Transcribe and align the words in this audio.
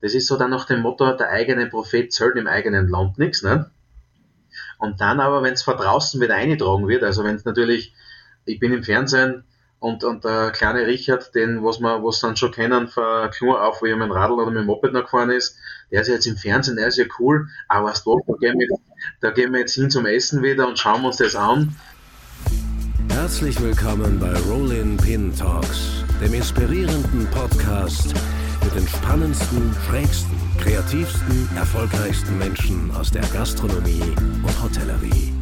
Das 0.00 0.14
ist 0.14 0.28
so 0.28 0.36
dann 0.36 0.50
nach 0.50 0.64
dem 0.64 0.80
Motto, 0.80 1.12
der 1.12 1.30
eigene 1.30 1.66
Prophet 1.66 2.12
zählt 2.12 2.36
im 2.36 2.46
eigenen 2.46 2.88
Land 2.88 3.18
nichts. 3.18 3.42
Ne? 3.42 3.70
Und 4.78 5.00
dann 5.00 5.20
aber, 5.20 5.42
wenn 5.42 5.52
es 5.52 5.62
von 5.62 5.76
draußen 5.76 6.20
wieder 6.20 6.34
eingetragen 6.34 6.88
wird, 6.88 7.02
also 7.02 7.22
wenn 7.22 7.36
es 7.36 7.44
natürlich, 7.44 7.94
ich 8.46 8.58
bin 8.58 8.72
im 8.72 8.82
Fernsehen 8.82 9.44
und, 9.78 10.02
und 10.02 10.24
der 10.24 10.52
kleine 10.52 10.86
Richard, 10.86 11.34
den, 11.34 11.62
was 11.62 11.80
wir, 11.80 12.02
was 12.02 12.20
dann 12.20 12.36
schon 12.36 12.50
kennen, 12.50 12.88
von 12.88 13.30
Knur 13.30 13.62
auf, 13.62 13.82
wo 13.82 13.86
er 13.86 13.96
mit 13.96 14.08
dem 14.08 14.12
Radl 14.12 14.32
oder 14.32 14.50
mit 14.50 14.60
dem 14.60 14.66
Moped 14.66 14.92
noch 14.92 15.04
gefahren 15.04 15.30
ist, 15.30 15.56
der 15.90 16.00
ist 16.00 16.08
jetzt 16.08 16.26
im 16.26 16.36
Fernsehen, 16.36 16.76
der 16.76 16.88
ist 16.88 16.96
ja 16.96 17.04
cool, 17.18 17.48
aber 17.68 17.90
weißt 17.90 18.06
du 18.06 18.22
da 18.26 18.34
gehen, 18.40 18.58
wir, 18.58 18.68
da 19.20 19.30
gehen 19.30 19.52
wir 19.52 19.60
jetzt 19.60 19.74
hin 19.74 19.90
zum 19.90 20.06
Essen 20.06 20.42
wieder 20.42 20.66
und 20.66 20.78
schauen 20.78 21.04
uns 21.04 21.18
das 21.18 21.36
an. 21.36 21.76
Herzlich 23.10 23.60
willkommen 23.60 24.18
bei 24.18 24.32
Rollin 24.48 24.96
Pin 24.96 25.34
Talks, 25.36 26.04
dem 26.22 26.32
inspirierenden 26.32 27.26
Podcast 27.30 28.14
mit 28.74 28.82
den 28.82 28.88
spannendsten, 28.88 29.74
schrägsten, 29.86 30.36
kreativsten, 30.58 31.48
erfolgreichsten 31.56 32.38
Menschen 32.38 32.90
aus 32.92 33.10
der 33.10 33.22
Gastronomie 33.32 34.02
und 34.42 34.62
Hotellerie. 34.62 35.32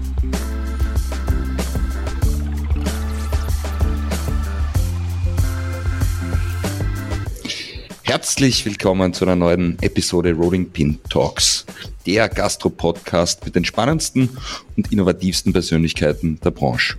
Herzlich 8.02 8.64
willkommen 8.64 9.12
zu 9.12 9.24
einer 9.24 9.36
neuen 9.36 9.76
Episode 9.82 10.32
Rolling 10.32 10.70
Pin 10.70 10.98
Talks, 11.10 11.66
der 12.06 12.28
Gastro-Podcast 12.28 13.44
mit 13.44 13.54
den 13.54 13.64
spannendsten 13.64 14.30
und 14.76 14.90
innovativsten 14.92 15.52
Persönlichkeiten 15.52 16.40
der 16.40 16.50
Branche. 16.50 16.96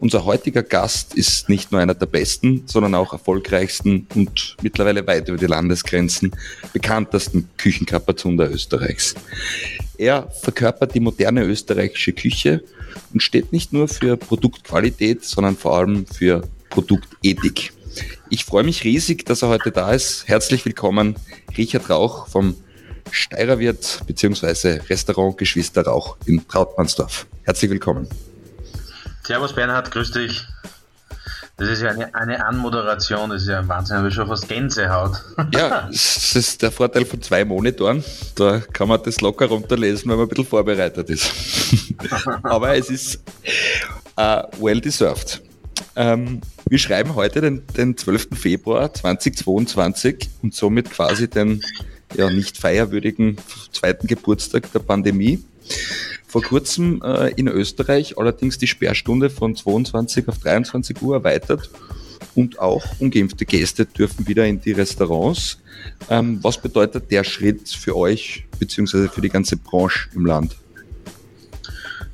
Unser 0.00 0.24
heutiger 0.24 0.62
Gast 0.62 1.12
ist 1.12 1.50
nicht 1.50 1.70
nur 1.70 1.80
einer 1.82 1.94
der 1.94 2.06
besten, 2.06 2.62
sondern 2.64 2.94
auch 2.94 3.12
erfolgreichsten 3.12 4.06
und 4.14 4.56
mittlerweile 4.62 5.06
weit 5.06 5.28
über 5.28 5.36
die 5.36 5.46
Landesgrenzen 5.46 6.32
bekanntesten 6.72 7.50
Küchenkapazunder 7.58 8.50
Österreichs. 8.50 9.14
Er 9.98 10.30
verkörpert 10.30 10.94
die 10.94 11.00
moderne 11.00 11.44
österreichische 11.44 12.14
Küche 12.14 12.64
und 13.12 13.22
steht 13.22 13.52
nicht 13.52 13.74
nur 13.74 13.88
für 13.88 14.16
Produktqualität, 14.16 15.22
sondern 15.22 15.54
vor 15.54 15.76
allem 15.76 16.06
für 16.06 16.48
Produktethik. 16.70 17.74
Ich 18.30 18.46
freue 18.46 18.64
mich 18.64 18.84
riesig, 18.84 19.26
dass 19.26 19.42
er 19.42 19.48
heute 19.48 19.70
da 19.70 19.92
ist. 19.92 20.26
Herzlich 20.26 20.64
willkommen, 20.64 21.16
Richard 21.58 21.90
Rauch 21.90 22.26
vom 22.26 22.54
Steirerwirt 23.10 24.00
bzw. 24.06 24.80
Restaurant 24.88 25.36
Geschwister 25.36 25.84
Rauch 25.84 26.16
in 26.24 26.48
Trautmannsdorf. 26.48 27.26
Herzlich 27.42 27.70
willkommen. 27.70 28.08
Servus 29.30 29.52
Bernhard, 29.52 29.92
grüß 29.92 30.10
dich. 30.10 30.44
Das 31.56 31.68
ist 31.68 31.82
ja 31.82 31.90
eine, 31.90 32.12
eine 32.16 32.44
Anmoderation, 32.44 33.30
das 33.30 33.42
ist 33.42 33.48
ja 33.48 33.60
ein 33.60 33.68
Wahnsinn, 33.68 33.98
habe 33.98 34.08
ich 34.08 34.14
schon 34.14 34.26
fast 34.26 34.48
Gänsehaut. 34.48 35.22
Ja, 35.54 35.86
das 35.88 36.34
ist 36.34 36.60
der 36.62 36.72
Vorteil 36.72 37.04
von 37.04 37.22
zwei 37.22 37.44
Monitoren. 37.44 38.02
Da 38.34 38.58
kann 38.58 38.88
man 38.88 39.00
das 39.04 39.20
locker 39.20 39.46
runterlesen, 39.46 40.10
wenn 40.10 40.16
man 40.16 40.26
ein 40.26 40.30
bisschen 40.30 40.46
vorbereitet 40.46 41.08
ist. 41.10 41.32
Aber 42.42 42.74
es 42.74 42.90
ist 42.90 43.20
uh, 44.18 44.42
well 44.60 44.80
deserved. 44.80 45.40
Ähm, 45.94 46.40
wir 46.68 46.78
schreiben 46.80 47.14
heute 47.14 47.40
den, 47.40 47.64
den 47.76 47.96
12. 47.96 48.30
Februar 48.32 48.92
2022 48.92 50.28
und 50.42 50.56
somit 50.56 50.90
quasi 50.90 51.30
den 51.30 51.62
ja, 52.16 52.28
nicht 52.30 52.58
feierwürdigen 52.58 53.36
zweiten 53.70 54.08
Geburtstag 54.08 54.72
der 54.72 54.80
Pandemie 54.80 55.40
vor 56.30 56.42
kurzem 56.42 57.02
äh, 57.02 57.32
in 57.32 57.48
Österreich 57.48 58.16
allerdings 58.16 58.56
die 58.56 58.68
Sperrstunde 58.68 59.30
von 59.30 59.56
22 59.56 60.28
auf 60.28 60.38
23 60.38 61.02
Uhr 61.02 61.16
erweitert 61.16 61.68
und 62.36 62.60
auch 62.60 62.84
ungeimpfte 63.00 63.44
Gäste 63.44 63.84
dürfen 63.84 64.28
wieder 64.28 64.46
in 64.46 64.60
die 64.60 64.70
Restaurants. 64.70 65.58
Ähm, 66.08 66.38
was 66.42 66.58
bedeutet 66.58 67.10
der 67.10 67.24
Schritt 67.24 67.68
für 67.68 67.96
euch 67.96 68.46
bzw. 68.60 69.08
für 69.08 69.20
die 69.20 69.28
ganze 69.28 69.56
Branche 69.56 70.08
im 70.14 70.24
Land? 70.24 70.56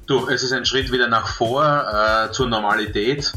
Du, 0.06 0.26
es 0.28 0.42
ist 0.42 0.52
ein 0.52 0.64
Schritt 0.64 0.90
wieder 0.90 1.08
nach 1.08 1.28
vor 1.28 1.64
äh, 1.64 2.32
zur 2.32 2.48
Normalität. 2.48 3.34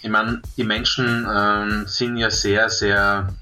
Ich 0.00 0.08
meine, 0.08 0.40
die 0.56 0.64
Menschen 0.64 1.26
ähm, 1.30 1.84
sind 1.86 2.16
ja 2.16 2.30
sehr, 2.30 2.70
sehr, 2.70 3.34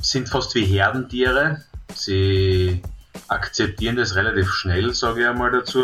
sind 0.00 0.28
fast 0.28 0.56
wie 0.56 0.64
Herdentiere. 0.64 1.62
Sie 1.94 2.82
akzeptieren 3.30 3.96
das 3.96 4.16
relativ 4.16 4.50
schnell, 4.50 4.92
sage 4.92 5.22
ich 5.22 5.26
einmal 5.26 5.52
dazu, 5.52 5.82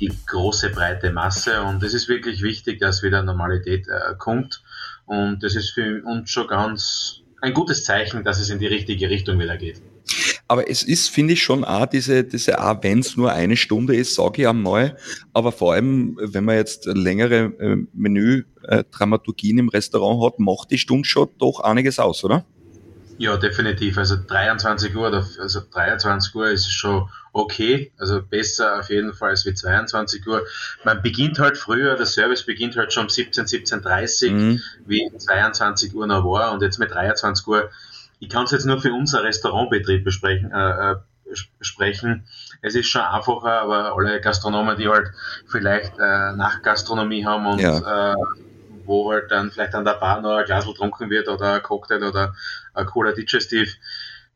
die 0.00 0.12
große 0.26 0.70
breite 0.70 1.10
Masse. 1.10 1.62
Und 1.62 1.82
es 1.82 1.94
ist 1.94 2.08
wirklich 2.08 2.42
wichtig, 2.42 2.80
dass 2.80 3.02
wieder 3.02 3.22
Normalität 3.22 3.86
äh, 3.88 4.14
kommt. 4.16 4.62
Und 5.06 5.42
das 5.42 5.56
ist 5.56 5.70
für 5.70 6.02
uns 6.04 6.30
schon 6.30 6.48
ganz 6.48 7.20
ein 7.40 7.52
gutes 7.52 7.84
Zeichen, 7.84 8.24
dass 8.24 8.40
es 8.40 8.50
in 8.50 8.58
die 8.58 8.66
richtige 8.66 9.10
Richtung 9.10 9.38
wieder 9.38 9.56
geht. 9.56 9.80
Aber 10.48 10.70
es 10.70 10.84
ist, 10.84 11.10
finde 11.10 11.32
ich, 11.32 11.42
schon 11.42 11.64
auch 11.64 11.86
diese, 11.86 12.22
diese 12.22 12.62
auch 12.62 12.82
wenn 12.82 13.00
es 13.00 13.16
nur 13.16 13.32
eine 13.32 13.56
Stunde 13.56 13.96
ist, 13.96 14.14
sage 14.14 14.42
ich 14.42 14.48
einmal. 14.48 14.96
Aber 15.32 15.50
vor 15.50 15.74
allem, 15.74 16.16
wenn 16.20 16.44
man 16.44 16.56
jetzt 16.56 16.86
längere 16.86 17.52
äh, 17.58 17.76
Menü-Dramaturgien 17.92 19.58
äh, 19.58 19.60
im 19.60 19.68
Restaurant 19.68 20.24
hat, 20.24 20.38
macht 20.38 20.70
die 20.70 20.78
Stunde 20.78 21.08
schon 21.08 21.28
doch 21.38 21.60
einiges 21.60 21.98
aus, 21.98 22.22
oder? 22.22 22.44
Ja, 23.18 23.36
definitiv. 23.36 23.96
Also 23.98 24.16
23 24.16 24.94
Uhr, 24.94 25.12
also 25.40 25.60
23 25.72 26.34
Uhr 26.34 26.50
ist 26.50 26.70
schon 26.70 27.08
okay. 27.32 27.92
Also 27.98 28.22
besser 28.22 28.80
auf 28.80 28.90
jeden 28.90 29.14
Fall 29.14 29.30
als 29.30 29.46
wie 29.46 29.54
22 29.54 30.26
Uhr. 30.26 30.44
Man 30.84 31.02
beginnt 31.02 31.38
halt 31.38 31.56
früher, 31.56 31.96
der 31.96 32.06
Service 32.06 32.44
beginnt 32.44 32.76
halt 32.76 32.92
schon 32.92 33.04
um 33.04 33.08
17, 33.08 33.46
17.30 33.46 34.30
mhm. 34.30 34.60
wie 34.86 35.10
22 35.16 35.94
Uhr 35.94 36.06
noch 36.06 36.24
war. 36.24 36.52
Und 36.52 36.62
jetzt 36.62 36.78
mit 36.78 36.92
23 36.92 37.46
Uhr, 37.46 37.70
ich 38.18 38.28
kann 38.28 38.44
es 38.44 38.50
jetzt 38.50 38.66
nur 38.66 38.80
für 38.80 38.92
unser 38.92 39.22
Restaurantbetrieb 39.22 40.04
besprechen, 40.04 40.50
äh, 40.52 40.92
äh, 40.92 40.96
sprechen. 41.60 42.26
Es 42.62 42.74
ist 42.74 42.88
schon 42.88 43.02
einfacher, 43.02 43.62
aber 43.62 43.96
alle 43.96 44.20
Gastronomen, 44.20 44.76
die 44.76 44.88
halt 44.88 45.08
vielleicht 45.48 45.98
äh, 45.98 46.32
Nachtgastronomie 46.32 47.24
haben 47.24 47.46
und 47.46 47.60
ja. 47.60 48.12
äh, 48.12 48.16
wo 48.86 49.10
halt 49.10 49.30
dann 49.30 49.50
vielleicht 49.50 49.74
an 49.74 49.84
der 49.84 49.94
Bar 49.94 50.20
noch 50.20 50.36
ein 50.36 50.44
Glas 50.44 50.66
getrunken 50.66 51.10
wird 51.10 51.28
oder 51.28 51.54
ein 51.54 51.62
Cocktail 51.62 52.02
oder 52.04 52.34
ein 52.76 52.86
cooler 52.86 53.12
Digestiv. 53.12 53.76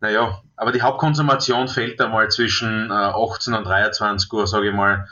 Naja, 0.01 0.41
aber 0.57 0.73
die 0.73 0.83
Hauptkonsumation 0.83 1.69
fällt 1.69 2.01
einmal 2.01 2.31
zwischen 2.31 2.91
äh, 2.91 2.95
18 2.95 3.55
und 3.55 3.65
23 3.65 4.33
Uhr, 4.33 4.47
sage 4.47 4.69
ich 4.69 4.75
mal. 4.75 5.07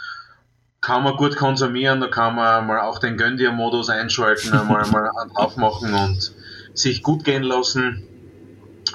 Kann 0.80 1.02
man 1.02 1.16
gut 1.16 1.36
konsumieren, 1.36 2.00
da 2.00 2.08
kann 2.08 2.34
man 2.34 2.66
mal 2.66 2.80
auch 2.80 2.98
den 2.98 3.16
Gönn-Dir-Modus 3.16 3.90
einschalten, 3.90 4.52
einmal 4.54 4.86
mal 4.86 5.10
aufmachen 5.34 5.92
und 5.92 6.32
sich 6.72 7.02
gut 7.02 7.24
gehen 7.24 7.42
lassen 7.42 8.04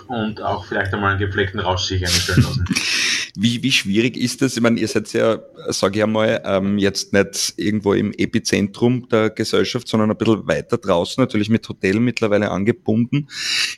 und 0.07 0.41
auch 0.41 0.65
vielleicht 0.65 0.93
einmal 0.93 1.11
einen 1.11 1.19
gepflegten 1.19 1.59
Rausch 1.59 1.83
sich 1.83 2.03
einstellen 2.03 2.43
lassen. 2.43 2.65
Wie, 3.35 3.63
wie 3.63 3.71
schwierig 3.71 4.15
ist 4.15 4.43
das? 4.43 4.55
Ich 4.55 4.61
meine, 4.61 4.79
ihr 4.79 4.87
seid 4.87 5.11
ja, 5.13 5.39
sage 5.69 5.97
ich 5.97 6.03
einmal, 6.03 6.41
ähm, 6.45 6.77
jetzt 6.77 7.13
nicht 7.13 7.53
irgendwo 7.57 7.93
im 7.93 8.13
Epizentrum 8.13 9.09
der 9.09 9.31
Gesellschaft, 9.31 9.87
sondern 9.87 10.11
ein 10.11 10.17
bisschen 10.17 10.47
weiter 10.47 10.77
draußen, 10.77 11.19
natürlich 11.19 11.49
mit 11.49 11.67
Hotel 11.67 11.99
mittlerweile 11.99 12.51
angebunden. 12.51 13.27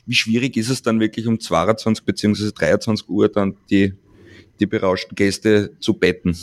Wie 0.04 0.14
schwierig 0.14 0.58
ist 0.58 0.68
es 0.68 0.82
dann 0.82 1.00
wirklich 1.00 1.26
um 1.26 1.40
22 1.40 2.04
bzw. 2.04 2.50
23 2.52 3.08
Uhr 3.08 3.30
dann 3.30 3.56
die, 3.70 3.94
die 4.60 4.66
berauschten 4.66 5.14
Gäste 5.14 5.70
zu 5.80 5.94
betten? 5.94 6.36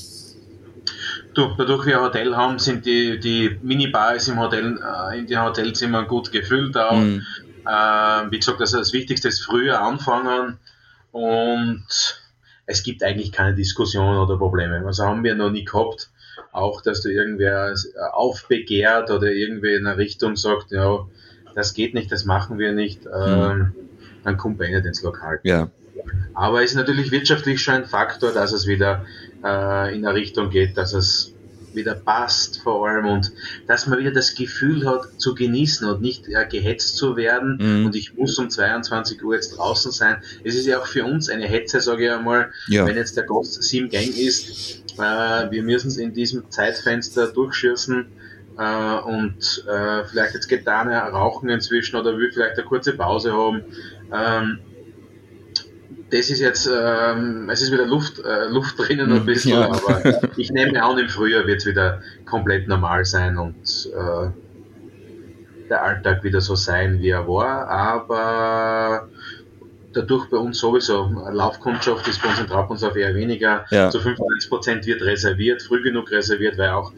Du, 1.36 1.54
dadurch 1.56 1.86
wir 1.86 2.00
ein 2.00 2.06
Hotel 2.06 2.36
haben, 2.36 2.58
sind 2.58 2.84
die, 2.84 3.20
die 3.20 3.58
Minibars 3.62 4.28
im 4.28 4.40
Hotel, 4.40 4.80
äh, 5.12 5.20
in 5.20 5.28
den 5.28 5.40
Hotelzimmern 5.40 6.08
gut 6.08 6.32
gefüllt 6.32 6.76
auch. 6.78 6.98
Mhm. 6.98 7.22
Äh, 7.66 8.32
wie 8.32 8.40
gesagt, 8.40 8.60
also 8.60 8.80
das 8.80 8.92
Wichtigste 8.92 9.28
ist 9.28 9.42
früher 9.42 9.80
anfangen 9.82 10.58
und 11.12 11.86
es 12.66 12.84
gibt 12.84 13.04
eigentlich 13.04 13.32
keine 13.32 13.56
Diskussion 13.56 14.18
oder 14.18 14.38
Probleme. 14.38 14.84
Also 14.86 15.04
haben 15.04 15.24
wir 15.24 15.36
noch 15.36 15.52
nie 15.52 15.66
gehabt. 15.66 16.10
Auch, 16.52 16.82
dass 16.82 17.02
du 17.02 17.10
irgendwer 17.10 17.76
aufbegehrt 18.12 19.12
oder 19.12 19.28
irgendwie 19.28 19.74
in 19.74 19.88
eine 19.88 19.98
Richtung 19.98 20.36
sagt, 20.36 20.72
ja, 20.72 21.08
das 21.56 21.74
geht 21.74 21.94
nicht, 21.94 22.12
das 22.12 22.26
machen 22.26 22.58
wir 22.58 22.74
nicht, 22.74 23.06
ähm, 23.06 23.74
dann 24.24 24.38
kommt 24.38 24.58
bei 24.58 24.68
ihnen 24.68 24.86
ins 24.86 25.04
Lokal. 25.04 25.40
Ja. 25.44 25.70
Aber 26.34 26.64
es 26.64 26.72
ist 26.72 26.78
natürlich 26.78 27.12
wirtschaftlich 27.12 27.62
schon 27.62 27.76
ein 27.76 27.86
Faktor, 27.86 28.32
dass 28.32 28.52
es 28.52 28.68
wieder 28.68 29.06
äh, 29.44 29.96
in 29.96 30.06
eine 30.06 30.14
Richtung 30.14 30.50
geht, 30.50 30.78
dass 30.78 30.94
es 30.94 31.33
wieder 31.76 31.96
passt 31.96 32.62
vor 32.62 32.88
allem 32.88 33.06
und 33.06 33.32
dass 33.68 33.88
man 33.88 34.00
wieder 34.00 34.12
das 34.12 34.36
Gefühl 34.36 34.88
hat 34.88 35.20
zu 35.20 35.36
genießen 35.36 35.88
und 35.88 36.02
nicht 36.02 36.28
äh, 36.28 36.46
gehetzt 36.50 36.98
zu 36.98 37.16
werden 37.16 37.58
mhm. 37.60 37.86
und 37.86 37.96
ich 37.96 38.16
muss 38.16 38.38
um 38.38 38.50
22 38.50 39.24
Uhr 39.24 39.36
jetzt 39.36 39.58
draußen 39.58 39.92
sein. 39.92 40.18
Es 40.44 40.56
ist 40.56 40.66
ja 40.66 40.80
auch 40.80 40.88
für 40.88 41.06
uns 41.06 41.30
eine 41.30 41.46
Hetze, 41.46 41.82
sage 41.82 42.06
ich 42.06 42.12
einmal, 42.12 42.52
ja. 42.68 42.86
wenn 42.86 42.96
jetzt 42.96 43.18
der 43.18 43.26
Gast 43.26 43.62
sieben 43.64 43.90
Gang 43.90 44.16
ist, 44.16 44.84
äh, 44.98 45.52
wir 45.52 45.64
müssen 45.64 45.88
es 45.88 45.98
in 45.98 46.14
diesem 46.14 46.50
Zeitfenster 46.50 47.28
durchschießen 47.28 48.06
äh, 48.58 48.96
und 49.00 49.66
äh, 49.68 50.04
vielleicht 50.06 50.34
jetzt 50.36 50.48
getan 50.48 50.90
rauchen 50.90 51.50
inzwischen 51.50 51.96
oder 51.96 52.18
will 52.18 52.32
vielleicht 52.32 52.58
eine 52.58 52.68
kurze 52.68 52.94
Pause 52.94 53.34
haben. 53.34 53.64
Ähm, 54.14 54.60
das 56.14 56.30
ist 56.30 56.40
jetzt, 56.40 56.70
ähm, 56.72 57.50
es 57.50 57.64
ist 57.64 57.72
wieder 57.72 57.88
Luft, 57.88 58.20
äh, 58.20 58.46
Luft 58.48 58.78
drinnen 58.78 59.12
ein 59.12 59.26
bisschen, 59.26 59.60
ja. 59.60 59.72
aber 59.72 60.22
ich 60.38 60.52
nehme 60.52 60.82
an, 60.82 61.00
im 61.00 61.10
Frühjahr 61.10 61.48
wird 61.48 61.62
es 61.62 61.66
wieder 61.66 62.02
komplett 62.26 62.68
normal 62.68 63.04
sein 63.04 63.38
und 63.38 63.90
äh, 63.96 64.30
der 65.70 65.84
Alltag 65.84 66.24
wieder 66.24 66.40
so 66.40 66.54
sein, 66.54 67.00
wie 67.00 67.10
er 67.10 67.28
war. 67.28 67.68
Aber 67.68 69.10
dadurch 69.92 70.30
bei 70.30 70.38
uns 70.38 70.60
sowieso, 70.60 71.10
Laufkundschaft 71.32 72.08
ist 72.08 72.22
bei 72.22 72.30
uns 72.30 72.40
in 72.40 72.48
Traubunslauf 72.48 72.96
eher 72.96 73.16
weniger, 73.16 73.66
ja. 73.72 73.90
zu 73.90 74.00
95 74.00 74.50
Prozent 74.52 74.86
wird 74.86 75.02
reserviert, 75.02 75.64
früh 75.64 75.82
genug 75.82 76.12
reserviert, 76.12 76.60
weil 76.60 76.70
auch 76.70 76.94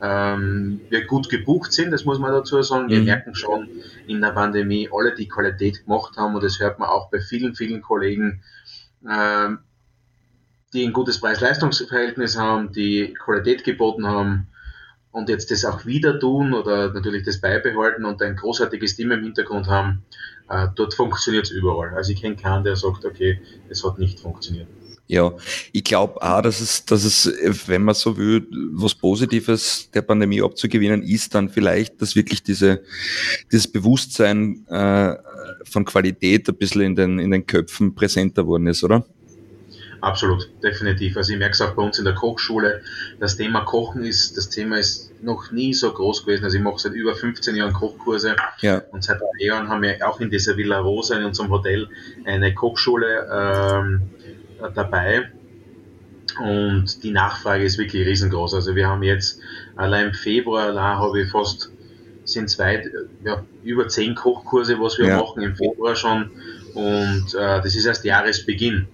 ähm, 0.00 0.80
wir 0.88 1.06
gut 1.06 1.28
gebucht 1.28 1.72
sind, 1.72 1.90
das 1.90 2.04
muss 2.04 2.20
man 2.20 2.32
dazu 2.32 2.62
sagen. 2.62 2.88
Wir 2.88 3.00
mhm. 3.00 3.04
merken 3.04 3.34
schon 3.34 3.68
in 4.06 4.20
der 4.20 4.30
Pandemie, 4.30 4.88
alle 4.92 5.14
die 5.14 5.28
Qualität 5.28 5.84
gemacht 5.84 6.16
haben 6.16 6.36
und 6.36 6.44
das 6.44 6.60
hört 6.60 6.78
man 6.78 6.88
auch 6.88 7.10
bei 7.10 7.20
vielen, 7.20 7.54
vielen 7.54 7.82
Kollegen, 7.82 8.42
die 9.02 10.84
ein 10.84 10.92
gutes 10.92 11.20
Preis-Leistungs-Verhältnis 11.20 12.36
haben, 12.36 12.72
die 12.72 13.14
Qualität 13.14 13.64
geboten 13.64 14.06
haben 14.06 14.48
und 15.10 15.28
jetzt 15.28 15.50
das 15.50 15.64
auch 15.64 15.86
wieder 15.86 16.18
tun 16.20 16.54
oder 16.54 16.92
natürlich 16.92 17.24
das 17.24 17.40
beibehalten 17.40 18.04
und 18.04 18.22
ein 18.22 18.36
großartiges 18.36 18.96
Team 18.96 19.10
im 19.10 19.22
Hintergrund 19.22 19.66
haben, 19.66 20.04
äh, 20.48 20.68
dort 20.74 20.94
funktioniert 20.94 21.46
es 21.46 21.50
überall. 21.50 21.94
Also 21.94 22.12
ich 22.12 22.20
kenne 22.20 22.36
keinen, 22.36 22.64
der 22.64 22.76
sagt, 22.76 23.04
okay, 23.04 23.40
es 23.68 23.84
hat 23.84 23.98
nicht 23.98 24.20
funktioniert. 24.20 24.68
Ja, 25.08 25.32
ich 25.72 25.82
glaube 25.82 26.22
auch, 26.22 26.40
dass 26.40 26.60
es, 26.60 26.84
dass 26.84 27.02
es, 27.02 27.26
wenn 27.66 27.82
man 27.82 27.96
so 27.96 28.16
will, 28.16 28.46
was 28.74 28.94
Positives 28.94 29.90
der 29.92 30.02
Pandemie 30.02 30.40
abzugewinnen 30.40 31.02
ist, 31.02 31.34
dann 31.34 31.48
vielleicht, 31.48 32.00
dass 32.00 32.14
wirklich 32.14 32.44
diese, 32.44 32.84
dieses 33.50 33.66
Bewusstsein 33.66 34.64
äh, 34.68 35.16
von 35.64 35.84
Qualität 35.84 36.48
ein 36.48 36.56
bisschen 36.56 36.82
in 36.82 36.94
den, 36.94 37.18
in 37.18 37.30
den 37.30 37.46
Köpfen 37.46 37.94
präsenter 37.94 38.46
worden 38.46 38.66
ist, 38.66 38.82
oder? 38.84 39.04
Absolut, 40.00 40.48
definitiv. 40.62 41.16
Also 41.16 41.32
ich 41.32 41.38
merke 41.38 41.52
es 41.52 41.60
auch 41.60 41.74
bei 41.74 41.82
uns 41.82 41.98
in 41.98 42.04
der 42.04 42.14
Kochschule. 42.14 42.80
Das 43.18 43.36
Thema 43.36 43.60
Kochen 43.62 44.02
ist, 44.02 44.36
das 44.36 44.48
Thema 44.48 44.78
ist 44.78 45.12
noch 45.22 45.52
nie 45.52 45.74
so 45.74 45.92
groß 45.92 46.24
gewesen. 46.24 46.44
Also 46.44 46.56
ich 46.56 46.62
mache 46.62 46.78
seit 46.78 46.94
über 46.94 47.14
15 47.14 47.56
Jahren 47.56 47.72
Kochkurse 47.72 48.34
ja. 48.60 48.82
und 48.92 49.04
seit 49.04 49.20
drei 49.20 49.44
Jahren 49.44 49.68
haben 49.68 49.82
wir 49.82 49.96
auch 50.08 50.20
in 50.20 50.30
dieser 50.30 50.56
Villa 50.56 50.78
Rosa 50.78 51.18
in 51.18 51.24
unserem 51.24 51.50
Hotel 51.50 51.88
eine 52.24 52.54
Kochschule 52.54 53.28
ähm, 53.30 54.02
dabei. 54.74 55.30
Und 56.38 57.02
die 57.02 57.10
Nachfrage 57.10 57.64
ist 57.64 57.76
wirklich 57.76 58.06
riesengroß. 58.06 58.54
Also 58.54 58.74
wir 58.74 58.88
haben 58.88 59.02
jetzt 59.02 59.40
allein 59.76 60.08
im 60.08 60.14
Februar, 60.14 60.68
allein 60.68 60.98
habe 60.98 61.20
ich 61.20 61.30
fast, 61.30 61.70
sind 62.24 62.50
zwei, 62.50 62.84
ja, 63.24 63.44
über 63.62 63.88
zehn 63.88 64.14
Kochkurse, 64.14 64.78
was 64.80 64.98
wir 64.98 65.08
ja. 65.08 65.16
machen 65.18 65.42
im 65.42 65.56
Februar 65.56 65.96
schon. 65.96 66.30
Und 66.74 67.34
äh, 67.34 67.60
das 67.62 67.74
ist 67.74 67.86
erst 67.86 68.04
Jahresbeginn. 68.04 68.86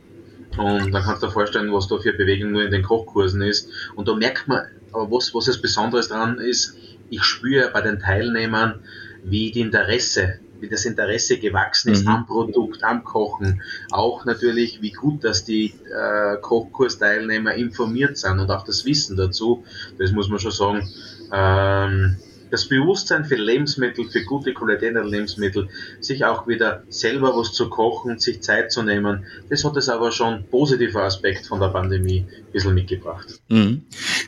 Und 0.57 0.93
dann 0.93 1.03
kannst 1.03 1.23
du 1.23 1.27
dir 1.27 1.33
vorstellen, 1.33 1.73
was 1.73 1.89
da 1.89 1.99
für 1.99 2.13
Bewegung 2.13 2.53
nur 2.53 2.65
in 2.65 2.71
den 2.71 2.83
Kochkursen 2.83 3.43
ist. 3.43 3.69
Und 3.95 4.09
da 4.09 4.15
merkt 4.15 4.49
man, 4.49 4.65
aber 4.93 5.11
was, 5.11 5.35
was 5.35 5.45
das 5.47 5.61
Besonderes 5.61 6.09
daran 6.09 6.39
ist, 6.39 6.77
ich 7.11 7.23
spüre 7.23 7.71
bei 7.73 7.83
den 7.83 7.99
Teilnehmern, 7.99 8.81
wie 9.23 9.51
die 9.51 9.61
Interesse, 9.61 10.39
wie 10.61 10.69
das 10.69 10.85
Interesse 10.87 11.39
gewachsen 11.39 11.93
ist 11.93 12.05
mhm. 12.05 12.09
am 12.09 12.27
Produkt, 12.27 12.83
am 12.83 13.05
Kochen. 13.05 13.63
Auch 13.91 14.25
natürlich, 14.25 14.81
wie 14.81 14.93
gut, 14.93 15.25
dass 15.25 15.45
die 15.45 15.75
äh, 15.95 16.37
Kochkursteilnehmer 16.41 17.55
informiert 17.55 18.17
sind 18.17 18.39
und 18.39 18.51
auch 18.51 18.65
das 18.65 18.85
Wissen 18.85 19.17
dazu. 19.17 19.65
Das 19.99 20.13
muss 20.13 20.29
man 20.29 20.39
schon 20.39 20.53
sagen. 20.53 20.89
Ähm, 21.33 22.17
das 22.51 22.69
Bewusstsein 22.69 23.25
für 23.25 23.37
Lebensmittel, 23.37 24.09
für 24.09 24.23
gute 24.25 24.55
Qualität 24.55 24.95
Lebensmittel, 24.95 25.69
sich 26.01 26.25
auch 26.25 26.47
wieder 26.47 26.83
selber 26.89 27.37
was 27.37 27.53
zu 27.53 27.69
kochen, 27.69 28.19
sich 28.19 28.43
Zeit 28.43 28.73
zu 28.73 28.83
nehmen, 28.83 29.25
das 29.49 29.65
hat 29.65 29.77
es 29.77 29.89
aber 29.89 30.13
schon 30.13 30.45
positiver 30.51 31.03
Aspekt 31.03 31.47
von 31.47 31.61
der 31.61 31.69
Pandemie 31.69 32.25
ein 32.29 32.53
bisschen 32.53 32.75
mitgebracht. 32.75 33.41
Mhm. 33.49 33.83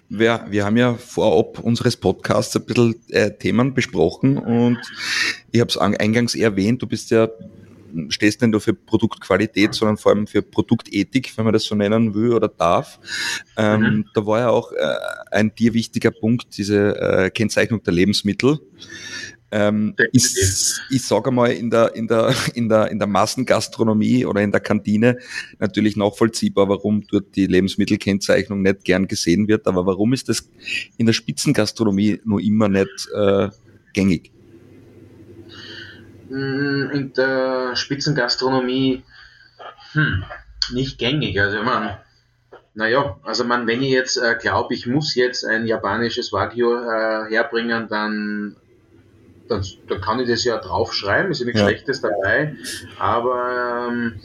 Wir, 0.08 0.46
wir 0.48 0.64
haben 0.64 0.76
ja 0.76 0.94
vorab 0.94 1.58
unseres 1.60 1.96
Podcasts 1.96 2.56
ein 2.56 2.64
bisschen 2.64 2.96
äh, 3.10 3.30
Themen 3.30 3.74
besprochen 3.74 4.38
und 4.38 4.78
ich 5.52 5.60
habe 5.60 5.70
es 5.70 5.78
eingangs 5.78 6.34
erwähnt, 6.34 6.82
du 6.82 6.86
bist 6.86 7.10
ja 7.10 7.28
stehst 8.08 8.40
nicht 8.40 8.50
nur 8.50 8.61
für 8.61 8.75
Produktqualität, 8.75 9.75
sondern 9.75 9.96
vor 9.96 10.12
allem 10.12 10.26
für 10.26 10.43
Produktethik, 10.43 11.37
wenn 11.37 11.44
man 11.44 11.52
das 11.52 11.64
so 11.64 11.75
nennen 11.75 12.14
will 12.14 12.32
oder 12.32 12.49
darf. 12.49 12.99
Ähm, 13.56 13.81
mhm. 13.81 14.05
Da 14.14 14.26
war 14.26 14.40
ja 14.40 14.50
auch 14.50 14.73
äh, 14.73 14.94
ein 15.31 15.55
dir 15.55 15.75
wichtiger 15.75 16.11
Punkt, 16.11 16.56
diese 16.56 16.96
äh, 16.96 17.31
Kennzeichnung 17.31 17.82
der 17.82 17.94
Lebensmittel. 17.94 18.58
Ähm, 19.50 19.94
ist, 20.12 20.82
ich 20.90 21.02
sage 21.02 21.31
mal, 21.31 21.50
in 21.50 21.70
der, 21.70 21.94
in, 21.94 22.06
der, 22.06 22.35
in, 22.55 22.69
der, 22.69 22.90
in 22.90 22.99
der 22.99 23.08
Massengastronomie 23.08 24.26
oder 24.26 24.43
in 24.43 24.52
der 24.52 24.61
Kantine 24.61 25.19
natürlich 25.58 25.96
nachvollziehbar, 25.96 26.69
warum 26.69 27.02
dort 27.11 27.35
die 27.35 27.46
Lebensmittelkennzeichnung 27.46 28.61
nicht 28.61 28.85
gern 28.85 29.08
gesehen 29.08 29.49
wird. 29.49 29.67
Aber 29.67 29.87
warum 29.87 30.12
ist 30.12 30.29
das 30.29 30.50
in 30.99 31.06
der 31.06 31.14
Spitzengastronomie 31.14 32.20
nur 32.25 32.40
immer 32.43 32.69
nicht 32.69 33.08
äh, 33.14 33.49
gängig? 33.94 34.32
Mm, 36.28 36.90
in 36.90 37.12
der 37.14 37.75
Spitzengastronomie 37.75 39.02
hm, 39.92 40.25
nicht 40.72 40.98
gängig. 40.98 41.40
Also 41.40 41.62
man, 41.62 41.96
naja, 42.75 43.19
also 43.25 43.44
man, 43.44 43.66
wenn 43.66 43.82
ich 43.82 43.90
jetzt 43.90 44.16
äh, 44.16 44.36
glaube, 44.40 44.75
ich 44.75 44.86
muss 44.86 45.14
jetzt 45.14 45.44
ein 45.44 45.66
japanisches 45.66 46.32
Wagyu 46.32 46.75
äh, 46.75 47.30
herbringen, 47.30 47.88
dann, 47.88 48.56
dann, 49.48 49.64
dann 49.88 50.00
kann 50.00 50.20
ich 50.20 50.28
das 50.28 50.44
ja 50.44 50.58
draufschreiben, 50.58 51.30
ist 51.30 51.40
ja 51.40 51.46
nichts 51.46 51.60
ja. 51.60 51.66
Schlechtes 51.66 52.00
dabei, 52.02 52.56
aber 52.98 53.88
ähm, 53.90 54.20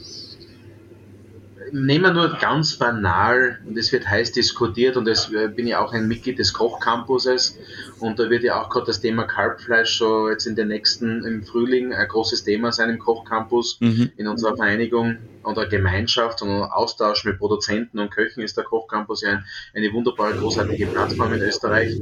nehmen 1.74 2.04
wir 2.04 2.12
nur 2.12 2.38
ganz 2.38 2.76
banal, 2.76 3.58
und 3.66 3.76
es 3.76 3.92
wird 3.92 4.08
heiß 4.08 4.32
diskutiert, 4.32 4.96
und 4.96 5.08
es 5.08 5.32
äh, 5.32 5.48
bin 5.48 5.66
ja 5.66 5.84
auch 5.84 5.92
ein 5.92 6.06
Mitglied 6.06 6.38
des 6.38 6.52
Kochcampuses, 6.52 7.58
und 7.98 8.18
da 8.18 8.30
wird 8.30 8.44
ja 8.44 8.62
auch 8.62 8.70
gerade 8.70 8.86
das 8.86 9.00
Thema 9.00 9.24
Kalbfleisch 9.24 9.98
so 9.98 10.30
jetzt 10.30 10.46
in 10.46 10.54
den 10.54 10.68
nächsten, 10.68 11.24
im 11.24 11.42
Frühling 11.42 11.92
ein 11.92 12.06
großes 12.06 12.44
Thema 12.44 12.70
sein 12.70 12.90
im 12.90 12.98
Kochcampus, 12.98 13.78
mhm. 13.80 14.12
in 14.16 14.28
unserer 14.28 14.56
Vereinigung 14.56 15.18
oder 15.44 15.66
Gemeinschaft 15.66 16.42
und 16.42 16.50
Austausch 16.50 17.24
mit 17.24 17.38
Produzenten 17.38 17.98
und 17.98 18.10
Köchen 18.10 18.42
ist 18.42 18.56
der 18.56 18.64
Kochcampus 18.64 19.22
ja 19.22 19.30
ein, 19.30 19.44
eine 19.74 19.92
wunderbare, 19.92 20.34
großartige 20.34 20.86
Plattform 20.86 21.32
in 21.34 21.40
Österreich. 21.40 22.00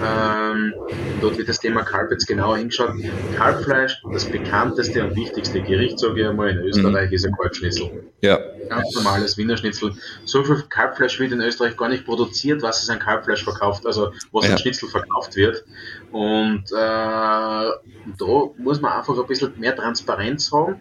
Ähm, 0.00 0.74
dort 1.20 1.38
wird 1.38 1.48
das 1.48 1.58
Thema 1.58 1.82
Kalb 1.82 2.10
jetzt 2.10 2.26
genauer 2.26 2.58
hingeschaut. 2.58 2.92
Kalbfleisch, 3.36 4.02
das 4.12 4.24
bekannteste 4.24 5.04
und 5.04 5.16
wichtigste 5.16 5.60
Gericht, 5.60 5.98
sage 5.98 6.20
ich 6.20 6.26
einmal, 6.26 6.50
in 6.50 6.58
Österreich, 6.58 7.10
mhm. 7.10 7.14
ist 7.14 7.26
ein 7.26 7.36
Kalbschnitzel. 7.36 8.04
Ja. 8.20 8.38
Ganz 8.68 8.94
normales 8.94 9.36
Wiener 9.38 9.56
Schnitzel. 9.56 9.94
So 10.24 10.44
viel 10.44 10.62
Kalbfleisch 10.68 11.18
wird 11.18 11.32
in 11.32 11.40
Österreich 11.40 11.76
gar 11.76 11.88
nicht 11.88 12.04
produziert, 12.04 12.62
was 12.62 12.82
es 12.82 12.90
an 12.90 12.98
Kalbfleisch 12.98 13.42
verkauft, 13.42 13.86
also 13.86 14.12
was 14.32 14.46
ja. 14.46 14.52
an 14.52 14.58
Schnitzel 14.58 14.88
verkauft 14.88 15.36
wird. 15.36 15.64
Und 16.12 16.64
äh, 16.72 16.74
da 16.74 18.50
muss 18.56 18.80
man 18.80 18.92
einfach 18.92 19.16
ein 19.18 19.26
bisschen 19.26 19.58
mehr 19.58 19.74
Transparenz 19.74 20.50
haben. 20.52 20.80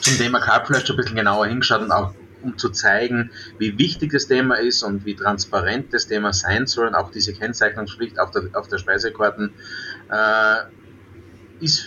Zum 0.00 0.16
Thema 0.16 0.40
Kalbfleisch 0.40 0.90
ein 0.90 0.96
bisschen 0.96 1.16
genauer 1.16 1.46
hingeschaut 1.48 1.82
und 1.82 1.92
auch 1.92 2.14
um 2.42 2.56
zu 2.56 2.70
zeigen, 2.70 3.30
wie 3.58 3.78
wichtig 3.78 4.12
das 4.12 4.28
Thema 4.28 4.56
ist 4.56 4.82
und 4.82 5.04
wie 5.04 5.16
transparent 5.16 5.92
das 5.92 6.06
Thema 6.06 6.32
sein 6.32 6.66
soll 6.66 6.86
und 6.86 6.94
auch 6.94 7.10
diese 7.10 7.32
Kennzeichnungspflicht 7.32 8.18
auf 8.20 8.30
der, 8.30 8.44
auf 8.54 8.68
der 8.68 8.78
Speisekarten 8.78 9.54
äh, 10.10 11.64
ist, 11.64 11.84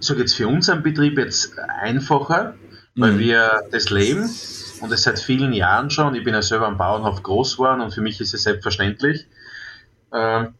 so 0.00 0.14
jetzt 0.14 0.34
für 0.34 0.48
unseren 0.48 0.82
Betrieb 0.82 1.18
jetzt 1.18 1.58
einfacher, 1.58 2.54
weil 2.96 3.12
mhm. 3.12 3.18
wir 3.18 3.62
das 3.70 3.90
leben 3.90 4.28
und 4.80 4.92
es 4.92 5.02
seit 5.02 5.18
vielen 5.18 5.52
Jahren 5.52 5.90
schon. 5.90 6.14
Ich 6.14 6.24
bin 6.24 6.34
ja 6.34 6.42
selber 6.42 6.66
am 6.66 6.78
Bauernhof 6.78 7.22
groß 7.22 7.56
geworden 7.56 7.80
und 7.80 7.92
für 7.92 8.00
mich 8.00 8.20
ist 8.20 8.34
es 8.34 8.42
selbstverständlich. 8.42 9.26
Ähm, 10.12 10.54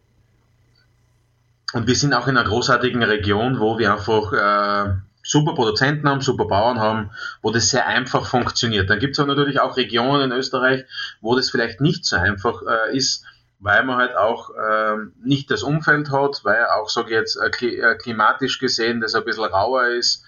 und 1.75 1.87
wir 1.87 1.95
sind 1.95 2.15
auch 2.15 2.27
in 2.29 2.37
einer 2.37 2.49
großartigen 2.49 3.03
Region, 3.03 3.61
wo 3.61 3.79
wir 3.79 3.93
einfach 3.93 4.33
äh, 4.33 4.95
super 5.29 5.55
Produzenten 5.55 6.09
haben, 6.09 6.23
super 6.23 6.47
Bauern 6.47 6.81
haben, 6.81 7.11
wo 7.43 7.51
das 7.51 7.69
sehr 7.69 7.87
einfach 7.87 8.27
funktioniert. 8.27 8.89
Dann 8.89 8.99
gibt 8.99 9.13
es 9.13 9.21
aber 9.21 9.29
natürlich 9.29 9.61
auch 9.61 9.77
Regionen 9.77 10.31
in 10.31 10.37
Österreich, 10.37 10.85
wo 11.21 11.37
das 11.37 11.51
vielleicht 11.51 11.83
nicht 11.83 12.07
so 12.07 12.17
einfach 12.17 12.63
äh, 12.63 12.97
ist, 12.97 13.25
weil 13.61 13.85
man 13.85 13.99
halt 13.99 14.17
auch 14.17 14.51
äh, 14.51 14.97
nicht 15.23 15.51
das 15.51 15.63
Umfeld 15.63 16.11
hat, 16.11 16.41
weil 16.45 16.65
auch, 16.67 16.89
sage 16.89 17.09
ich 17.09 17.15
jetzt, 17.15 17.37
äh, 17.37 17.67
äh, 17.67 17.97
klimatisch 17.97 18.59
gesehen 18.59 19.01
das 19.01 19.15
ein 19.15 19.25
bisschen 19.25 19.45
rauer 19.45 19.89
ist, 19.89 20.25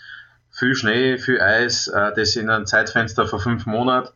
viel 0.51 0.75
Schnee, 0.75 1.17
viel 1.17 1.41
Eis, 1.41 1.89
äh, 1.89 2.13
das 2.15 2.37
in 2.37 2.51
einem 2.51 2.67
Zeitfenster 2.67 3.27
von 3.27 3.41
fünf 3.41 3.65
Monaten. 3.65 4.11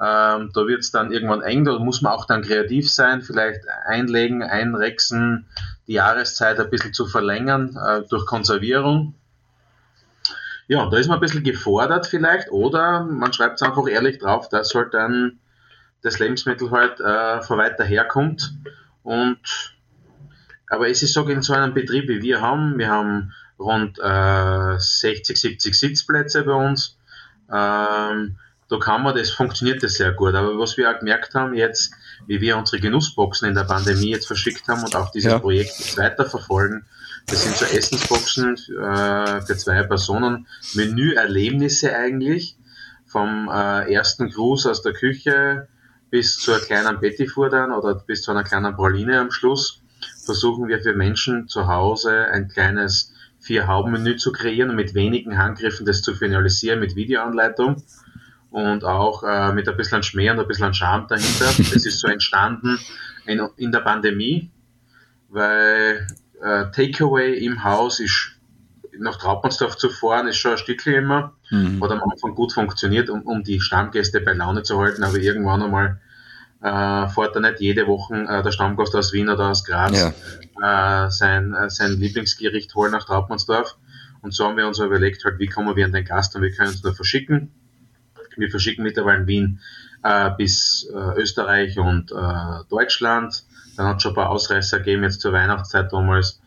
Ähm, 0.00 0.50
da 0.54 0.66
wird 0.66 0.80
es 0.80 0.92
dann 0.92 1.12
irgendwann 1.12 1.42
eng, 1.42 1.64
da 1.64 1.78
muss 1.78 2.02
man 2.02 2.12
auch 2.12 2.24
dann 2.24 2.42
kreativ 2.42 2.90
sein, 2.90 3.20
vielleicht 3.20 3.68
einlegen, 3.84 4.42
einrechsen, 4.42 5.46
die 5.88 5.94
Jahreszeit 5.94 6.60
ein 6.60 6.70
bisschen 6.70 6.94
zu 6.94 7.06
verlängern 7.06 7.76
äh, 7.76 8.02
durch 8.08 8.26
Konservierung. 8.26 9.14
Ja, 10.70 10.88
da 10.88 10.98
ist 10.98 11.08
man 11.08 11.18
ein 11.18 11.20
bisschen 11.20 11.42
gefordert 11.42 12.06
vielleicht, 12.06 12.52
oder 12.52 13.02
man 13.02 13.32
schreibt 13.32 13.56
es 13.56 13.62
einfach 13.62 13.88
ehrlich 13.88 14.18
drauf, 14.18 14.48
dass 14.48 14.72
halt 14.72 14.94
dann 14.94 15.40
das 16.00 16.20
Lebensmittel 16.20 16.70
halt 16.70 17.00
äh, 17.00 17.42
von 17.42 17.58
weiter 17.58 17.82
herkommt. 17.82 18.54
Und 19.02 19.40
aber 20.68 20.88
es 20.88 21.02
ist 21.02 21.12
so 21.12 21.26
in 21.26 21.42
so 21.42 21.54
einem 21.54 21.74
Betrieb 21.74 22.08
wie 22.08 22.22
wir 22.22 22.40
haben, 22.40 22.78
wir 22.78 22.88
haben 22.88 23.32
rund 23.58 23.98
äh, 23.98 24.78
60, 24.78 25.40
70 25.40 25.76
Sitzplätze 25.76 26.44
bei 26.44 26.52
uns. 26.52 26.96
Ähm, 27.52 28.36
da 28.68 28.78
kann 28.78 29.02
man, 29.02 29.16
das 29.16 29.30
funktioniert 29.30 29.82
das 29.82 29.94
sehr 29.94 30.12
gut. 30.12 30.36
Aber 30.36 30.56
was 30.56 30.76
wir 30.76 30.88
auch 30.88 31.00
gemerkt 31.00 31.34
haben 31.34 31.54
jetzt, 31.54 31.92
wie 32.28 32.40
wir 32.40 32.56
unsere 32.56 32.80
Genussboxen 32.80 33.48
in 33.48 33.56
der 33.56 33.64
Pandemie 33.64 34.10
jetzt 34.10 34.28
verschickt 34.28 34.68
haben 34.68 34.84
und 34.84 34.94
auch 34.94 35.10
dieses 35.10 35.32
ja. 35.32 35.40
Projekt 35.40 35.80
jetzt 35.80 35.98
weiterverfolgen, 35.98 36.86
Das 37.26 37.44
sind 37.44 37.56
so 37.56 37.64
Essensboxen 37.64 38.54
äh, 38.54 39.40
für 39.42 39.56
zwei 39.56 39.82
Personen, 39.84 40.46
Menüerlebnisse 40.74 41.94
eigentlich, 41.94 42.56
vom 43.06 43.48
äh, 43.52 43.92
ersten 43.92 44.30
Gruß 44.30 44.66
aus 44.66 44.82
der 44.82 44.92
Küche 44.92 45.68
bis 46.10 46.38
zur 46.38 46.60
kleinen 46.60 46.98
Petitfour 47.00 47.50
dann 47.50 47.72
oder 47.72 47.94
bis 47.94 48.22
zu 48.22 48.30
einer 48.30 48.44
kleinen 48.44 48.74
Praline 48.74 49.20
am 49.20 49.30
Schluss 49.30 49.82
versuchen 50.24 50.68
wir 50.68 50.80
für 50.80 50.94
Menschen 50.94 51.48
zu 51.48 51.66
Hause 51.66 52.26
ein 52.32 52.48
kleines 52.48 53.12
Vier-Hauben-Menü 53.40 54.16
zu 54.16 54.32
kreieren 54.32 54.70
und 54.70 54.76
mit 54.76 54.94
wenigen 54.94 55.38
Handgriffen 55.38 55.86
das 55.86 56.02
zu 56.02 56.14
finalisieren 56.14 56.80
mit 56.80 56.94
Videoanleitung 56.94 57.82
und 58.50 58.84
auch 58.84 59.22
äh, 59.22 59.52
mit 59.52 59.68
ein 59.68 59.76
bisschen 59.76 60.02
Schmäh 60.02 60.30
und 60.30 60.40
ein 60.40 60.46
bisschen 60.46 60.74
Charme 60.74 61.06
dahinter. 61.08 61.46
Das 61.46 61.86
ist 61.86 62.00
so 62.00 62.08
entstanden 62.08 62.78
in, 63.26 63.40
in 63.56 63.72
der 63.72 63.80
Pandemie, 63.80 64.50
weil 65.28 66.06
äh, 66.42 66.70
Takeaway 66.70 67.34
im 67.44 67.64
Haus 67.64 68.00
ist 68.00 68.36
nach 68.98 69.16
Traupmannsdorf 69.16 69.76
zu 69.76 69.88
fahren, 69.88 70.28
ist 70.28 70.36
schon 70.36 70.52
ein 70.52 70.58
Stückchen 70.58 70.94
immer. 70.94 71.34
Mhm. 71.50 71.82
Hat 71.82 71.90
am 71.90 72.02
Anfang 72.02 72.34
gut 72.34 72.52
funktioniert, 72.52 73.08
um, 73.08 73.22
um 73.22 73.42
die 73.42 73.60
Stammgäste 73.60 74.20
bei 74.20 74.32
Laune 74.32 74.62
zu 74.62 74.78
halten, 74.78 75.02
aber 75.04 75.16
irgendwann 75.16 75.62
einmal 75.62 76.00
äh, 76.62 77.08
fährt 77.08 77.34
er 77.34 77.40
nicht 77.40 77.60
jede 77.60 77.86
Woche 77.86 78.14
äh, 78.14 78.42
der 78.42 78.52
Stammgast 78.52 78.94
aus 78.94 79.12
Wien 79.12 79.28
oder 79.28 79.48
aus 79.48 79.64
Graz 79.64 80.14
ja. 80.60 81.06
äh, 81.06 81.10
sein, 81.10 81.54
äh, 81.54 81.70
sein 81.70 81.92
Lieblingsgericht 81.92 82.74
holen 82.74 82.92
nach 82.92 83.04
Traupmannsdorf. 83.04 83.76
Und 84.22 84.34
so 84.34 84.44
haben 84.44 84.56
wir 84.56 84.66
uns 84.66 84.78
überlegt, 84.78 85.24
halt, 85.24 85.38
wie 85.38 85.46
kommen 85.46 85.74
wir 85.76 85.86
an 85.86 85.92
den 85.92 86.04
Gast 86.04 86.36
und 86.36 86.42
wir 86.42 86.52
können 86.52 86.70
es 86.70 86.82
nur 86.82 86.94
verschicken. 86.94 87.52
Wir 88.36 88.50
verschicken 88.50 88.84
mittlerweile 88.84 89.22
in 89.22 89.26
Wien 89.26 89.60
äh, 90.02 90.30
bis 90.36 90.86
äh, 90.94 91.20
Österreich 91.20 91.78
und 91.78 92.10
Deutschland. 92.68 93.44
Dann 93.76 93.86
hat 93.86 93.96
es 93.96 94.02
schon 94.02 94.12
ein 94.12 94.16
paar 94.16 94.30
Ausreißer 94.30 94.78
gegeben, 94.78 95.02
jetzt 95.02 95.20
zur 95.20 95.32
Weihnachtszeit 95.32 95.92
damals. 95.92 96.40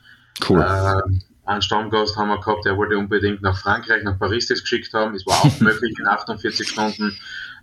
Cool. 0.47 0.61
Äh, 0.61 1.19
einen 1.45 1.61
Stammgast 1.61 2.15
haben 2.15 2.29
wir 2.29 2.39
gehabt, 2.39 2.65
der 2.65 2.77
wollte 2.77 2.97
unbedingt 2.97 3.41
nach 3.41 3.57
Frankreich, 3.57 4.03
nach 4.03 4.17
Paris 4.17 4.47
das 4.47 4.61
geschickt 4.61 4.93
haben. 4.93 5.13
Es 5.15 5.25
war 5.25 5.43
auch 5.43 5.59
möglich 5.59 5.93
in 5.99 6.07
48 6.07 6.67
Stunden. 6.67 7.17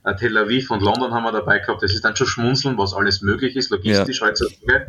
Äh, 0.05 0.17
Tel 0.17 0.37
Aviv 0.37 0.71
und 0.71 0.83
London 0.83 1.13
haben 1.13 1.25
wir 1.25 1.33
dabei 1.33 1.59
gehabt. 1.59 1.83
Das 1.83 1.95
ist 1.95 2.05
dann 2.05 2.17
schon 2.17 2.27
schmunzeln, 2.27 2.77
was 2.79 2.95
alles 2.95 3.23
möglich 3.23 3.57
ist, 3.57 3.71
logistisch 3.71 4.21
ja. 4.21 4.27
heutzutage. 4.27 4.89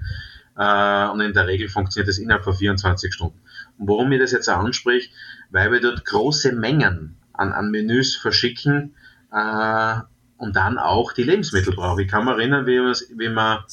Äh, 0.58 1.10
und 1.10 1.22
in 1.22 1.34
der 1.34 1.48
Regel 1.48 1.70
funktioniert 1.70 2.10
das 2.10 2.18
innerhalb 2.18 2.44
von 2.44 2.54
24 2.54 3.13
Stunden. 3.13 3.40
Und 3.78 3.88
warum 3.88 4.10
mir 4.10 4.20
das 4.20 4.32
jetzt 4.32 4.50
auch 4.50 4.60
anspricht, 4.60 5.12
weil 5.50 5.72
wir 5.72 5.80
dort 5.80 6.06
große 6.06 6.51
Mengen 6.54 7.18
an, 7.34 7.54
an 7.54 7.72
Menüs 7.72 8.16
verschicken 8.16 8.96
äh, 9.32 9.96
und 10.41 10.55
dann 10.55 10.79
auch 10.79 11.13
die 11.13 11.21
Lebensmittel 11.21 11.75
brauchen. 11.75 12.00
Ich 12.00 12.07
kann 12.07 12.25
mich 12.25 12.33
erinnern, 12.33 12.65
wie 12.65 12.79
wir, 12.79 12.95
wie 13.15 13.29
wir 13.29 13.65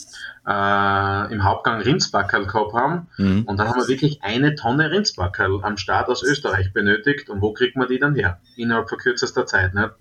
äh, 0.47 1.33
im 1.33 1.43
Hauptgang 1.43 1.81
Rindsbackerl 1.81 2.47
gehabt 2.47 2.75
haben 2.75 3.09
mhm. 3.17 3.45
und 3.45 3.57
dann 3.57 3.69
haben 3.69 3.81
wir 3.81 3.89
wirklich 3.89 4.23
eine 4.23 4.55
Tonne 4.55 4.91
Rindsbackerl 4.91 5.61
am 5.63 5.79
Start 5.79 6.11
aus 6.11 6.23
Österreich 6.23 6.75
benötigt 6.75 7.31
und 7.31 7.41
wo 7.41 7.55
kriegt 7.55 7.77
man 7.77 7.89
die 7.89 7.99
dann 7.99 8.15
her? 8.15 8.39
Innerhalb 8.57 8.91
von 8.91 8.99
kürzester 8.99 9.47
Zeit. 9.47 9.73
Nicht? 9.73 9.93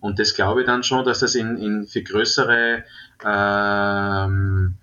Und 0.00 0.18
das 0.18 0.34
glaube 0.34 0.62
ich 0.62 0.66
dann 0.66 0.82
schon, 0.82 1.04
dass 1.04 1.20
das 1.20 1.34
in, 1.34 1.58
in 1.58 1.86
viel 1.86 2.04
größere 2.04 2.84
ähm, 3.22 4.76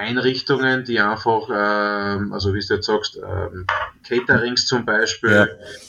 Einrichtungen, 0.00 0.84
die 0.84 0.98
einfach, 0.98 1.48
ähm, 1.50 2.32
also 2.32 2.54
wie 2.54 2.60
du 2.60 2.74
jetzt 2.74 2.86
sagst, 2.86 3.18
ähm, 3.18 3.66
Caterings 4.08 4.66
zum 4.66 4.86
Beispiel, 4.86 5.30
ja. 5.30 5.46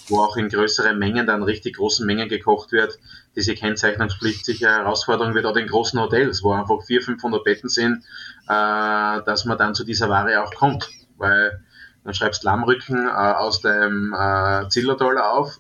wo 0.10 0.20
auch 0.20 0.36
in 0.36 0.50
größeren 0.50 1.00
Mengen, 1.00 1.26
dann 1.26 1.44
richtig 1.44 1.78
großen 1.78 2.06
Mengen 2.06 2.28
gekocht 2.28 2.74
wird, 2.74 3.00
diese 3.38 3.56
Kennzeichnungspflicht 3.56 4.46
sicher 4.46 4.70
Herausforderung 4.70 5.34
wird, 5.34 5.46
oder 5.46 5.62
in 5.62 5.68
großen 5.68 6.00
Hotels, 6.00 6.44
wo 6.44 6.52
einfach 6.52 6.84
400, 6.84 7.06
500 7.06 7.44
Betten 7.46 7.70
sind, 7.70 8.04
äh, 8.50 9.24
dass 9.26 9.46
man 9.46 9.58
dann 9.58 9.76
zu 9.76 9.86
dieser 9.86 10.10
Ware 10.10 10.44
auch 10.44 10.54
kommt. 10.54 10.90
Weil 11.18 11.62
dann 12.04 12.14
schreibst 12.14 12.44
Lammrücken 12.44 13.08
äh, 13.08 13.12
aus 13.12 13.62
dem 13.62 14.14
äh, 14.14 14.68
Zillertaler 14.68 15.32
auf, 15.32 15.60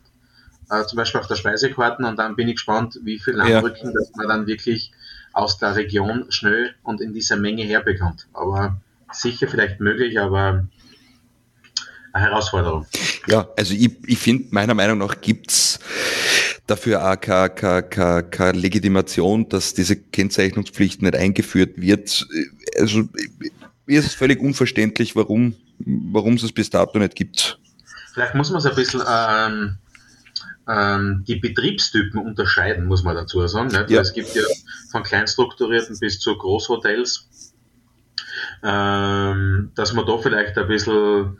äh, 0.69 0.83
zum 0.83 0.97
Beispiel 0.97 1.21
auf 1.21 1.27
der 1.27 1.35
Speisekarte, 1.35 2.03
und 2.05 2.19
dann 2.19 2.35
bin 2.35 2.49
ich 2.49 2.55
gespannt, 2.55 2.99
wie 3.03 3.17
viel 3.17 3.35
Lammrücken, 3.35 3.87
ja. 3.87 3.93
dass 3.93 4.11
man 4.15 4.27
dann 4.27 4.47
wirklich 4.47 4.91
aus 5.33 5.57
der 5.57 5.75
Region 5.75 6.25
schnell 6.29 6.75
und 6.83 7.01
in 7.01 7.13
dieser 7.13 7.37
Menge 7.37 7.63
herbekommt. 7.63 8.27
Aber 8.33 8.81
sicher 9.11 9.47
vielleicht 9.47 9.79
möglich, 9.79 10.19
aber 10.19 10.67
eine 12.13 12.25
Herausforderung. 12.25 12.85
Ja, 13.27 13.47
also 13.57 13.73
ich, 13.73 13.91
ich 14.05 14.17
finde, 14.17 14.47
meiner 14.51 14.73
Meinung 14.73 14.97
nach 14.97 15.21
gibt's 15.21 15.79
dafür 16.67 17.09
auch 17.09 17.19
keine, 17.19 17.49
keine, 17.49 17.83
keine, 17.83 18.23
keine 18.23 18.59
Legitimation, 18.59 19.47
dass 19.49 19.73
diese 19.73 19.95
Kennzeichnungspflicht 19.95 21.01
nicht 21.01 21.15
eingeführt 21.15 21.79
wird. 21.79 22.27
Also 22.77 23.07
mir 23.85 23.99
ist 23.99 24.07
es 24.07 24.13
völlig 24.13 24.39
unverständlich, 24.39 25.15
warum, 25.15 25.55
warum 25.79 26.35
es 26.35 26.43
es 26.43 26.51
bis 26.51 26.69
dato 26.69 26.97
nicht 26.99 27.15
gibt. 27.15 27.59
Vielleicht 28.13 28.35
muss 28.35 28.49
man 28.49 28.59
es 28.59 28.65
ein 28.65 28.75
bisschen 28.75 29.01
ähm, 29.07 29.77
ähm, 30.67 31.23
die 31.27 31.37
Betriebstypen 31.37 32.19
unterscheiden, 32.21 32.85
muss 32.85 33.03
man 33.03 33.15
dazu 33.15 33.45
sagen. 33.47 33.67
Nicht? 33.67 33.89
Ja. 33.89 34.01
Es 34.01 34.13
gibt 34.13 34.33
ja 34.35 34.43
von 34.91 35.03
kleinstrukturierten 35.03 35.97
bis 35.99 36.19
zu 36.19 36.37
Großhotels, 36.37 37.53
ähm, 38.63 39.71
dass 39.75 39.93
man 39.93 40.05
da 40.05 40.17
vielleicht 40.17 40.57
ein 40.57 40.67
bisschen 40.67 41.39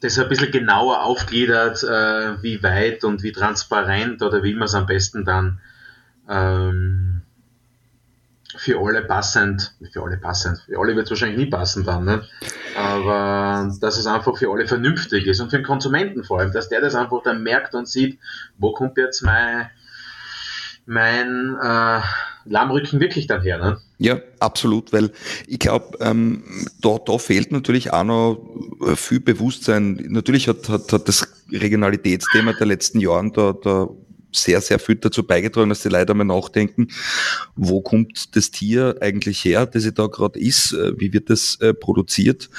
das 0.00 0.18
ein 0.18 0.28
bisschen 0.28 0.50
genauer 0.50 1.02
aufgliedert, 1.02 1.82
äh, 1.82 2.42
wie 2.42 2.62
weit 2.62 3.04
und 3.04 3.22
wie 3.22 3.32
transparent 3.32 4.22
oder 4.22 4.42
wie 4.42 4.54
man 4.54 4.66
es 4.66 4.74
am 4.74 4.86
besten 4.86 5.24
dann 5.24 5.60
ähm, 6.28 7.22
für 8.56 8.78
alle 8.78 9.02
passend, 9.02 9.74
für 9.92 10.02
alle 10.02 10.18
passend, 10.18 10.60
für 10.66 10.78
alle 10.78 10.94
wird 10.94 11.06
es 11.06 11.10
wahrscheinlich 11.10 11.38
nie 11.38 11.50
passen 11.50 11.84
dann, 11.84 12.04
ne? 12.04 12.22
aber 12.76 13.72
dass 13.80 13.96
es 13.96 14.06
einfach 14.06 14.36
für 14.36 14.50
alle 14.50 14.66
vernünftig 14.66 15.26
ist 15.26 15.40
und 15.40 15.50
für 15.50 15.56
den 15.56 15.66
Konsumenten 15.66 16.22
vor 16.22 16.40
allem, 16.40 16.52
dass 16.52 16.68
der 16.68 16.80
das 16.80 16.94
einfach 16.94 17.22
dann 17.22 17.42
merkt 17.42 17.74
und 17.74 17.88
sieht, 17.88 18.18
wo 18.58 18.72
kommt 18.72 18.98
jetzt 18.98 19.22
mein, 19.22 19.70
mein 20.86 21.56
äh, 21.60 22.00
Lammrücken 22.46 23.00
wirklich 23.00 23.26
dann 23.26 23.42
her. 23.42 23.58
Ne? 23.58 23.78
Ja, 23.98 24.20
absolut, 24.40 24.92
weil 24.92 25.10
ich 25.46 25.58
glaube, 25.58 25.98
ähm, 26.00 26.42
da, 26.80 26.98
da 27.04 27.18
fehlt 27.18 27.52
natürlich 27.52 27.92
auch 27.92 28.04
noch 28.04 28.96
viel 28.96 29.20
Bewusstsein. 29.20 30.04
Natürlich 30.08 30.48
hat, 30.48 30.68
hat, 30.68 30.92
hat 30.92 31.08
das 31.08 31.26
Regionalitätsthema 31.50 32.52
der 32.52 32.66
letzten 32.66 33.00
Jahren 33.00 33.32
da, 33.32 33.52
da 33.52 33.88
sehr, 34.36 34.60
sehr 34.60 34.78
viel 34.78 34.96
dazu 34.96 35.22
beigetragen, 35.22 35.68
dass 35.68 35.82
die 35.82 35.88
Leute 35.88 36.12
einmal 36.12 36.26
nachdenken, 36.26 36.88
wo 37.54 37.80
kommt 37.80 38.36
das 38.36 38.50
Tier 38.50 38.96
eigentlich 39.00 39.44
her, 39.44 39.66
das 39.66 39.84
ich 39.84 39.94
da 39.94 40.06
gerade 40.06 40.38
ist, 40.38 40.72
äh, 40.72 40.98
wie 40.98 41.12
wird 41.12 41.30
das 41.30 41.56
äh, 41.60 41.72
produziert. 41.72 42.50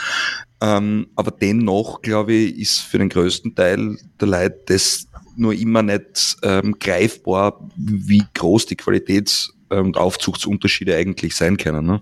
Ähm, 0.62 1.08
aber 1.16 1.32
dennoch, 1.32 2.02
glaube 2.02 2.34
ich, 2.34 2.58
ist 2.58 2.80
für 2.80 2.98
den 2.98 3.10
größten 3.10 3.56
Teil 3.56 3.98
der 4.20 4.28
Leute 4.28 4.62
das 4.68 5.08
nur 5.38 5.54
immer 5.54 5.84
nicht 5.84 6.38
ähm, 6.44 6.78
greifbar, 6.80 7.70
wie 7.76 8.24
groß 8.34 8.68
die 8.68 8.78
Qualitäts- 8.78 9.55
und 9.70 9.98
Aufzugsunterschiede 9.98 10.96
eigentlich 10.96 11.36
sein 11.36 11.58
können. 11.58 11.86
Ne? 11.86 12.02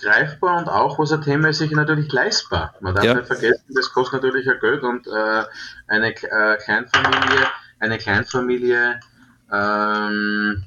greifbar 0.00 0.58
und 0.58 0.68
auch, 0.68 0.98
was 0.98 1.12
ein 1.12 1.20
Thema 1.20 1.50
ist, 1.50 1.60
natürlich 1.60 2.10
leistbar. 2.10 2.74
Man 2.80 2.94
darf 2.94 3.04
ja. 3.04 3.14
nicht 3.14 3.26
vergessen, 3.26 3.64
das 3.74 3.92
kostet 3.92 4.22
natürlich 4.22 4.48
ein 4.48 4.58
Geld 4.58 4.82
und 4.82 5.06
äh, 5.06 5.42
eine 5.88 6.08
äh, 6.08 6.56
Kleinfamilie 6.56 7.48
eine 7.80 7.98
Kleinfamilie 7.98 9.00
ähm, 9.50 10.64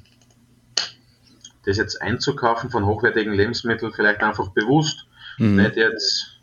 das 1.64 1.78
jetzt 1.78 2.02
einzukaufen 2.02 2.70
von 2.70 2.84
hochwertigen 2.84 3.32
Lebensmitteln 3.32 3.92
vielleicht 3.92 4.22
einfach 4.22 4.48
bewusst. 4.50 5.06
Mhm. 5.38 5.56
Nicht 5.56 5.76
jetzt, 5.76 6.33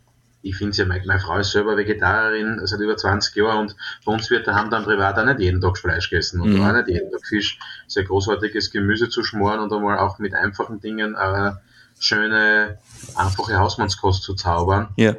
ich 0.41 0.55
finde 0.55 0.71
es 0.71 0.77
ja, 0.77 0.85
meine, 0.85 1.19
Frau 1.19 1.37
ist 1.37 1.51
selber 1.51 1.77
Vegetarierin 1.77 2.59
seit 2.65 2.79
über 2.79 2.97
20 2.97 3.35
Jahren 3.35 3.59
und 3.59 3.75
bei 4.05 4.11
uns 4.11 4.29
wird 4.29 4.47
daheim 4.47 4.69
dann 4.69 4.83
privat 4.83 5.17
auch 5.17 5.25
nicht 5.25 5.39
jeden 5.39 5.61
Tag 5.61 5.77
Fleisch 5.77 6.09
gegessen 6.09 6.41
und 6.41 6.53
mhm. 6.53 6.63
auch 6.63 6.73
nicht 6.73 6.87
jeden 6.87 7.11
Tag 7.11 7.25
Fisch. 7.25 7.59
Sehr 7.87 8.03
großartiges 8.03 8.71
Gemüse 8.71 9.09
zu 9.09 9.23
schmoren 9.23 9.59
und 9.59 9.71
einmal 9.71 9.99
auch 9.99 10.19
mit 10.19 10.33
einfachen 10.33 10.79
Dingen 10.79 11.15
äh, 11.15 11.51
schöne, 11.99 12.79
einfache 13.15 13.57
Hausmannskost 13.57 14.23
zu 14.23 14.33
zaubern. 14.33 14.89
Ja. 14.95 15.15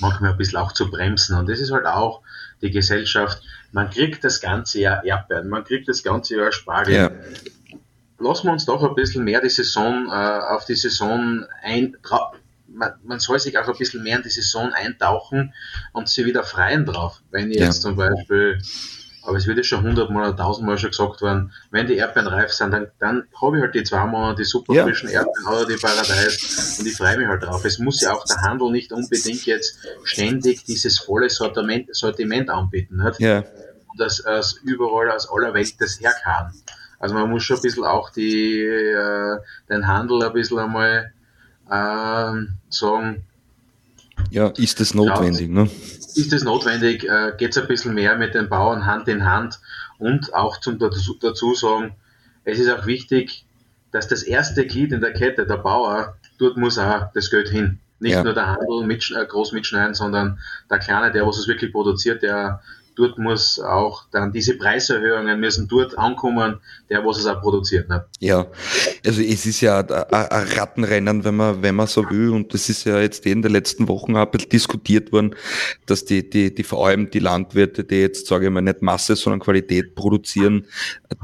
Manchmal 0.00 0.32
ein 0.32 0.38
bisschen 0.38 0.58
auch 0.58 0.72
zu 0.72 0.90
bremsen 0.90 1.36
und 1.36 1.48
das 1.48 1.60
ist 1.60 1.70
halt 1.70 1.86
auch 1.86 2.22
die 2.60 2.70
Gesellschaft 2.70 3.42
man 3.72 3.90
kriegt 3.90 4.22
das 4.22 4.40
ganze 4.40 4.80
Jahr 4.80 5.04
Erdbeeren, 5.04 5.48
man 5.48 5.64
kriegt 5.64 5.88
das 5.88 6.02
ganze 6.02 6.36
Jahr 6.36 6.52
Spargel. 6.52 6.94
Ja. 6.94 7.10
Lassen 8.18 8.46
wir 8.46 8.52
uns 8.52 8.66
doch 8.66 8.82
ein 8.84 8.94
bisschen 8.94 9.24
mehr 9.24 9.40
die 9.40 9.48
Saison 9.48 10.06
äh, 10.08 10.54
auf 10.54 10.64
die 10.66 10.76
Saison 10.76 11.44
ein. 11.62 11.96
Man, 12.74 12.92
man, 13.04 13.20
soll 13.20 13.38
sich 13.38 13.58
auch 13.58 13.68
ein 13.68 13.76
bisschen 13.76 14.02
mehr 14.02 14.16
in 14.16 14.22
die 14.22 14.28
Saison 14.28 14.72
eintauchen 14.72 15.52
und 15.92 16.08
sie 16.08 16.24
wieder 16.24 16.42
freien 16.42 16.86
drauf. 16.86 17.22
Wenn 17.30 17.50
ich 17.50 17.58
ja. 17.58 17.66
jetzt 17.66 17.82
zum 17.82 17.96
Beispiel 17.96 18.58
aber 19.24 19.36
es 19.36 19.46
wird 19.46 19.56
ja 19.56 19.62
schon 19.62 19.84
hundertmal 19.84 20.28
oder 20.28 20.36
tausendmal 20.36 20.78
schon 20.78 20.90
gesagt 20.90 21.22
worden, 21.22 21.52
wenn 21.70 21.86
die 21.86 21.96
Erdbeeren 21.96 22.26
reif 22.28 22.52
sind, 22.52 22.72
dann, 22.72 22.88
dann 22.98 23.28
habe 23.40 23.56
ich 23.56 23.62
halt 23.62 23.74
die 23.74 23.84
zwei 23.84 24.04
Monate 24.04 24.42
die 24.42 24.44
super 24.44 24.74
ja. 24.74 24.82
frischen 24.82 25.08
Erdbeeren 25.08 25.46
oder 25.46 25.66
die 25.66 25.76
Paradeis 25.76 26.78
und 26.78 26.86
ich 26.86 26.96
freue 26.96 27.16
mich 27.16 27.28
halt 27.28 27.42
drauf. 27.42 27.64
Es 27.64 27.78
muss 27.78 28.00
ja 28.00 28.12
auch 28.12 28.24
der 28.24 28.42
Handel 28.42 28.72
nicht 28.72 28.92
unbedingt 28.92 29.46
jetzt 29.46 29.78
ständig 30.02 30.64
dieses 30.64 30.98
volle 30.98 31.30
Sortiment, 31.30 31.94
Sortiment 31.94 32.50
anbieten. 32.50 32.96
Nicht? 32.96 33.20
Ja. 33.20 33.38
Und 33.38 34.00
das 34.00 34.24
aus 34.24 34.60
überall 34.64 35.10
aus 35.12 35.30
aller 35.30 35.54
Welt 35.54 35.80
das 35.80 36.00
herkamen. 36.00 36.52
Also 36.98 37.14
man 37.14 37.30
muss 37.30 37.44
schon 37.44 37.56
ein 37.56 37.62
bisschen 37.62 37.84
auch 37.84 38.10
die, 38.10 38.60
äh, 38.60 39.38
den 39.68 39.86
Handel 39.86 40.22
ein 40.24 40.32
bisschen 40.32 40.58
einmal 40.58 41.12
äh, 41.72 42.46
sagen, 42.68 43.24
Ja, 44.30 44.48
ist 44.48 44.80
das 44.80 44.94
notwendig? 44.94 45.48
ne? 45.48 45.70
Ist 46.14 46.32
es 46.32 46.44
notwendig? 46.44 47.04
Äh, 47.04 47.32
Geht 47.38 47.52
es 47.52 47.58
ein 47.58 47.68
bisschen 47.68 47.94
mehr 47.94 48.16
mit 48.16 48.34
den 48.34 48.48
Bauern 48.48 48.84
Hand 48.86 49.08
in 49.08 49.24
Hand? 49.24 49.58
Und 49.98 50.34
auch 50.34 50.60
zum 50.60 50.78
dazu, 50.78 51.16
dazu 51.20 51.54
sagen, 51.54 51.94
es 52.44 52.58
ist 52.58 52.68
auch 52.70 52.86
wichtig, 52.86 53.46
dass 53.92 54.08
das 54.08 54.22
erste 54.22 54.66
Glied 54.66 54.92
in 54.92 55.00
der 55.00 55.12
Kette, 55.12 55.46
der 55.46 55.58
Bauer, 55.58 56.16
dort 56.38 56.56
muss 56.56 56.78
auch 56.78 57.12
das 57.14 57.30
Geld 57.30 57.48
hin. 57.48 57.78
Nicht 58.00 58.14
ja. 58.14 58.24
nur 58.24 58.34
der 58.34 58.48
Handel 58.48 58.84
mit, 58.84 59.10
äh, 59.10 59.24
groß 59.24 59.52
mitschneiden, 59.52 59.94
sondern 59.94 60.38
der 60.68 60.78
Kleine, 60.78 61.12
der 61.12 61.26
was 61.26 61.38
es 61.38 61.46
wirklich 61.46 61.72
produziert, 61.72 62.22
der 62.22 62.60
dort 62.96 63.18
muss 63.18 63.58
auch 63.58 64.04
dann 64.10 64.32
diese 64.32 64.56
Preiserhöhungen 64.56 65.38
müssen 65.40 65.68
dort 65.68 65.96
ankommen, 65.98 66.60
der 66.90 67.04
was 67.04 67.18
es 67.18 67.26
auch 67.26 67.40
produziert. 67.40 67.88
Ne? 67.88 68.04
Ja, 68.20 68.46
also 69.06 69.22
es 69.22 69.46
ist 69.46 69.60
ja 69.60 69.80
ein 69.80 70.48
Rattenrennen, 70.56 71.24
wenn 71.24 71.36
man, 71.36 71.62
wenn 71.62 71.74
man 71.74 71.86
so 71.86 72.08
will, 72.10 72.30
und 72.30 72.52
das 72.52 72.68
ist 72.68 72.84
ja 72.84 73.00
jetzt 73.00 73.24
in 73.26 73.42
den 73.42 73.52
letzten 73.52 73.88
Wochen 73.88 74.16
auch 74.16 74.26
ein 74.26 74.30
bisschen 74.30 74.50
diskutiert 74.50 75.12
worden, 75.12 75.34
dass 75.86 76.04
die, 76.04 76.28
die, 76.28 76.54
die 76.54 76.62
vor 76.62 76.86
allem 76.86 77.10
die 77.10 77.18
Landwirte, 77.18 77.84
die 77.84 77.96
jetzt, 77.96 78.26
sage 78.26 78.46
ich 78.46 78.50
mal, 78.50 78.60
nicht 78.60 78.82
Masse, 78.82 79.16
sondern 79.16 79.40
Qualität 79.40 79.94
produzieren, 79.94 80.66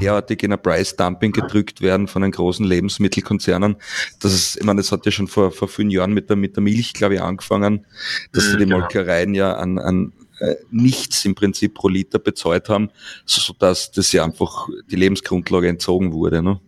derartig 0.00 0.42
in 0.42 0.52
ein 0.52 0.62
Price-Dumping 0.62 1.32
gedrückt 1.32 1.80
werden 1.82 2.08
von 2.08 2.22
den 2.22 2.30
großen 2.30 2.64
Lebensmittelkonzernen. 2.64 3.76
Das 4.20 4.32
ist, 4.32 4.56
ich 4.56 4.64
meine, 4.64 4.80
das 4.80 4.92
hat 4.92 5.04
ja 5.04 5.12
schon 5.12 5.28
vor, 5.28 5.50
vor 5.50 5.68
vielen 5.68 5.90
Jahren 5.90 6.12
mit 6.12 6.30
der, 6.30 6.36
mit 6.36 6.56
der 6.56 6.62
Milch, 6.62 6.94
glaube 6.94 7.14
ich, 7.14 7.22
angefangen, 7.22 7.86
dass 8.32 8.48
mhm, 8.48 8.52
die 8.52 8.64
genau. 8.64 8.78
Molkereien 8.78 9.34
ja 9.34 9.54
an, 9.54 9.78
an 9.78 10.12
äh, 10.40 10.56
nichts 10.70 11.24
im 11.24 11.34
Prinzip 11.34 11.74
pro 11.74 11.88
Liter 11.88 12.18
bezahlt 12.18 12.68
haben, 12.68 12.90
so 13.24 13.52
dass 13.58 13.90
das 13.90 14.12
ja 14.12 14.24
einfach 14.24 14.68
die 14.90 14.96
Lebensgrundlage 14.96 15.68
entzogen 15.68 16.12
wurde. 16.12 16.42
Ne? 16.42 16.60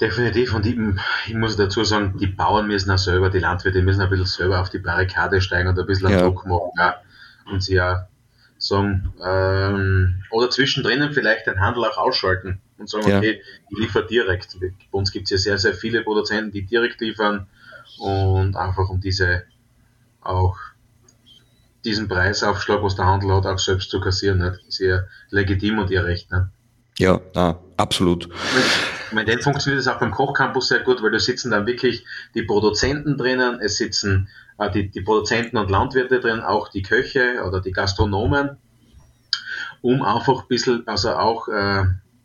Definitiv. 0.00 0.54
Und 0.54 0.66
ich, 0.66 0.76
ich, 1.26 1.34
muss 1.34 1.56
dazu 1.56 1.82
sagen, 1.84 2.18
die 2.18 2.26
Bauern 2.26 2.66
müssen 2.66 2.90
auch 2.90 2.98
selber, 2.98 3.30
die 3.30 3.38
Landwirte 3.38 3.82
müssen 3.82 4.02
ein 4.02 4.10
bisschen 4.10 4.26
selber 4.26 4.60
auf 4.60 4.68
die 4.68 4.78
Barrikade 4.78 5.40
steigen 5.40 5.68
und 5.68 5.78
ein 5.78 5.86
bisschen 5.86 6.10
ja. 6.10 6.22
Druck 6.22 6.46
machen. 6.46 6.70
Ja. 6.78 6.96
Und 7.50 7.62
sie 7.62 7.74
ja 7.74 8.08
sagen, 8.58 9.12
ähm, 9.24 10.22
oder 10.30 10.50
zwischendrin 10.50 11.12
vielleicht 11.12 11.46
den 11.46 11.60
Handel 11.60 11.84
auch 11.84 11.96
ausschalten 11.96 12.60
und 12.78 12.88
sagen, 12.88 13.08
ja. 13.08 13.18
okay, 13.18 13.40
ich 13.70 13.78
liefere 13.78 14.06
direkt. 14.06 14.58
Bei 14.60 14.98
uns 14.98 15.12
gibt 15.12 15.26
es 15.26 15.30
ja 15.30 15.38
sehr, 15.38 15.58
sehr 15.58 15.74
viele 15.74 16.02
Produzenten, 16.02 16.52
die 16.52 16.62
direkt 16.62 17.00
liefern 17.00 17.46
und 17.98 18.56
einfach 18.56 18.88
um 18.90 19.00
diese 19.00 19.44
auch 20.20 20.56
diesen 21.86 22.08
Preisaufschlag, 22.08 22.82
was 22.82 22.96
der 22.96 23.06
Handel 23.06 23.32
hat, 23.32 23.46
auch 23.46 23.58
selbst 23.58 23.90
zu 23.90 24.00
kassieren. 24.00 24.38
Nicht? 24.38 24.60
Sehr 24.68 25.08
legitim 25.30 25.78
und 25.78 25.90
ihr 25.90 26.04
Recht. 26.04 26.30
Nicht? 26.30 26.46
Ja, 26.98 27.20
na, 27.34 27.58
absolut. 27.76 28.28
Ich 29.06 29.12
meine, 29.12 29.30
dann 29.30 29.40
funktioniert 29.40 29.80
es 29.80 29.88
auch 29.88 29.98
beim 29.98 30.10
Kochcampus 30.10 30.68
sehr 30.68 30.80
gut, 30.80 31.02
weil 31.02 31.12
da 31.12 31.18
sitzen 31.18 31.50
dann 31.50 31.66
wirklich 31.66 32.04
die 32.34 32.42
Produzenten 32.42 33.16
drinnen, 33.16 33.60
es 33.60 33.76
sitzen 33.76 34.28
äh, 34.58 34.70
die, 34.70 34.90
die 34.90 35.02
Produzenten 35.02 35.58
und 35.58 35.70
Landwirte 35.70 36.20
drin, 36.20 36.40
auch 36.40 36.68
die 36.68 36.82
Köche 36.82 37.42
oder 37.46 37.60
die 37.60 37.72
Gastronomen, 37.72 38.56
um 39.82 40.02
einfach 40.02 40.42
ein 40.42 40.48
bisschen, 40.48 40.86
also 40.88 41.12
auch 41.12 41.48
äh, 41.48 41.84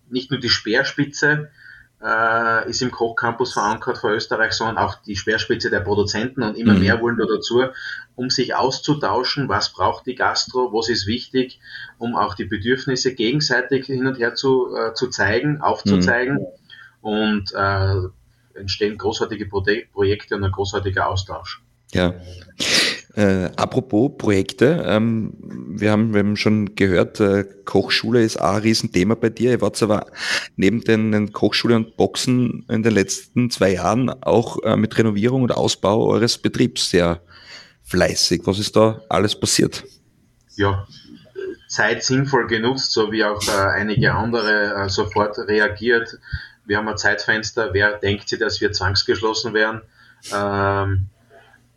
nicht 0.10 0.32
nur 0.32 0.40
die 0.40 0.50
Speerspitze 0.50 1.50
äh, 2.04 2.70
ist 2.70 2.82
im 2.82 2.92
Kochcampus 2.92 3.54
verankert 3.54 3.98
vor 3.98 4.12
Österreich, 4.12 4.54
sondern 4.54 4.78
auch 4.78 4.96
die 4.96 5.16
Speerspitze 5.16 5.70
der 5.70 5.82
Produzenten 5.82 6.44
und 6.44 6.58
immer 6.58 6.74
mhm. 6.74 6.80
mehr 6.80 7.02
wollen 7.02 7.18
da 7.18 7.26
dazu, 7.26 7.64
um 8.16 8.30
sich 8.30 8.56
auszutauschen, 8.56 9.50
was 9.50 9.72
braucht 9.72 10.06
die 10.08 10.16
Gastro, 10.16 10.74
was 10.74 10.90
ist 10.90 11.08
wichtig, 11.08 11.60
um 11.98 12.16
auch 12.16 12.34
die 12.34 12.46
Bedürfnisse 12.46 13.14
gegenseitig 13.14 13.86
hin 13.86 14.08
und 14.08 14.18
her 14.18 14.36
zu, 14.36 14.76
äh, 14.76 14.94
zu 14.94 15.08
zeigen, 15.10 15.62
aufzuzeigen 15.62 16.36
mhm. 16.36 16.46
und 17.02 17.54
äh, 17.54 18.60
entstehen 18.60 18.98
großartige 18.98 19.46
Pro 19.46 19.64
Projekte 19.94 20.36
und 20.36 20.44
ein 20.44 20.52
großartiger 20.52 21.08
Austausch. 21.08 21.62
Ja. 21.94 22.14
Äh, 23.14 23.50
apropos 23.58 24.12
Projekte, 24.18 24.84
ähm, 24.88 25.34
wir, 25.42 25.92
haben, 25.92 26.14
wir 26.14 26.20
haben 26.20 26.38
schon 26.38 26.76
gehört, 26.76 27.20
äh, 27.20 27.44
Kochschule 27.66 28.24
ist 28.24 28.40
auch 28.40 28.56
ein 28.56 28.62
Riesenthema 28.62 29.16
bei 29.16 29.30
dir. 29.30 29.52
Ihr 29.52 29.62
wart 29.62 29.82
aber 29.84 30.06
neben 30.56 30.82
den, 30.82 31.12
den 31.12 31.34
Kochschule 31.34 31.76
und 31.76 31.98
Boxen 31.98 32.66
in 32.70 32.84
den 32.84 32.94
letzten 32.94 33.52
zwei 33.52 33.74
Jahren 33.74 34.10
auch 34.10 34.64
äh, 34.64 34.78
mit 34.78 34.98
Renovierung 34.98 35.44
und 35.44 35.52
Ausbau 35.52 36.08
eures 36.08 36.38
Betriebs 36.38 36.90
sehr 36.90 37.22
fleißig. 37.84 38.44
Was 38.46 38.60
ist 38.60 38.78
da 38.78 39.02
alles 39.10 39.38
passiert? 39.38 39.84
Ja, 40.56 40.88
Zeit 41.68 42.04
sinnvoll 42.04 42.48
genutzt, 42.48 42.94
so 42.94 43.12
wie 43.12 43.26
auch 43.26 43.42
äh, 43.48 43.80
einige 43.80 44.14
andere 44.14 44.74
äh, 44.74 44.90
sofort 44.90 45.38
reagiert. 45.38 46.18
Wir 46.66 46.78
haben 46.78 46.88
ein 46.88 46.98
Zeitfenster. 46.98 47.74
Wer 47.74 47.98
denkt 47.98 48.30
sich, 48.30 48.40
dass 48.40 48.62
wir 48.62 48.72
zwangsgeschlossen 48.72 49.54
werden? 49.54 49.82
Ähm, 50.34 51.10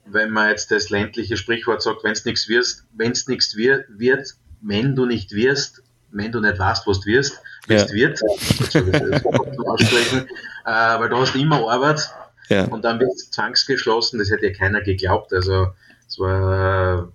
wenn 0.06 0.30
man 0.30 0.50
jetzt 0.50 0.70
das 0.70 0.90
ländliche 0.90 1.36
Sprichwort 1.36 1.82
sagt, 1.82 2.04
wenn 2.04 2.12
es 2.12 2.24
nichts 2.24 2.48
wirst, 2.48 2.84
wenn 2.92 3.12
es 3.12 3.26
nichts 3.26 3.56
wird, 3.56 3.86
wird, 3.88 4.34
wenn 4.60 4.94
du 4.94 5.06
nicht 5.06 5.32
wirst, 5.32 5.82
wenn 6.10 6.32
du 6.32 6.40
nicht 6.40 6.58
weißt, 6.58 6.86
was 6.86 7.00
du 7.00 7.06
wirst, 7.06 7.40
es 7.68 7.90
ja. 7.90 7.94
wird, 7.94 8.20
aussprechen, 9.66 10.28
äh, 10.64 10.98
weil 10.98 11.08
du 11.08 11.16
hast 11.16 11.34
immer 11.34 11.68
Arbeit 11.70 12.08
ja. 12.48 12.64
und 12.66 12.84
dann 12.84 13.00
wird 13.00 13.12
es 13.12 13.30
zwangsgeschlossen, 13.30 14.18
das 14.18 14.30
hätte 14.30 14.46
ja 14.46 14.52
keiner 14.52 14.80
geglaubt. 14.82 15.32
Also 15.32 15.68
es 16.06 16.18
war, 16.18 17.08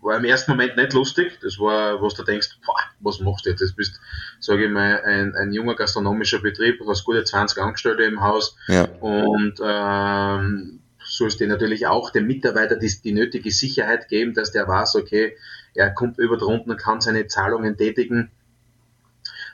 war 0.00 0.16
im 0.16 0.24
ersten 0.24 0.52
Moment 0.52 0.76
nicht 0.76 0.92
lustig, 0.92 1.38
das 1.42 1.58
war, 1.58 2.00
was 2.02 2.14
du 2.14 2.24
denkst, 2.24 2.48
boah, 2.64 2.74
was 3.00 3.20
machst 3.20 3.46
du 3.46 3.50
jetzt? 3.50 3.60
Das 3.60 3.72
bist, 3.72 4.00
sage 4.40 4.64
ich 4.66 4.70
mal, 4.70 5.02
ein, 5.04 5.34
ein 5.34 5.52
junger 5.52 5.74
gastronomischer 5.74 6.40
Betrieb, 6.40 6.78
du 6.78 6.88
hast 6.88 7.04
gute 7.04 7.24
20 7.24 7.62
Angestellte 7.62 8.04
im 8.04 8.22
Haus 8.22 8.56
ja. 8.68 8.88
und 9.00 9.54
ähm, 9.62 10.80
sollst 11.16 11.40
du 11.40 11.46
natürlich 11.46 11.86
auch 11.86 12.10
dem 12.10 12.26
Mitarbeiter 12.26 12.76
die, 12.76 12.92
die 13.02 13.12
nötige 13.12 13.50
Sicherheit 13.50 14.08
geben, 14.08 14.34
dass 14.34 14.52
der 14.52 14.68
weiß, 14.68 14.96
okay, 14.96 15.36
er 15.74 15.90
kommt 15.90 16.18
über 16.18 16.36
drunten 16.36 16.72
und 16.72 16.78
kann 16.78 17.00
seine 17.00 17.26
Zahlungen 17.26 17.76
tätigen. 17.76 18.30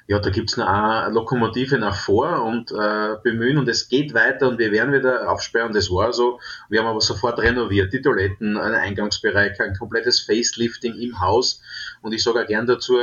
Ja, 0.09 0.19
da 0.19 0.31
gibt's 0.31 0.57
noch 0.57 0.67
eine 0.67 1.15
Lokomotive 1.15 1.79
nach 1.79 1.97
vor 1.97 2.43
und 2.45 2.73
äh, 2.73 3.17
bemühen 3.23 3.59
und 3.59 3.69
es 3.69 3.89
geht 3.89 4.13
weiter 4.15 4.49
und 4.49 4.59
wir 4.59 4.73
werden 4.73 4.93
wieder 4.93 5.31
aufsperren. 5.31 5.73
Das 5.73 5.91
war 5.91 6.13
so. 6.13 6.41
Wir 6.69 6.81
haben 6.81 6.89
aber 6.89 7.01
sofort 7.01 7.39
renoviert, 7.39 7.93
die 7.93 8.03
Toiletten, 8.03 8.57
einen 8.57 8.75
Eingangsbereich, 8.75 9.61
ein 9.61 9.77
komplettes 9.79 10.21
Facelifting 10.21 10.95
im 10.95 11.21
Haus. 11.21 11.63
Und 12.03 12.13
ich 12.13 12.23
sage 12.25 12.43
auch 12.43 12.47
gern 12.47 12.67
dazu, 12.67 12.99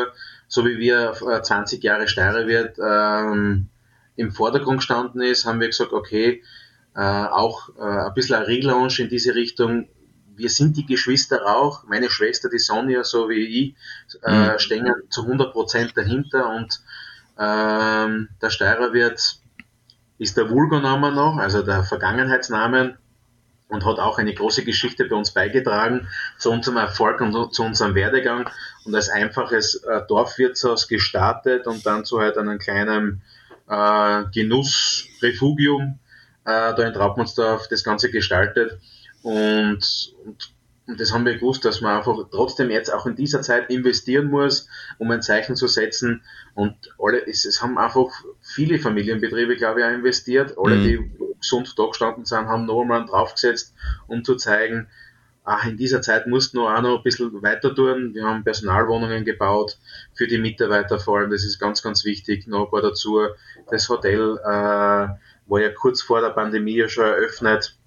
so 0.49 0.65
wie 0.65 0.77
wir 0.77 1.13
20 1.41 1.81
äh, 1.81 1.87
Jahre 1.87 2.09
Steirer 2.09 2.47
wird 2.47 2.77
ähm, 2.79 3.69
im 4.17 4.31
Vordergrund 4.31 4.79
gestanden 4.79 5.21
ist, 5.21 5.45
haben 5.45 5.61
wir 5.61 5.67
gesagt, 5.67 5.93
okay, 5.93 6.43
äh, 6.99 7.01
auch 7.01 7.69
äh, 7.77 8.07
ein 8.07 8.13
bisschen 8.13 8.35
ein 8.35 8.43
Relaunch 8.43 8.99
in 8.99 9.07
diese 9.07 9.33
Richtung. 9.33 9.87
Wir 10.35 10.49
sind 10.49 10.75
die 10.75 10.85
Geschwister 10.85 11.45
auch, 11.45 11.85
meine 11.85 12.09
Schwester, 12.09 12.49
die 12.49 12.59
Sonja, 12.59 13.05
so 13.05 13.29
wie 13.29 13.45
ich, 13.45 13.75
äh, 14.23 14.53
mhm. 14.53 14.59
stehen 14.59 14.93
zu 15.09 15.21
100% 15.21 15.95
dahinter 15.95 16.49
und 16.49 16.81
ähm, 17.39 18.27
der 18.41 18.49
Steirer 18.49 18.91
wird 18.91 19.37
ist 20.17 20.35
der 20.35 20.49
Vulgo-Name 20.49 21.13
noch, 21.13 21.37
also 21.37 21.61
der 21.61 21.83
Vergangenheitsnamen 21.83 22.97
und 23.69 23.85
hat 23.85 23.99
auch 23.99 24.17
eine 24.17 24.33
große 24.33 24.65
Geschichte 24.65 25.05
bei 25.05 25.15
uns 25.15 25.31
beigetragen 25.31 26.09
zu 26.37 26.51
unserem 26.51 26.75
Erfolg 26.75 27.21
und 27.21 27.53
zu 27.53 27.63
unserem 27.63 27.95
Werdegang 27.95 28.49
und 28.83 28.93
als 28.93 29.07
einfaches 29.07 29.75
äh, 29.75 30.01
Dorfwirtshaus 30.09 30.89
gestartet 30.89 31.65
und 31.65 31.85
dann 31.85 32.03
zu 32.03 32.19
halt 32.19 32.37
einem 32.37 32.59
kleinen 32.59 33.21
äh, 33.69 34.23
Genussrefugium 34.33 35.99
da 36.49 36.83
in 36.83 36.93
Traubmannsdorf 36.93 37.67
das 37.67 37.83
Ganze 37.83 38.11
gestaltet. 38.11 38.79
Und, 39.21 40.13
und, 40.25 40.53
und 40.87 40.99
das 40.99 41.13
haben 41.13 41.25
wir 41.25 41.35
gewusst, 41.35 41.65
dass 41.65 41.81
man 41.81 41.97
einfach 41.97 42.17
trotzdem 42.31 42.71
jetzt 42.71 42.91
auch 42.91 43.05
in 43.05 43.15
dieser 43.15 43.41
Zeit 43.41 43.69
investieren 43.69 44.27
muss, 44.27 44.67
um 44.97 45.11
ein 45.11 45.21
Zeichen 45.21 45.55
zu 45.55 45.67
setzen. 45.67 46.23
Und 46.55 46.75
alle, 46.97 47.25
es, 47.27 47.45
es 47.45 47.61
haben 47.61 47.77
einfach 47.77 48.09
viele 48.41 48.79
Familienbetriebe, 48.79 49.55
glaube 49.55 49.81
ich, 49.81 49.85
auch 49.85 49.91
investiert. 49.91 50.55
Alle, 50.57 50.77
mhm. 50.77 50.83
die 50.83 51.11
gesund 51.39 51.73
da 51.77 51.85
gestanden 51.85 52.25
sind, 52.25 52.47
haben 52.47 52.65
noch 52.65 52.81
einmal 52.81 53.05
draufgesetzt, 53.05 53.73
um 54.07 54.23
zu 54.23 54.35
zeigen, 54.35 54.87
ach, 55.43 55.65
in 55.65 55.77
dieser 55.77 56.01
Zeit 56.01 56.27
mussten 56.27 56.57
wir 56.57 56.75
auch 56.75 56.81
noch 56.81 56.97
ein 56.97 57.03
bisschen 57.03 57.41
weiter 57.41 57.73
tun. 57.73 58.13
Wir 58.13 58.23
haben 58.23 58.43
Personalwohnungen 58.43 59.25
gebaut 59.25 59.77
für 60.13 60.27
die 60.27 60.37
Mitarbeiter 60.37 60.99
vor 60.99 61.19
allem. 61.19 61.31
Das 61.31 61.43
ist 61.43 61.59
ganz, 61.59 61.81
ganz 61.81 62.05
wichtig. 62.05 62.47
Noch 62.47 62.65
ein 62.65 62.71
paar 62.71 62.81
dazu. 62.81 63.19
Das 63.69 63.89
Hotel 63.89 64.37
äh, 64.43 65.07
war 65.49 65.59
ja 65.59 65.69
kurz 65.69 66.01
vor 66.01 66.21
der 66.21 66.29
Pandemie 66.29 66.77
ja 66.77 66.87
schon 66.87 67.05
eröffnet, 67.05 67.77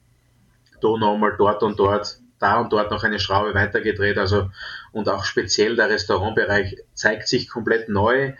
da 0.81 0.89
nochmal 0.89 1.35
dort 1.39 1.63
und 1.63 1.79
dort, 1.79 2.19
da 2.39 2.61
und 2.61 2.73
dort 2.73 2.91
noch 2.91 3.05
eine 3.05 3.21
Schraube 3.21 3.55
weitergedreht, 3.55 4.19
also 4.19 4.51
und 4.91 5.09
auch 5.09 5.25
speziell 5.25 5.77
der 5.77 5.89
Restaurantbereich 5.89 6.77
zeigt 6.93 7.29
sich 7.29 7.49
komplett 7.49 7.89
neu, 7.89 8.33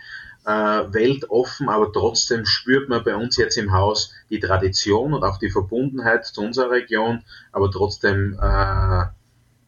äh, 0.45 0.49
weltoffen, 0.49 1.69
aber 1.69 1.91
trotzdem 1.93 2.45
spürt 2.45 2.89
man 2.89 3.03
bei 3.03 3.15
uns 3.15 3.37
jetzt 3.37 3.57
im 3.57 3.71
Haus 3.71 4.13
die 4.29 4.41
Tradition 4.41 5.13
und 5.13 5.23
auch 5.23 5.37
die 5.37 5.49
Verbundenheit 5.49 6.25
zu 6.25 6.41
unserer 6.41 6.71
Region, 6.71 7.23
aber 7.53 7.71
trotzdem 7.71 8.37
äh, 8.41 9.05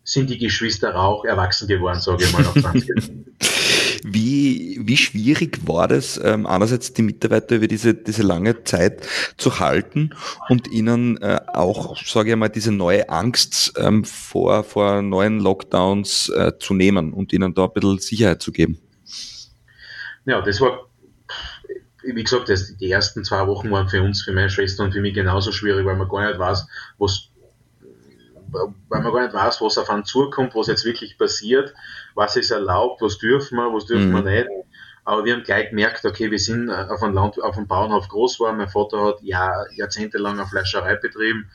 sind 0.04 0.30
die 0.30 0.38
Geschwister 0.38 0.96
auch 0.96 1.24
erwachsen 1.24 1.68
geworden, 1.68 2.00
sage 2.00 2.26
ich 2.26 2.34
mal, 2.34 2.44
nach 2.44 2.54
20 2.54 2.88
Jahren. 2.88 3.36
Wie, 4.08 4.80
wie 4.82 4.98
schwierig 4.98 5.68
war 5.68 5.88
das, 5.88 6.20
ähm, 6.24 6.46
einerseits 6.46 6.94
die 6.94 7.02
Mitarbeiter 7.02 7.56
über 7.56 7.68
diese, 7.68 7.96
diese 7.96 8.22
lange 8.22 8.64
Zeit 8.64 9.08
zu 9.38 9.60
halten 9.60 10.12
und 10.48 10.68
ihnen 10.68 11.18
äh, 11.22 11.40
auch, 11.48 11.98
sage 11.98 12.32
ich 12.32 12.36
mal, 12.36 12.50
diese 12.50 12.72
neue 12.72 13.10
Angst 13.10 13.74
ähm, 13.78 14.04
vor, 14.06 14.64
vor 14.64 15.02
neuen 15.02 15.40
Lockdowns 15.40 16.30
äh, 16.30 16.52
zu 16.60 16.76
nehmen 16.76 17.14
und 17.14 17.34
ihnen 17.34 17.56
da 17.56 17.66
ein 17.66 17.74
bisschen 17.74 17.98
Sicherheit 17.98 18.44
zu 18.44 18.52
geben? 18.52 18.78
Ja, 20.26 20.42
das 20.42 20.62
war 20.62 20.88
wie 22.04 22.24
gesagt, 22.24 22.52
die 22.80 22.92
ersten 22.92 23.24
zwei 23.24 23.48
Wochen 23.48 23.72
waren 23.72 23.90
für 23.90 24.04
uns, 24.04 24.22
für 24.22 24.32
meine 24.32 24.50
Schwester 24.50 24.84
und 24.84 24.94
für 24.94 25.02
mich 25.02 25.16
genauso 25.16 25.52
schwierig, 25.52 25.86
weil 25.86 25.96
man 25.96 26.08
gar 26.08 26.28
nicht 26.28 26.40
weiß, 26.40 26.68
was 27.00 27.30
weil 28.52 29.02
man 29.02 29.14
gar 29.14 29.24
nicht 29.24 29.34
weiß, 29.34 29.62
was 29.62 29.78
auf 29.78 29.90
einen 29.90 30.06
zukommt, 30.06 30.56
was 30.56 30.68
jetzt 30.68 30.86
wirklich 30.86 31.18
passiert, 31.18 31.74
was 32.14 32.36
ist 32.36 32.52
erlaubt, 32.52 33.02
was 33.02 33.18
dürfen 33.18 33.58
wir, 33.58 33.74
was 33.74 33.86
dürfen 33.86 34.12
mhm. 34.12 34.26
wir 34.26 34.32
nicht. 34.32 34.50
Aber 35.04 35.24
wir 35.24 35.34
haben 35.34 35.44
gleich 35.44 35.70
gemerkt, 35.70 36.04
okay, 36.04 36.32
wir 36.32 36.40
sind 36.40 36.70
auf 36.70 37.04
einem, 37.04 37.14
Land, 37.14 37.42
auf 37.42 37.58
einem 37.58 37.68
Bauernhof 37.68 38.08
groß 38.08 38.38
geworden. 38.38 38.58
Mein 38.58 38.70
Vater 38.70 39.04
hat 39.06 39.22
Jahr, 39.22 39.68
jahrzehntelang 39.76 40.40
eine 40.40 40.48
Fleischerei 40.48 40.96
betrieben. 40.96 41.52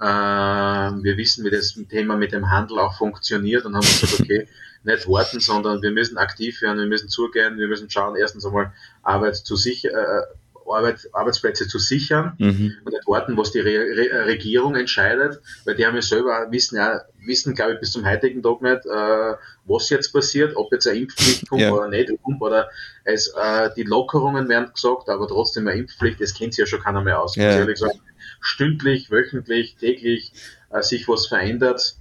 Äh, 0.00 0.04
wir 0.04 1.16
wissen, 1.16 1.44
wie 1.44 1.50
das 1.50 1.74
Thema 1.88 2.16
mit 2.16 2.32
dem 2.32 2.50
Handel 2.50 2.78
auch 2.78 2.96
funktioniert 2.96 3.64
und 3.64 3.74
haben 3.74 3.82
gesagt, 3.82 4.20
okay, 4.20 4.48
nicht 4.84 5.08
warten, 5.08 5.40
sondern 5.40 5.82
wir 5.82 5.90
müssen 5.90 6.16
aktiv 6.18 6.60
werden, 6.62 6.78
wir 6.78 6.86
müssen 6.86 7.08
zugehen, 7.08 7.58
wir 7.58 7.68
müssen 7.68 7.90
schauen, 7.90 8.16
erstens 8.16 8.44
einmal 8.44 8.72
Arbeit 9.02 9.36
zu 9.36 9.56
sich, 9.56 9.84
äh, 9.84 10.22
Arbeit, 10.66 11.08
Arbeitsplätze 11.12 11.68
zu 11.68 11.78
sichern 11.78 12.34
mhm. 12.38 12.74
und 12.84 12.92
nicht 12.92 13.06
warten, 13.06 13.36
was 13.36 13.52
die 13.52 13.60
Re 13.60 13.78
Re 13.78 14.26
Regierung 14.26 14.74
entscheidet, 14.74 15.40
weil 15.64 15.74
die 15.74 15.86
haben 15.86 15.94
ja 15.94 16.02
selber 16.02 16.46
wissen, 16.50 16.76
ja, 16.76 17.02
wissen, 17.24 17.54
glaube 17.54 17.74
ich, 17.74 17.80
bis 17.80 17.92
zum 17.92 18.06
heutigen 18.06 18.42
Tag 18.42 18.62
nicht, 18.62 18.86
äh, 18.86 19.34
was 19.64 19.90
jetzt 19.90 20.12
passiert, 20.12 20.56
ob 20.56 20.72
jetzt 20.72 20.86
eine 20.86 20.98
Impfpflicht 20.98 21.48
kommt 21.48 21.62
ja. 21.62 21.72
oder 21.72 21.88
nicht 21.88 22.10
kommt, 22.22 22.40
oder 22.40 22.68
es, 23.04 23.28
äh, 23.28 23.70
die 23.76 23.84
Lockerungen 23.84 24.48
werden 24.48 24.72
gesagt, 24.72 25.08
aber 25.08 25.28
trotzdem 25.28 25.68
eine 25.68 25.78
Impfpflicht, 25.78 26.20
das 26.20 26.34
kennt 26.34 26.54
sich 26.54 26.62
ja 26.62 26.66
schon 26.66 26.80
keiner 26.80 27.02
mehr 27.02 27.20
aus. 27.20 27.36
Ja. 27.36 27.44
Ehrlich 27.44 27.74
gesagt, 27.74 27.98
stündlich, 28.40 29.10
wöchentlich, 29.10 29.76
täglich 29.76 30.32
äh, 30.70 30.82
sich 30.82 31.08
was 31.08 31.26
verändert. 31.26 31.96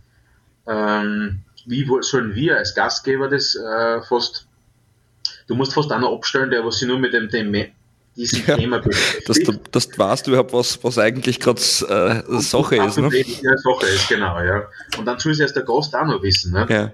Ähm, 0.68 1.44
wie 1.66 1.88
sollen 2.02 2.36
wir 2.36 2.58
als 2.58 2.76
Gastgeber 2.76 3.30
das 3.30 3.56
äh, 3.56 4.02
fast, 4.02 4.48
du 5.48 5.56
musst 5.56 5.74
fast 5.74 5.92
einer 5.92 6.12
abstellen, 6.12 6.50
der 6.50 6.66
was 6.66 6.80
sich 6.80 6.88
nur 6.88 7.00
mit 7.00 7.14
dem, 7.14 7.30
dem 7.30 7.52
diesem 8.16 8.46
ja, 8.46 8.58
Thema 8.58 8.80
beschäftigt. 8.80 9.30
Dass 9.30 9.40
du, 9.40 9.54
dass 9.72 9.90
du 9.90 9.98
weißt 9.98 10.28
überhaupt, 10.28 10.54
was, 10.54 10.84
was 10.84 10.98
eigentlich 10.98 11.40
gerade 11.40 11.60
äh, 11.60 12.42
Sache 12.42 12.76
ist. 12.78 12.98
Ne? 12.98 13.10
Ja, 13.14 13.58
Sache 13.58 13.86
ist, 13.88 14.10
genau, 14.10 14.40
ja. 14.42 14.64
Und 14.98 15.06
dann 15.06 15.20
soll 15.20 15.32
es 15.32 15.40
erst 15.40 15.56
der 15.56 15.64
Gast 15.64 15.96
auch 15.96 16.06
noch 16.06 16.22
wissen. 16.22 16.54
Ne? 16.54 16.66
Ja. 16.70 16.92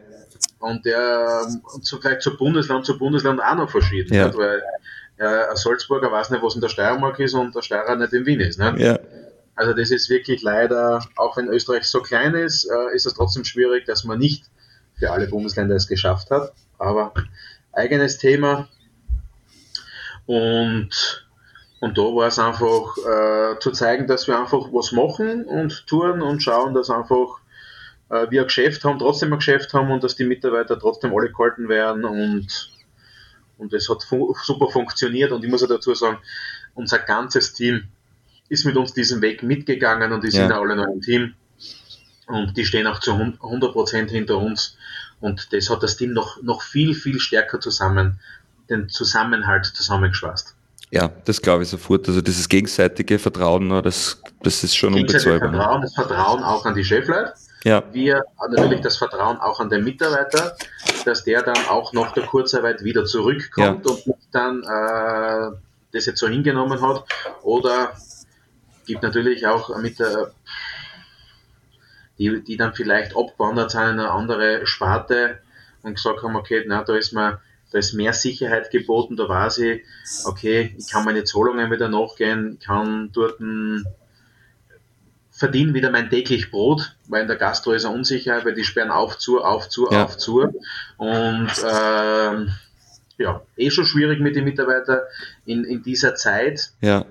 Und 0.60 0.86
der 0.86 1.47
so 1.82 1.99
vielleicht 1.99 2.21
zu 2.21 2.36
Bundesland 2.36 2.86
zu 2.86 2.97
Bundesland 2.97 3.41
auch 3.41 3.56
noch 3.56 3.69
verschieden. 3.69 4.13
Ja. 4.13 4.27
Nicht? 4.27 4.38
Weil 4.38 4.62
äh, 5.17 5.49
ein 5.49 5.56
Salzburger 5.56 6.12
weiß 6.12 6.30
nicht, 6.30 6.43
was 6.43 6.56
in 6.56 6.62
der 6.62 6.69
Steiermark 6.69 7.19
ist 7.19 7.34
und 7.34 7.56
der 7.56 7.62
Steirer 7.62 7.95
nicht 7.95 8.13
in 8.13 8.25
Wien 8.25 8.39
ist. 8.39 8.60
Nicht? 8.60 8.80
Ja. 8.80 8.99
Also 9.56 9.73
das 9.73 9.89
ist 9.89 10.10
wirklich 10.10 10.43
leider, 10.43 11.03
auch 11.15 11.36
wenn 11.38 11.47
Österreich 11.47 11.86
so 11.86 12.01
klein 12.01 12.36
ist, 12.36 12.65
äh, 12.65 12.95
ist 12.95 13.08
es 13.08 13.15
trotzdem 13.15 13.43
schwierig, 13.43 13.86
dass 13.86 14.03
man 14.03 14.19
nicht 14.19 14.45
für 14.99 15.12
alle 15.12 15.27
Bundesländer 15.27 15.75
es 15.75 15.88
geschafft 15.88 16.30
hat. 16.30 16.53
Aber 16.77 17.13
eigenes 17.71 18.17
Thema. 18.17 18.67
Und, 20.27 21.25
und 21.79 21.97
da 21.97 22.01
war 22.03 22.27
es 22.27 22.37
einfach 22.37 22.95
äh, 22.97 23.59
zu 23.59 23.71
zeigen, 23.71 24.05
dass 24.05 24.27
wir 24.27 24.39
einfach 24.39 24.67
was 24.71 24.91
machen 24.91 25.45
und 25.45 25.87
tun 25.87 26.21
und 26.21 26.43
schauen, 26.43 26.75
dass 26.75 26.91
einfach 26.91 27.39
äh, 28.09 28.29
wir 28.29 28.41
ein 28.41 28.47
Geschäft 28.47 28.83
haben, 28.83 28.99
trotzdem 28.99 29.33
ein 29.33 29.39
Geschäft 29.39 29.73
haben 29.73 29.89
und 29.89 30.03
dass 30.03 30.15
die 30.15 30.25
Mitarbeiter 30.25 30.77
trotzdem 30.77 31.15
alle 31.17 31.31
gehalten 31.31 31.69
werden 31.69 32.05
und 32.05 32.77
und 33.57 33.73
es 33.73 33.89
hat 33.89 34.03
fu 34.03 34.35
super 34.43 34.69
funktioniert. 34.69 35.31
Und 35.31 35.43
ich 35.43 35.49
muss 35.49 35.61
ja 35.61 35.67
dazu 35.67 35.93
sagen, 35.93 36.19
unser 36.75 36.99
ganzes 36.99 37.53
Team 37.53 37.85
ist 38.49 38.65
mit 38.65 38.77
uns 38.77 38.93
diesen 38.93 39.21
Weg 39.21 39.43
mitgegangen 39.43 40.13
und 40.13 40.23
die 40.23 40.31
sind 40.31 40.49
ja. 40.49 40.59
alle 40.59 40.75
noch 40.75 40.87
im 40.87 41.01
Team. 41.01 41.33
Und 42.27 42.55
die 42.57 42.65
stehen 42.65 42.87
auch 42.87 42.99
zu 42.99 43.11
100% 43.11 44.09
hinter 44.09 44.37
uns. 44.37 44.77
Und 45.19 45.51
das 45.53 45.69
hat 45.69 45.81
das 45.81 45.97
Team 45.97 46.13
noch, 46.13 46.41
noch 46.43 46.61
viel, 46.61 46.93
viel 46.93 47.19
stärker 47.19 47.59
zusammen, 47.59 48.19
den 48.69 48.89
Zusammenhalt 48.89 49.65
zusammengeschweißt. 49.65 50.56
Ja, 50.91 51.10
das 51.25 51.41
glaube 51.41 51.63
ich 51.63 51.69
sofort. 51.69 52.08
Also 52.08 52.21
dieses 52.21 52.47
gegenseitige 52.47 53.19
Vertrauen, 53.19 53.67
ne, 53.67 53.82
das, 53.82 54.21
das 54.41 54.63
ist 54.63 54.75
schon 54.75 54.93
unbezahlbar. 54.93 55.51
Ne? 55.51 55.58
Vertrauen, 55.58 55.82
das 55.82 55.93
Vertrauen 55.93 56.43
auch 56.43 56.65
an 56.65 56.75
die 56.75 56.84
Chefleute. 56.84 57.34
Ja. 57.63 57.84
Wir 57.91 58.23
natürlich 58.49 58.82
das 58.82 58.95
Vertrauen 58.97 59.38
auch 59.38 59.60
an 59.60 59.69
den 59.69 59.84
Mitarbeiter, 59.84 60.56
dass 61.03 61.23
der 61.23 61.41
dann 61.41 61.58
auch 61.69 61.91
nach 61.91 62.13
der 62.13 62.23
Kurzarbeit 62.23 62.84
wieder 62.84 63.03
zurückkommt 63.06 63.86
ja. 63.86 63.91
und 63.91 64.15
dann 64.32 64.63
äh, 64.63 65.58
das 65.91 66.06
jetzt 66.06 66.19
so 66.19 66.27
hingenommen 66.27 66.82
hat. 66.82 67.03
Oder 67.43 67.91
gibt 68.86 69.03
natürlich 69.03 69.45
auch 69.45 69.75
mit 69.77 69.99
der 69.99 70.32
die, 72.17 72.43
die 72.43 72.58
dann 72.58 72.73
vielleicht 72.73 73.15
abgewandert 73.15 73.71
sind 73.71 73.82
in 73.82 73.99
eine 73.99 74.12
andere 74.12 74.65
Sparte 74.65 75.39
und 75.84 75.95
gesagt 75.95 76.23
haben, 76.23 76.36
okay, 76.36 76.63
na, 76.67 76.84
da 76.84 76.95
ist 76.95 77.13
mir, 77.13 77.39
da 77.71 77.80
ist 77.80 77.93
mehr 77.93 78.13
Sicherheit 78.13 78.71
geboten, 78.71 79.17
da 79.17 79.27
weiß 79.27 79.58
ich, 79.60 79.84
okay, 80.25 80.75
ich 80.77 80.91
kann 80.91 81.06
meine 81.06 81.23
Zahlungen 81.23 81.69
wieder 81.71 81.89
nachgehen, 81.89 82.60
kann 82.63 83.12
dort 83.12 83.39
verdiene 85.38 85.73
wieder 85.75 85.91
mein 85.91 86.10
täglich 86.10 86.49
Brot, 86.49 86.95
weil 87.08 87.21
in 87.21 87.27
der 87.27 87.38
Gastro 87.38 87.71
ist 87.71 87.86
eine 87.86 87.95
Unsicherheit, 87.95 88.43
weil 88.43 88.56
die 88.56 88.63
sperren 88.63 88.89
auf, 88.89 89.19
zu, 89.19 89.43
auf, 89.43 89.69
zu, 89.69 89.88
ja. 89.91 90.03
auf, 90.03 90.17
zu. 90.17 90.41
Und 90.97 91.51
ähm, 91.63 92.49
ja, 93.17 93.41
eh 93.56 93.69
schon 93.69 93.86
schwierig 93.86 94.19
mit 94.19 94.36
den 94.36 94.45
Mitarbeitern 94.45 95.01
in, 95.45 95.63
in 95.63 95.84
dieser 95.84 96.15
Zeit. 96.15 96.71
Ja. 96.82 97.06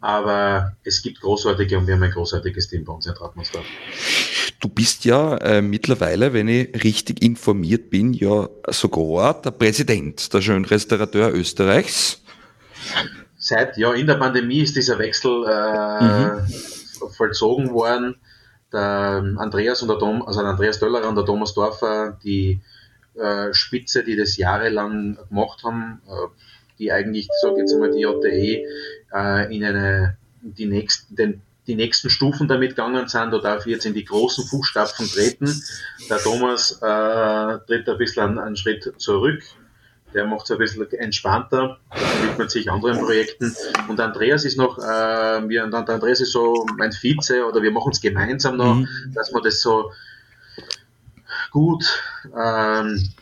Aber 0.00 0.76
es 0.84 1.02
gibt 1.02 1.20
großartige 1.20 1.78
und 1.78 1.88
wir 1.88 1.94
haben 1.94 2.02
ein 2.02 2.12
großartiges 2.12 2.68
Team 2.68 2.84
bei 2.84 2.92
uns 2.92 3.06
in 3.06 3.14
Trautmannsdorf. 3.14 3.66
Du 4.66 4.72
bist 4.72 5.04
ja 5.04 5.36
äh, 5.36 5.62
mittlerweile, 5.62 6.32
wenn 6.32 6.48
ich 6.48 6.82
richtig 6.82 7.22
informiert 7.22 7.88
bin, 7.88 8.12
ja 8.12 8.48
sogar 8.66 9.40
der 9.40 9.52
Präsident 9.52 10.34
der 10.34 10.40
schönen 10.40 10.64
Restaurateur 10.64 11.32
Österreichs. 11.32 12.20
Seit, 13.38 13.76
ja, 13.76 13.92
in 13.92 14.08
der 14.08 14.16
Pandemie 14.16 14.62
ist 14.62 14.74
dieser 14.74 14.98
Wechsel 14.98 15.44
äh, 15.48 16.02
mhm. 16.02 16.48
vollzogen 17.16 17.70
worden. 17.70 18.16
Der 18.72 19.22
Andreas 19.36 19.82
und 19.82 19.88
der 19.88 20.00
Tom, 20.00 20.26
also 20.26 20.40
der 20.40 20.50
Andreas 20.50 20.80
Döllerer 20.80 21.08
und 21.08 21.14
der 21.14 21.24
Thomas 21.24 21.54
Dorfer, 21.54 22.18
die 22.24 22.60
äh, 23.14 23.54
Spitze, 23.54 24.02
die 24.02 24.16
das 24.16 24.36
jahrelang 24.36 25.16
gemacht 25.28 25.62
haben, 25.62 26.02
äh, 26.08 26.26
die 26.80 26.90
eigentlich, 26.90 27.28
sage 27.40 27.60
jetzt 27.60 27.78
mal, 27.78 27.92
die 27.92 28.00
JTE 28.00 28.64
äh, 29.14 29.56
in 29.56 29.62
eine, 29.62 30.16
die 30.42 30.66
nächsten, 30.66 31.14
den, 31.14 31.42
die 31.66 31.74
nächsten 31.74 32.10
Stufen 32.10 32.48
damit 32.48 32.70
gegangen 32.70 33.08
sind, 33.08 33.32
da 33.32 33.38
darf 33.38 33.66
ich 33.66 33.72
jetzt 33.72 33.86
in 33.86 33.94
die 33.94 34.04
großen 34.04 34.46
Fußstapfen 34.46 35.06
treten. 35.08 35.62
Der 36.08 36.18
Thomas 36.18 36.72
äh, 36.82 37.58
tritt 37.66 37.88
ein 37.88 37.98
bisschen 37.98 38.38
einen 38.38 38.56
Schritt 38.56 38.92
zurück, 38.98 39.42
der 40.14 40.26
macht 40.26 40.44
es 40.44 40.52
ein 40.52 40.58
bisschen 40.58 40.90
entspannter, 40.92 41.78
widmet 42.22 42.50
sich 42.50 42.70
anderen 42.70 42.98
Projekten. 42.98 43.54
Und 43.88 44.00
Andreas 44.00 44.44
ist 44.44 44.56
noch, 44.56 44.78
äh, 44.78 45.48
wir, 45.48 45.64
Andreas 45.64 46.20
ist 46.20 46.32
so 46.32 46.66
mein 46.76 46.92
Vize 46.92 47.44
oder 47.46 47.62
wir 47.62 47.72
machen 47.72 47.90
es 47.92 48.00
gemeinsam 48.00 48.56
noch, 48.56 48.76
mhm. 48.76 48.88
dass 49.14 49.32
man 49.32 49.42
das 49.42 49.60
so 49.60 49.90
gut 51.50 51.84
ähm, 52.36 53.14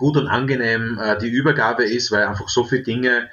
gut 0.00 0.16
und 0.16 0.28
angenehm 0.28 0.98
äh, 0.98 1.18
die 1.18 1.28
Übergabe 1.28 1.84
ist, 1.84 2.10
weil 2.10 2.24
einfach 2.24 2.48
so 2.48 2.64
viele 2.64 2.82
Dinge, 2.82 3.28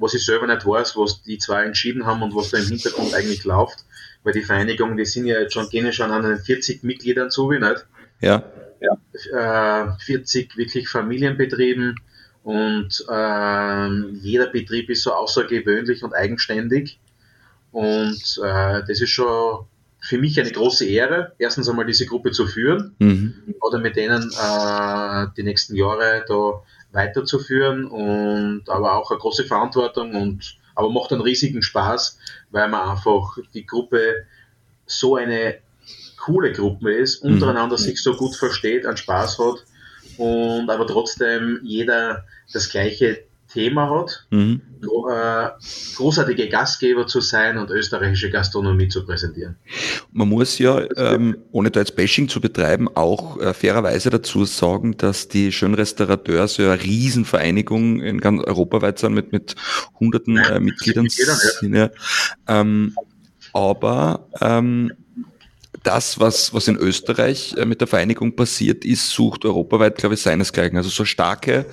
was 0.00 0.14
ich 0.14 0.24
selber 0.24 0.46
nicht 0.46 0.66
weiß, 0.66 0.96
was 0.96 1.22
die 1.22 1.38
zwei 1.38 1.64
entschieden 1.64 2.06
haben 2.06 2.22
und 2.22 2.34
was 2.34 2.50
da 2.50 2.58
im 2.58 2.66
Hintergrund 2.66 3.14
eigentlich 3.14 3.44
läuft. 3.44 3.84
Weil 4.22 4.32
die 4.32 4.42
Vereinigung, 4.42 4.96
die 4.96 5.04
sind 5.04 5.26
ja 5.26 5.38
jetzt 5.38 5.52
schon, 5.52 5.68
gehen 5.68 5.86
ja 5.86 5.92
schon 5.92 6.10
an 6.10 6.22
den 6.22 6.38
40 6.38 6.82
Mitgliedern 6.82 7.30
zu, 7.30 7.50
wie 7.50 7.58
nicht? 7.58 7.86
Ja. 8.20 8.42
ja. 8.80 9.92
Äh, 9.92 9.98
40 10.04 10.56
wirklich 10.56 10.88
Familienbetrieben 10.88 11.96
und 12.42 13.04
äh, 13.08 13.88
jeder 14.18 14.46
Betrieb 14.46 14.88
ist 14.90 15.02
so 15.02 15.12
außergewöhnlich 15.12 16.02
und 16.02 16.14
eigenständig. 16.14 16.98
Und 17.72 18.40
äh, 18.42 18.82
das 18.86 19.00
ist 19.00 19.10
schon 19.10 19.66
für 20.00 20.18
mich 20.18 20.40
eine 20.40 20.50
große 20.50 20.86
Ehre, 20.86 21.32
erstens 21.38 21.68
einmal 21.68 21.84
diese 21.84 22.06
Gruppe 22.06 22.30
zu 22.30 22.46
führen 22.46 22.94
mhm. 22.98 23.54
oder 23.60 23.78
mit 23.78 23.96
denen 23.96 24.30
äh, 24.30 25.26
die 25.36 25.42
nächsten 25.42 25.76
Jahre 25.76 26.24
da 26.26 26.62
weiterzuführen 26.92 27.86
und 27.86 28.68
aber 28.68 28.96
auch 28.96 29.10
eine 29.10 29.20
große 29.20 29.44
Verantwortung 29.44 30.14
und 30.14 30.56
aber 30.74 30.90
macht 30.90 31.12
einen 31.12 31.22
riesigen 31.22 31.62
Spaß, 31.62 32.18
weil 32.50 32.68
man 32.68 32.90
einfach 32.90 33.36
die 33.54 33.66
Gruppe 33.66 34.26
so 34.86 35.16
eine 35.16 35.58
coole 36.16 36.52
Gruppe 36.52 36.92
ist, 36.92 37.24
mhm. 37.24 37.34
untereinander 37.34 37.76
mhm. 37.76 37.82
sich 37.82 38.02
so 38.02 38.14
gut 38.14 38.36
versteht, 38.36 38.86
einen 38.86 38.96
Spaß 38.96 39.38
hat 39.38 39.64
und 40.16 40.70
aber 40.70 40.86
trotzdem 40.86 41.60
jeder 41.62 42.24
das 42.52 42.68
gleiche 42.68 43.24
Thema 43.52 43.90
hat, 43.90 44.26
mhm. 44.30 44.60
äh, 44.82 45.48
großartige 45.96 46.48
Gastgeber 46.48 47.06
zu 47.06 47.20
sein 47.20 47.58
und 47.58 47.70
österreichische 47.70 48.30
Gastronomie 48.30 48.88
zu 48.88 49.04
präsentieren. 49.04 49.56
Man 50.12 50.28
muss 50.28 50.58
ja, 50.58 50.82
ähm, 50.96 51.36
ohne 51.52 51.70
da 51.70 51.80
jetzt 51.80 51.96
Bashing 51.96 52.28
zu 52.28 52.40
betreiben, 52.40 52.88
auch 52.94 53.38
äh, 53.40 53.52
fairerweise 53.52 54.10
dazu 54.10 54.44
sagen, 54.44 54.96
dass 54.96 55.28
die 55.28 55.52
Schönrestaurateur 55.52 56.48
so 56.48 56.62
eine 56.62 56.82
Riesenvereinigung 56.82 58.00
in 58.00 58.20
ganz 58.20 58.42
europaweit 58.44 58.98
sind 58.98 59.14
mit, 59.14 59.32
mit 59.32 59.56
hunderten 59.98 60.36
äh, 60.36 60.60
Mitgliedern. 60.60 61.04
Mitgliedern 61.04 61.74
ja. 61.74 61.90
ähm, 62.48 62.94
aber 63.52 64.28
ähm, 64.40 64.92
das, 65.82 66.18
was, 66.18 66.52
was 66.52 66.68
in 66.68 66.76
Österreich 66.76 67.54
äh, 67.56 67.64
mit 67.64 67.80
der 67.80 67.88
Vereinigung 67.88 68.36
passiert 68.36 68.84
ist, 68.84 69.10
sucht 69.10 69.44
europaweit, 69.44 69.96
glaube 69.96 70.14
ich, 70.14 70.22
seinesgleichen. 70.22 70.76
Also 70.76 70.90
so 70.90 71.04
starke, 71.04 71.66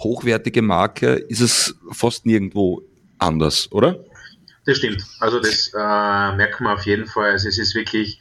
hochwertige 0.00 0.62
Marke 0.62 1.14
ist 1.14 1.40
es 1.40 1.74
fast 1.90 2.26
nirgendwo 2.26 2.82
anders, 3.18 3.70
oder? 3.72 4.04
Das 4.64 4.76
stimmt. 4.76 5.02
Also 5.20 5.40
das 5.40 5.72
äh, 5.74 6.36
merkt 6.36 6.60
man 6.60 6.74
auf 6.74 6.84
jeden 6.84 7.06
Fall. 7.06 7.32
Also 7.32 7.48
es 7.48 7.58
ist 7.58 7.74
wirklich, 7.74 8.20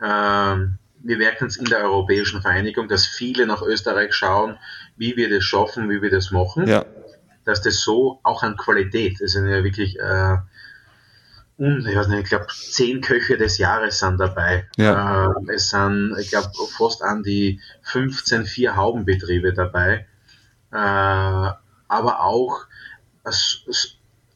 äh, 0.00 0.06
wir 0.06 1.18
merken 1.18 1.46
es 1.46 1.56
in 1.56 1.66
der 1.66 1.84
Europäischen 1.84 2.40
Vereinigung, 2.40 2.88
dass 2.88 3.06
viele 3.06 3.46
nach 3.46 3.62
Österreich 3.62 4.14
schauen, 4.14 4.58
wie 4.96 5.16
wir 5.16 5.28
das 5.28 5.44
schaffen, 5.44 5.90
wie 5.90 6.00
wir 6.00 6.10
das 6.10 6.30
machen. 6.30 6.66
Ja. 6.66 6.84
Dass 7.44 7.60
das 7.60 7.82
so 7.82 8.18
auch 8.22 8.42
an 8.42 8.56
Qualität, 8.56 9.18
das 9.20 9.32
sind 9.32 9.46
ja 9.46 9.62
wirklich 9.62 9.98
äh, 10.00 10.36
ich 11.56 11.96
weiß 11.96 12.08
nicht, 12.08 12.24
ich 12.24 12.28
glaube, 12.28 12.46
zehn 12.48 13.00
Köche 13.00 13.36
des 13.36 13.58
Jahres 13.58 14.00
sind 14.00 14.18
dabei. 14.18 14.68
Ja. 14.76 15.30
Äh, 15.30 15.54
es 15.54 15.70
sind, 15.70 16.16
ich 16.18 16.30
glaube, 16.30 16.50
fast 16.76 17.02
an 17.02 17.22
die 17.22 17.60
15 17.82 18.44
Vier-Haubenbetriebe 18.46 19.52
dabei. 19.52 20.06
Äh, 20.72 20.76
aber 20.76 22.20
auch 22.20 22.66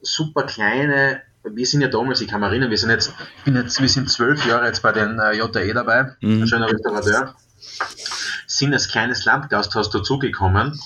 super 0.01 0.45
kleine, 0.45 1.23
wir 1.45 1.67
sind 1.67 1.81
ja 1.81 1.89
damals, 1.89 2.21
ich 2.21 2.29
kann 2.29 2.41
mich 2.41 2.51
erinnern, 2.51 2.71
wir 2.71 2.79
sind 2.79 2.91
jetzt, 2.91 3.13
ich 3.39 3.45
bin 3.45 3.57
jetzt, 3.57 3.81
wir 3.81 3.89
sind 3.89 4.11
zwölf 4.11 4.47
Jahre 4.47 4.67
jetzt 4.67 4.83
bei 4.83 4.93
den 4.93 5.19
äh, 5.19 5.33
JE 5.33 5.75
dabei, 5.75 6.15
mhm. 6.21 6.43
ein 6.43 6.47
schöner 6.47 6.71
Restaurateur, 6.71 7.35
sind 8.47 8.73
als 8.73 8.89
kleines 8.89 9.25
Landgasthaus 9.25 9.91
dazugekommen 9.91 10.79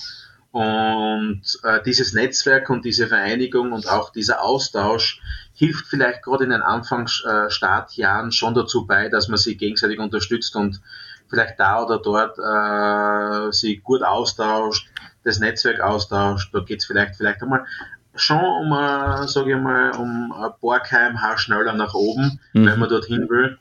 und 0.51 1.41
äh, 1.63 1.81
dieses 1.83 2.13
Netzwerk 2.13 2.69
und 2.69 2.85
diese 2.85 3.07
Vereinigung 3.07 3.71
und 3.71 3.87
auch 3.87 4.11
dieser 4.11 4.41
Austausch 4.43 5.21
hilft 5.53 5.87
vielleicht 5.87 6.23
gerade 6.23 6.43
in 6.43 6.49
den 6.49 6.61
Anfangsstartjahren 6.61 8.31
schon 8.31 8.53
dazu 8.53 8.85
bei, 8.85 9.09
dass 9.09 9.27
man 9.27 9.37
sich 9.37 9.57
gegenseitig 9.57 9.99
unterstützt 9.99 10.55
und 10.55 10.81
vielleicht 11.29 11.59
da 11.59 11.83
oder 11.83 11.99
dort 11.99 12.37
äh, 12.39 13.51
sich 13.51 13.83
gut 13.83 14.03
austauscht, 14.03 14.87
das 15.23 15.39
Netzwerk 15.39 15.79
austauscht. 15.79 16.53
Da 16.53 16.59
geht 16.59 16.79
es 16.79 16.85
vielleicht, 16.85 17.15
vielleicht 17.15 17.41
einmal 17.41 17.65
schon 18.15 18.43
um, 18.43 18.71
äh, 18.71 19.27
sage 19.27 19.55
ich 19.55 19.61
mal, 19.61 19.91
um 19.91 20.31
ein 20.31 20.51
paar 20.61 20.81
kmh 20.81 21.37
schneller 21.37 21.73
nach 21.73 21.93
oben, 21.93 22.39
mhm. 22.53 22.65
wenn 22.65 22.79
man 22.79 22.89
dorthin 22.89 23.29
will. 23.29 23.57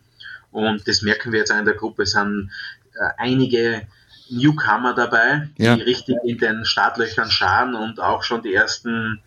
Und 0.50 0.86
das 0.86 1.02
merken 1.02 1.32
wir 1.32 1.40
jetzt 1.40 1.52
auch 1.52 1.58
in 1.58 1.64
der 1.64 1.74
Gruppe. 1.74 2.02
Es 2.02 2.12
sind 2.12 2.50
äh, 2.94 3.10
einige 3.16 3.86
Newcomer 4.28 4.94
dabei, 4.94 5.48
ja. 5.56 5.76
die 5.76 5.82
richtig 5.82 6.16
in 6.24 6.38
den 6.38 6.64
Startlöchern 6.64 7.30
scharen 7.30 7.74
und 7.74 8.00
auch 8.00 8.22
schon 8.22 8.42
die 8.42 8.54
ersten 8.54 9.22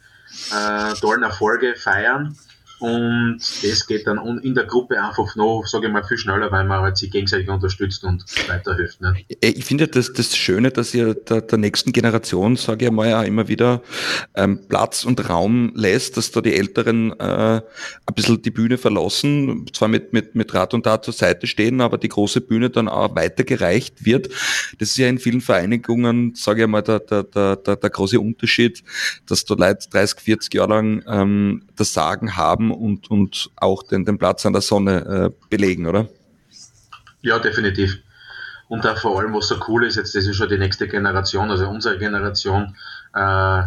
äh, 0.51 0.93
tollen 0.95 1.23
Erfolge 1.23 1.75
feiern. 1.75 2.37
Und 2.79 3.39
das 3.39 3.87
geht 3.87 4.05
dann 4.05 4.39
in 4.39 4.53
der 4.53 4.65
Gruppe 4.65 5.01
einfach 5.01 5.35
noch, 5.35 5.63
sage 5.65 5.87
ich 5.87 5.93
mal, 5.93 6.03
viel 6.03 6.17
schneller, 6.17 6.51
weil 6.51 6.65
man 6.65 6.81
halt 6.81 6.97
sich 6.97 7.11
gegenseitig 7.11 7.49
unterstützt 7.49 8.03
und 8.03 8.23
weiterhilft. 8.47 9.01
Ne? 9.01 9.15
Ich 9.39 9.63
finde 9.63 9.87
das, 9.87 10.11
das 10.13 10.35
Schöne, 10.35 10.71
dass 10.71 10.93
ihr 10.93 11.13
der, 11.13 11.41
der 11.41 11.57
nächsten 11.57 11.93
Generation, 11.93 12.55
sage 12.57 12.85
ich 12.85 12.91
mal, 12.91 13.09
ja 13.09 13.23
immer 13.23 13.47
wieder 13.47 13.81
ähm, 14.35 14.59
Platz 14.67 15.05
und 15.05 15.29
Raum 15.29 15.71
lässt, 15.75 16.17
dass 16.17 16.31
da 16.31 16.41
die 16.41 16.53
Älteren 16.53 17.11
äh, 17.19 17.61
ein 17.61 18.13
bisschen 18.13 18.41
die 18.41 18.51
Bühne 18.51 18.77
verlassen, 18.77 19.65
zwar 19.73 19.87
mit, 19.87 20.13
mit, 20.13 20.35
mit 20.35 20.53
Rat 20.53 20.73
und 20.73 20.83
Tat 20.83 21.05
zur 21.05 21.13
Seite 21.13 21.47
stehen, 21.47 21.81
aber 21.81 21.97
die 21.97 22.09
große 22.09 22.41
Bühne 22.41 22.69
dann 22.69 22.87
auch 22.87 23.15
weitergereicht 23.15 24.05
wird. 24.05 24.29
Das 24.79 24.89
ist 24.89 24.97
ja 24.97 25.07
in 25.07 25.19
vielen 25.19 25.41
Vereinigungen, 25.41 26.33
sage 26.35 26.63
ich 26.63 26.67
mal, 26.67 26.81
der, 26.81 26.99
der, 26.99 27.23
der, 27.23 27.55
der, 27.55 27.75
der 27.75 27.89
große 27.89 28.19
Unterschied, 28.19 28.83
dass 29.27 29.45
da 29.45 29.55
Leute 29.55 29.89
30, 29.89 30.19
40 30.19 30.53
Jahre 30.53 30.69
lang 30.69 31.03
ähm, 31.07 31.63
das 31.75 31.93
Sagen 31.93 32.35
haben 32.35 32.71
und, 32.75 33.09
und 33.09 33.49
auch 33.55 33.83
den, 33.83 34.05
den 34.05 34.17
Platz 34.17 34.45
an 34.45 34.53
der 34.53 34.61
Sonne 34.61 35.31
äh, 35.31 35.47
belegen, 35.49 35.87
oder? 35.87 36.07
Ja, 37.21 37.39
definitiv. 37.39 37.99
Und 38.67 38.83
da 38.83 38.95
vor 38.95 39.19
allem, 39.19 39.33
was 39.33 39.47
so 39.47 39.55
cool 39.67 39.85
ist, 39.85 39.95
jetzt 39.95 40.15
das 40.15 40.25
ist 40.25 40.35
schon 40.35 40.49
die 40.49 40.57
nächste 40.57 40.87
Generation, 40.87 41.51
also 41.51 41.67
unsere 41.67 41.97
Generation, 41.97 42.75
äh, 43.13 43.63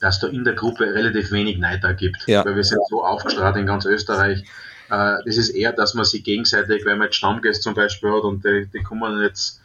dass 0.00 0.18
da 0.20 0.26
in 0.28 0.44
der 0.44 0.54
Gruppe 0.54 0.84
relativ 0.84 1.30
wenig 1.32 1.58
Neid 1.58 1.82
gibt. 1.98 2.26
Ja. 2.26 2.44
Weil 2.44 2.56
wir 2.56 2.64
sind 2.64 2.80
so 2.88 3.04
aufgestrahlt 3.04 3.56
in 3.56 3.66
ganz 3.66 3.84
Österreich. 3.84 4.44
Äh, 4.90 5.16
das 5.24 5.36
ist 5.36 5.50
eher, 5.50 5.72
dass 5.72 5.94
man 5.94 6.04
sich 6.04 6.24
gegenseitig, 6.24 6.84
wenn 6.84 6.98
man 6.98 7.06
jetzt 7.06 7.16
Stammgäste 7.16 7.62
zum 7.62 7.74
Beispiel 7.74 8.10
hat 8.10 8.22
und 8.22 8.44
die, 8.44 8.68
die 8.72 8.82
kommen 8.82 9.22
jetzt 9.22 9.60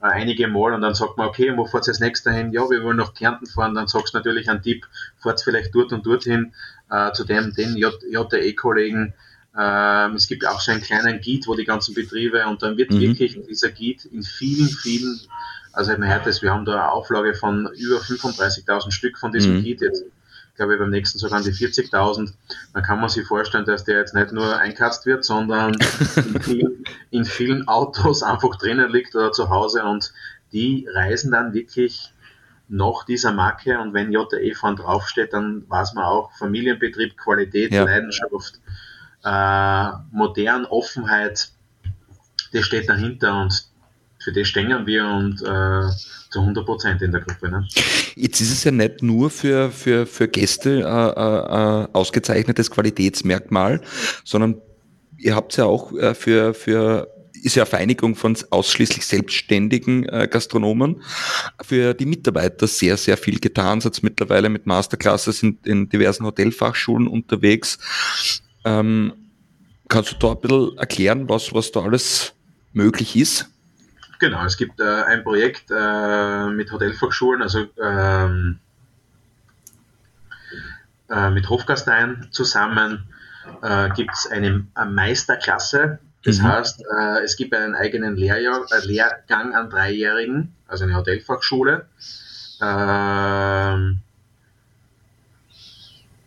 äh, 0.00 0.06
einige 0.06 0.46
Mal 0.46 0.74
und 0.74 0.82
dann 0.82 0.94
sagt 0.94 1.16
man, 1.16 1.28
okay, 1.28 1.52
wo 1.56 1.66
fahrt 1.66 1.86
ihr 1.86 1.90
als 1.90 2.00
nächster 2.00 2.32
hin? 2.32 2.52
Ja, 2.52 2.68
wir 2.70 2.82
wollen 2.82 2.96
nach 2.96 3.14
Kärnten 3.14 3.46
fahren, 3.46 3.74
dann 3.74 3.88
sagst 3.88 4.14
du 4.14 4.18
natürlich 4.18 4.48
einen 4.48 4.62
Tipp, 4.62 4.86
fahrt 5.18 5.40
vielleicht 5.42 5.74
dort 5.74 5.92
und 5.92 6.06
dorthin 6.06 6.52
äh, 6.90 7.12
zu 7.12 7.24
dem, 7.24 7.54
den 7.54 7.76
JTE-Kollegen. 7.76 9.14
Ähm, 9.58 10.14
es 10.14 10.28
gibt 10.28 10.46
auch 10.46 10.60
so 10.60 10.72
einen 10.72 10.82
kleinen 10.82 11.20
Guide, 11.20 11.46
wo 11.46 11.54
die 11.54 11.64
ganzen 11.64 11.94
Betriebe 11.94 12.46
und 12.46 12.62
dann 12.62 12.76
wird 12.76 12.90
mhm. 12.90 13.00
wirklich 13.00 13.38
dieser 13.48 13.70
Guide 13.70 14.02
in 14.12 14.22
vielen, 14.22 14.68
vielen, 14.68 15.20
also 15.72 15.92
man 15.92 16.08
hört 16.08 16.26
es, 16.26 16.42
wir 16.42 16.52
haben 16.52 16.64
da 16.64 16.74
eine 16.74 16.92
Auflage 16.92 17.34
von 17.34 17.68
über 17.76 17.98
35.000 17.98 18.90
Stück 18.92 19.18
von 19.18 19.32
diesem 19.32 19.56
mhm. 19.56 19.64
Guide 19.64 19.86
jetzt 19.86 20.04
glaube 20.58 20.74
ich, 20.74 20.80
beim 20.80 20.90
nächsten 20.90 21.18
sogar 21.18 21.38
an 21.38 21.44
die 21.44 21.52
40.000, 21.52 22.32
dann 22.74 22.82
kann 22.82 23.00
man 23.00 23.08
sich 23.08 23.26
vorstellen, 23.26 23.64
dass 23.64 23.84
der 23.84 23.98
jetzt 23.98 24.14
nicht 24.14 24.32
nur 24.32 24.58
einkatzt 24.58 25.06
wird, 25.06 25.24
sondern 25.24 25.74
in 26.16 26.40
vielen, 26.42 26.84
in 27.10 27.24
vielen 27.24 27.68
Autos 27.68 28.22
einfach 28.22 28.56
drinnen 28.56 28.90
liegt 28.90 29.14
oder 29.14 29.32
zu 29.32 29.48
Hause 29.48 29.84
und 29.84 30.12
die 30.52 30.86
reisen 30.92 31.30
dann 31.30 31.54
wirklich 31.54 32.12
nach 32.68 33.04
dieser 33.04 33.32
Marke 33.32 33.78
und 33.78 33.94
wenn 33.94 34.12
JE 34.12 34.54
vorn 34.54 34.76
draufsteht, 34.76 35.32
dann 35.32 35.64
weiß 35.68 35.94
man 35.94 36.04
auch 36.04 36.30
Familienbetrieb, 36.38 37.16
Qualität, 37.16 37.72
ja. 37.72 37.84
Leidenschaft, 37.84 38.60
äh, 39.24 39.90
modern, 40.10 40.66
Offenheit, 40.66 41.50
das 42.52 42.64
steht 42.64 42.88
dahinter 42.88 43.40
und 43.40 43.68
für 44.20 44.32
das 44.32 44.48
stehen 44.48 44.86
wir 44.86 45.06
und 45.06 45.40
äh, 45.42 45.90
zu 46.30 46.40
100 46.40 46.66
Prozent 46.66 47.02
in 47.02 47.12
der 47.12 47.20
Gruppe. 47.20 47.50
Ne? 47.50 47.66
Jetzt 48.16 48.40
ist 48.40 48.52
es 48.52 48.64
ja 48.64 48.70
nicht 48.70 49.02
nur 49.02 49.30
für, 49.30 49.70
für, 49.70 50.06
für 50.06 50.28
Gäste 50.28 50.80
äh, 50.80 50.82
äh, 50.82 51.84
äh 51.84 51.88
ausgezeichnetes 51.92 52.70
Qualitätsmerkmal, 52.70 53.80
sondern 54.24 54.60
ihr 55.16 55.34
habt 55.34 55.52
es 55.52 55.56
ja 55.56 55.64
auch 55.64 55.92
äh, 55.92 56.14
für, 56.14 56.52
für 56.52 57.08
ist 57.44 57.54
ja 57.54 57.62
eine 57.62 57.70
Vereinigung 57.70 58.14
von 58.16 58.36
ausschließlich 58.50 59.06
selbstständigen 59.06 60.08
äh, 60.08 60.28
Gastronomen. 60.30 61.02
Für 61.62 61.94
die 61.94 62.06
Mitarbeiter 62.06 62.66
sehr, 62.66 62.96
sehr 62.96 63.16
viel 63.16 63.38
getan. 63.38 63.80
Jetzt 63.80 64.02
mittlerweile 64.02 64.48
mit 64.48 64.66
Masterclasses 64.66 65.42
in, 65.42 65.58
in 65.64 65.88
diversen 65.88 66.24
Hotelfachschulen 66.24 67.08
unterwegs. 67.08 67.78
Ähm, 68.64 69.12
kannst 69.88 70.12
du 70.12 70.16
da 70.18 70.32
ein 70.32 70.40
bisschen 70.40 70.78
erklären, 70.78 71.28
was, 71.28 71.52
was 71.52 71.72
da 71.72 71.80
alles 71.80 72.32
möglich 72.72 73.16
ist? 73.16 73.48
Genau, 74.18 74.44
es 74.44 74.56
gibt 74.56 74.80
äh, 74.80 74.84
ein 74.84 75.22
Projekt 75.22 75.70
äh, 75.70 76.46
mit 76.48 76.72
Hotelfachschulen, 76.72 77.40
also 77.40 77.66
ähm, 77.80 78.58
äh, 81.08 81.30
mit 81.30 81.48
Hofgastein 81.48 82.26
zusammen 82.32 83.08
äh, 83.62 83.90
gibt 83.90 84.12
es 84.12 84.26
eine, 84.30 84.66
eine 84.74 84.90
Meisterklasse, 84.90 86.00
das 86.24 86.38
mhm. 86.38 86.42
heißt, 86.44 86.82
äh, 86.82 87.22
es 87.24 87.36
gibt 87.36 87.54
einen 87.54 87.74
eigenen 87.74 88.16
Lehrjahr, 88.16 88.66
äh, 88.70 88.84
Lehrgang 88.86 89.54
an 89.54 89.70
Dreijährigen, 89.70 90.54
also 90.66 90.84
eine 90.84 90.96
Hotelfachschule. 90.96 91.86
Ähm, 92.60 94.00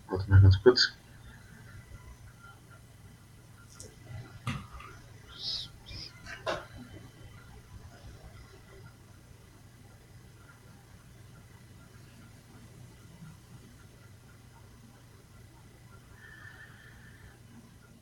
warte 0.08 0.30
mal 0.30 0.42
ganz 0.42 0.62
kurz. 0.64 0.94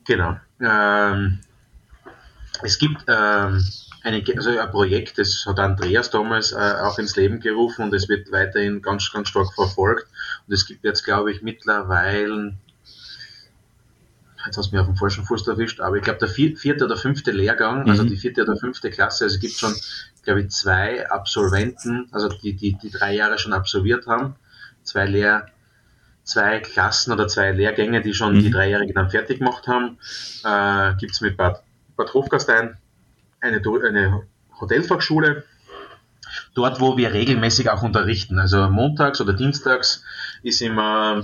Genau. 0.06 0.36
Ähm, 0.60 1.38
es 2.62 2.78
gibt 2.78 3.04
ähm, 3.08 3.64
eine, 4.02 4.22
also 4.36 4.58
ein 4.58 4.70
Projekt, 4.70 5.18
das 5.18 5.44
hat 5.46 5.58
Andreas 5.58 6.10
damals 6.10 6.52
äh, 6.52 6.56
auch 6.56 6.98
ins 6.98 7.16
Leben 7.16 7.40
gerufen 7.40 7.84
und 7.84 7.94
es 7.94 8.08
wird 8.08 8.32
weiterhin 8.32 8.82
ganz, 8.82 9.10
ganz 9.12 9.28
stark 9.28 9.52
verfolgt. 9.54 10.06
Und 10.46 10.54
es 10.54 10.66
gibt 10.66 10.84
jetzt, 10.84 11.04
glaube 11.04 11.32
ich, 11.32 11.42
mittlerweile, 11.42 12.54
jetzt 14.46 14.56
hast 14.56 14.70
du 14.70 14.76
mich 14.76 14.80
auf 14.80 14.86
dem 14.86 14.96
falschen 14.96 15.24
Fuß 15.24 15.46
erwischt, 15.48 15.80
aber 15.80 15.96
ich 15.96 16.02
glaube, 16.02 16.18
der 16.18 16.28
vierte 16.28 16.84
oder 16.84 16.96
fünfte 16.96 17.30
Lehrgang, 17.30 17.80
also 17.80 17.84
mhm. 17.84 17.90
also 17.90 18.04
die 18.04 18.16
vierte 18.16 18.42
oder 18.42 18.56
fünfte 18.56 18.90
Klasse, 18.90 19.24
also 19.24 19.36
es 19.36 19.40
gibt 19.40 19.54
schon, 19.54 19.74
glaube 20.22 20.42
ich, 20.42 20.48
zwei 20.50 21.08
Absolventen, 21.10 22.08
also 22.12 22.28
die, 22.28 22.54
die, 22.54 22.74
die 22.74 22.90
drei 22.90 23.14
Jahre 23.14 23.38
schon 23.38 23.52
absolviert 23.52 24.06
haben, 24.06 24.36
zwei 24.82 25.06
Lehr 25.06 25.46
zwei 26.22 26.60
Klassen 26.60 27.12
oder 27.12 27.26
zwei 27.28 27.50
Lehrgänge, 27.50 28.02
die 28.02 28.14
schon 28.14 28.36
mhm. 28.36 28.40
die 28.40 28.50
Dreijährigen 28.50 28.94
dann 28.94 29.10
fertig 29.10 29.38
gemacht 29.38 29.66
haben. 29.66 29.98
Äh, 30.44 30.96
Gibt 30.98 31.12
es 31.12 31.20
mit 31.20 31.36
Bad, 31.36 31.62
Bad 32.00 32.14
Hofgastein 32.14 32.78
eine, 33.40 33.58
eine 33.58 34.22
Hotelfachschule, 34.58 35.44
dort 36.54 36.80
wo 36.80 36.96
wir 36.96 37.12
regelmäßig 37.12 37.68
auch 37.68 37.82
unterrichten. 37.82 38.38
Also 38.38 38.68
montags 38.70 39.20
oder 39.20 39.34
dienstags 39.34 40.02
ist 40.42 40.62
immer 40.62 41.22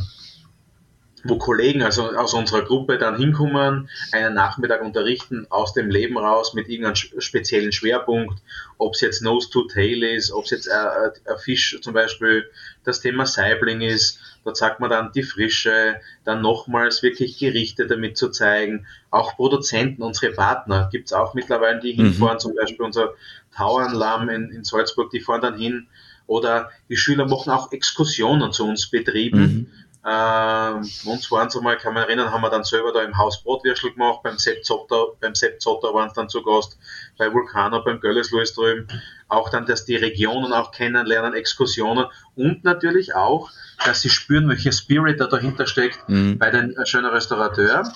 wo 1.29 1.39
Kollegen 1.39 1.83
also 1.83 2.11
aus 2.11 2.35
unserer 2.35 2.63
Gruppe 2.63 2.99
dann 2.99 3.17
hinkommen, 3.17 3.89
einen 4.13 4.35
Nachmittag 4.35 4.83
unterrichten, 4.83 5.47
aus 5.51 5.73
dem 5.73 5.91
Leben 5.91 6.19
raus 6.19 6.55
mit 6.55 6.69
irgendeinem 6.69 6.97
speziellen 6.97 7.73
Schwerpunkt, 7.73 8.41
ob 8.79 8.95
es 8.95 9.01
jetzt 9.01 9.23
Nose 9.23 9.51
to 9.51 9.65
Tail 9.65 10.03
ist, 10.03 10.33
ob 10.33 10.45
es 10.45 10.51
jetzt 10.51 10.71
ein 10.71 11.13
Fisch 11.39 11.79
zum 11.81 11.95
Beispiel 11.95 12.51
das 12.85 13.01
Thema 13.01 13.27
Saibling 13.27 13.81
ist, 13.81 14.21
dort 14.45 14.57
sagt 14.57 14.81
man 14.81 14.91
dann 14.91 15.13
die 15.13 15.23
Frische, 15.23 16.01
dann 16.25 16.43
nochmals 16.43 17.03
wirklich 17.03 17.39
Gerichte 17.39 17.87
damit 17.87 18.17
zu 18.17 18.31
zeigen, 18.31 18.87
auch 19.11 19.37
Produzenten, 19.37 20.03
unsere 20.03 20.33
Partner, 20.33 20.89
gibt 20.93 21.07
es 21.07 21.13
auch 21.13 21.35
mittlerweile, 21.35 21.81
die 21.81 21.95
mhm. 21.95 22.05
hinfahren, 22.05 22.39
zum 22.39 22.55
Beispiel 22.55 22.85
unser 22.85 23.15
Tauernlamm 23.55 24.29
in, 24.29 24.51
in 24.51 24.65
Salzburg, 24.65 25.11
die 25.11 25.21
fahren 25.21 25.43
dann 25.43 25.59
hin, 25.59 25.89
oder 26.29 26.71
die 26.89 26.97
Schüler 26.97 27.27
machen 27.27 27.53
auch 27.53 27.71
Exkursionen 27.71 28.53
zu 28.53 28.67
uns 28.67 28.91
betrieben, 28.91 29.41
mhm 29.41 29.86
ähm, 30.09 30.89
uns 31.05 31.33
waren 31.33 31.49
es 31.49 31.57
einmal, 31.57 31.77
kann 31.79 31.93
man 31.93 32.05
erinnern, 32.05 32.31
haben 32.31 32.43
wir 32.43 32.51
dann 32.51 32.63
selber 32.63 32.93
da 32.93 33.03
im 33.03 33.19
Haus 33.19 33.43
Brotwürstel 33.43 33.93
gemacht, 33.93 34.21
beim 34.23 34.39
Sepp 34.39 34.65
Zotter, 34.65 35.09
beim 35.21 35.35
Sepp 35.35 35.61
Zotter 35.61 35.93
waren 35.95 36.07
es 36.07 36.15
dann 36.15 36.29
zu 36.29 36.43
Gast, 36.45 36.79
bei 37.19 37.33
Vulkaner, 37.33 37.83
beim 37.83 37.99
Göllesluis 37.99 38.55
drüben. 38.55 38.87
Auch 39.27 39.51
dann, 39.51 39.67
dass 39.67 39.85
die 39.85 39.97
Regionen 39.97 40.53
auch 40.53 40.71
kennenlernen, 40.71 41.35
Exkursionen 41.35 42.07
und 42.37 42.63
natürlich 42.63 43.17
auch, 43.17 43.51
dass 43.85 44.01
sie 44.01 44.09
spüren, 44.09 44.49
welcher 44.49 44.71
Spirit 44.71 45.19
da 45.19 45.27
dahinter 45.27 45.67
steckt 45.67 46.09
mhm. 46.09 46.39
bei 46.39 46.51
den 46.51 46.77
äh, 46.77 46.87
schönen 46.87 47.07
Restaurateur. 47.07 47.93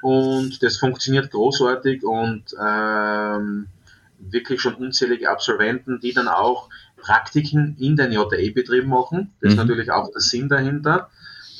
Und 0.00 0.62
das 0.62 0.78
funktioniert 0.78 1.30
großartig 1.30 2.04
und 2.04 2.54
ähm, 2.58 3.66
wirklich 4.18 4.62
schon 4.62 4.76
unzählige 4.76 5.28
Absolventen, 5.28 6.00
die 6.00 6.14
dann 6.14 6.28
auch 6.28 6.70
Praktiken 6.96 7.76
in 7.78 7.96
den 7.96 8.12
JE-Betrieben 8.12 8.88
machen. 8.88 9.34
Das 9.42 9.48
mhm. 9.48 9.50
ist 9.50 9.56
natürlich 9.56 9.90
auch 9.90 10.10
der 10.10 10.22
Sinn 10.22 10.48
dahinter 10.48 11.10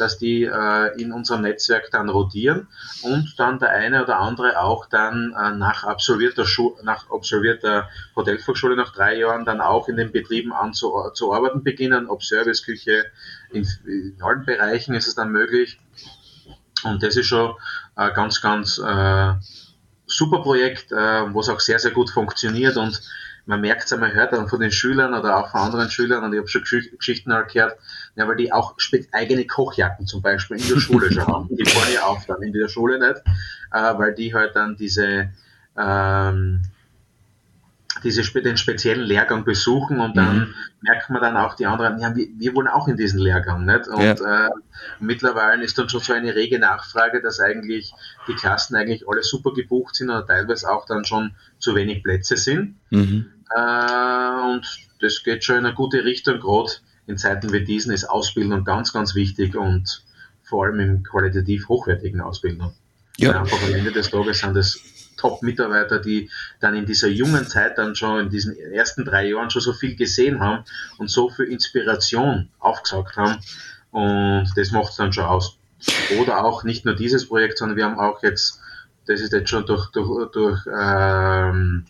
dass 0.00 0.18
die 0.18 0.44
äh, 0.44 1.00
in 1.00 1.12
unserem 1.12 1.42
Netzwerk 1.42 1.90
dann 1.90 2.08
rotieren 2.08 2.68
und 3.02 3.34
dann 3.38 3.58
der 3.58 3.70
eine 3.70 4.02
oder 4.02 4.18
andere 4.18 4.60
auch 4.60 4.86
dann 4.86 5.34
äh, 5.38 5.52
nach 5.52 5.84
absolvierter 5.84 6.46
Schu 6.46 6.76
nach 6.82 7.10
absolvierter 7.10 7.88
Hotelfachschule 8.16 8.76
nach 8.76 8.92
drei 8.92 9.18
Jahren 9.18 9.44
dann 9.44 9.60
auch 9.60 9.88
in 9.88 9.96
den 9.96 10.12
Betrieben 10.12 10.52
anzuarbeiten 10.52 11.62
beginnen, 11.62 12.08
ob 12.08 12.22
Serviceküche, 12.22 13.04
in, 13.52 13.66
in 13.86 14.16
allen 14.20 14.44
Bereichen 14.44 14.94
ist 14.94 15.06
es 15.06 15.14
dann 15.14 15.30
möglich. 15.30 15.78
Und 16.82 17.02
das 17.02 17.16
ist 17.16 17.26
schon 17.26 17.54
ein 17.94 18.14
ganz, 18.14 18.40
ganz 18.40 18.78
äh, 18.78 19.34
super 20.06 20.42
Projekt, 20.42 20.92
äh, 20.92 21.32
wo 21.32 21.40
es 21.40 21.48
auch 21.48 21.60
sehr, 21.60 21.78
sehr 21.78 21.92
gut 21.92 22.10
funktioniert 22.10 22.76
und 22.76 23.00
man 23.46 23.60
merkt 23.60 23.84
es 23.84 23.92
einmal, 23.92 24.12
hört 24.14 24.32
dann 24.32 24.48
von 24.48 24.60
den 24.60 24.72
Schülern 24.72 25.14
oder 25.14 25.36
auch 25.36 25.50
von 25.50 25.60
anderen 25.60 25.90
Schülern, 25.90 26.24
und 26.24 26.32
ich 26.32 26.38
habe 26.38 26.48
schon 26.48 26.62
Geschichten 26.62 27.32
halt 27.32 27.52
gehört, 27.52 27.78
ja, 28.16 28.26
weil 28.28 28.36
die 28.36 28.52
auch 28.52 28.76
eigene 29.12 29.46
Kochjacken 29.46 30.06
zum 30.06 30.22
Beispiel 30.22 30.58
in 30.58 30.68
der 30.68 30.80
Schule 30.80 31.12
schon 31.12 31.26
haben. 31.26 31.48
Die 31.50 31.64
fahren 31.64 31.92
ja 31.92 32.02
auf 32.02 32.26
dann 32.26 32.42
in 32.42 32.52
der 32.52 32.68
Schule 32.68 32.98
nicht, 32.98 33.22
äh, 33.72 33.98
weil 33.98 34.14
die 34.14 34.34
halt 34.34 34.56
dann 34.56 34.76
diese, 34.76 35.30
ähm, 35.78 36.62
diese 38.02 38.22
den 38.40 38.56
speziellen 38.56 39.04
Lehrgang 39.04 39.44
besuchen 39.44 40.00
und 40.00 40.16
dann 40.16 40.38
mhm. 40.38 40.54
merkt 40.80 41.10
man 41.10 41.20
dann 41.20 41.36
auch 41.36 41.54
die 41.54 41.66
anderen, 41.66 41.98
ja, 41.98 42.14
wir, 42.14 42.28
wir 42.36 42.54
wollen 42.54 42.68
auch 42.68 42.88
in 42.88 42.96
diesen 42.96 43.20
Lehrgang, 43.20 43.64
nicht? 43.64 43.88
Und 43.88 44.20
ja. 44.20 44.46
äh, 44.46 44.50
mittlerweile 44.98 45.64
ist 45.64 45.78
dann 45.78 45.88
schon 45.88 46.00
so 46.00 46.12
eine 46.12 46.34
rege 46.34 46.58
Nachfrage, 46.58 47.20
dass 47.20 47.40
eigentlich 47.40 47.92
die 48.28 48.34
Klassen 48.34 48.76
eigentlich 48.76 49.08
alle 49.08 49.22
super 49.22 49.52
gebucht 49.52 49.96
sind 49.96 50.10
oder 50.10 50.26
teilweise 50.26 50.70
auch 50.70 50.86
dann 50.86 51.04
schon 51.04 51.32
zu 51.58 51.74
wenig 51.74 52.02
Plätze 52.02 52.36
sind. 52.36 52.76
Mhm. 52.90 53.26
Äh, 53.54 54.52
und 54.52 54.66
das 55.00 55.22
geht 55.22 55.44
schon 55.44 55.56
in 55.56 55.66
eine 55.66 55.74
gute 55.74 56.04
Richtung, 56.04 56.40
gerade 56.40 56.72
in 57.06 57.18
Zeiten 57.18 57.52
wie 57.52 57.64
diesen 57.64 57.92
ist 57.92 58.04
Ausbildung 58.04 58.64
ganz, 58.64 58.92
ganz 58.92 59.14
wichtig 59.14 59.56
und 59.56 60.04
vor 60.42 60.66
allem 60.66 60.80
in 60.80 61.02
qualitativ 61.02 61.68
hochwertigen 61.68 62.20
Ausbildung. 62.20 62.72
Ja. 63.16 63.38
einfach 63.38 63.62
am 63.62 63.74
Ende 63.74 63.92
des 63.92 64.10
Tages 64.10 64.38
sind 64.38 64.56
es 64.56 64.80
Top-Mitarbeiter, 65.20 65.98
die 65.98 66.30
dann 66.60 66.74
in 66.74 66.86
dieser 66.86 67.08
jungen 67.08 67.46
Zeit 67.46 67.76
dann 67.78 67.94
schon 67.94 68.20
in 68.20 68.30
diesen 68.30 68.56
ersten 68.56 69.04
drei 69.04 69.28
Jahren 69.28 69.50
schon 69.50 69.62
so 69.62 69.72
viel 69.72 69.94
gesehen 69.96 70.40
haben 70.40 70.64
und 70.98 71.10
so 71.10 71.28
viel 71.28 71.46
Inspiration 71.46 72.48
aufgesaugt 72.58 73.16
haben. 73.16 73.38
Und 73.90 74.50
das 74.56 74.70
macht 74.70 74.90
es 74.90 74.96
dann 74.96 75.12
schon 75.12 75.24
aus. 75.24 75.58
Oder 76.20 76.44
auch 76.44 76.64
nicht 76.64 76.84
nur 76.84 76.94
dieses 76.94 77.28
Projekt, 77.28 77.58
sondern 77.58 77.76
wir 77.76 77.84
haben 77.84 77.98
auch 77.98 78.22
jetzt, 78.22 78.60
das 79.06 79.20
ist 79.20 79.32
jetzt 79.32 79.50
schon 79.50 79.66
durch, 79.66 79.90
durch, 79.90 80.30
durch 80.32 80.60
ähm, 80.66 81.84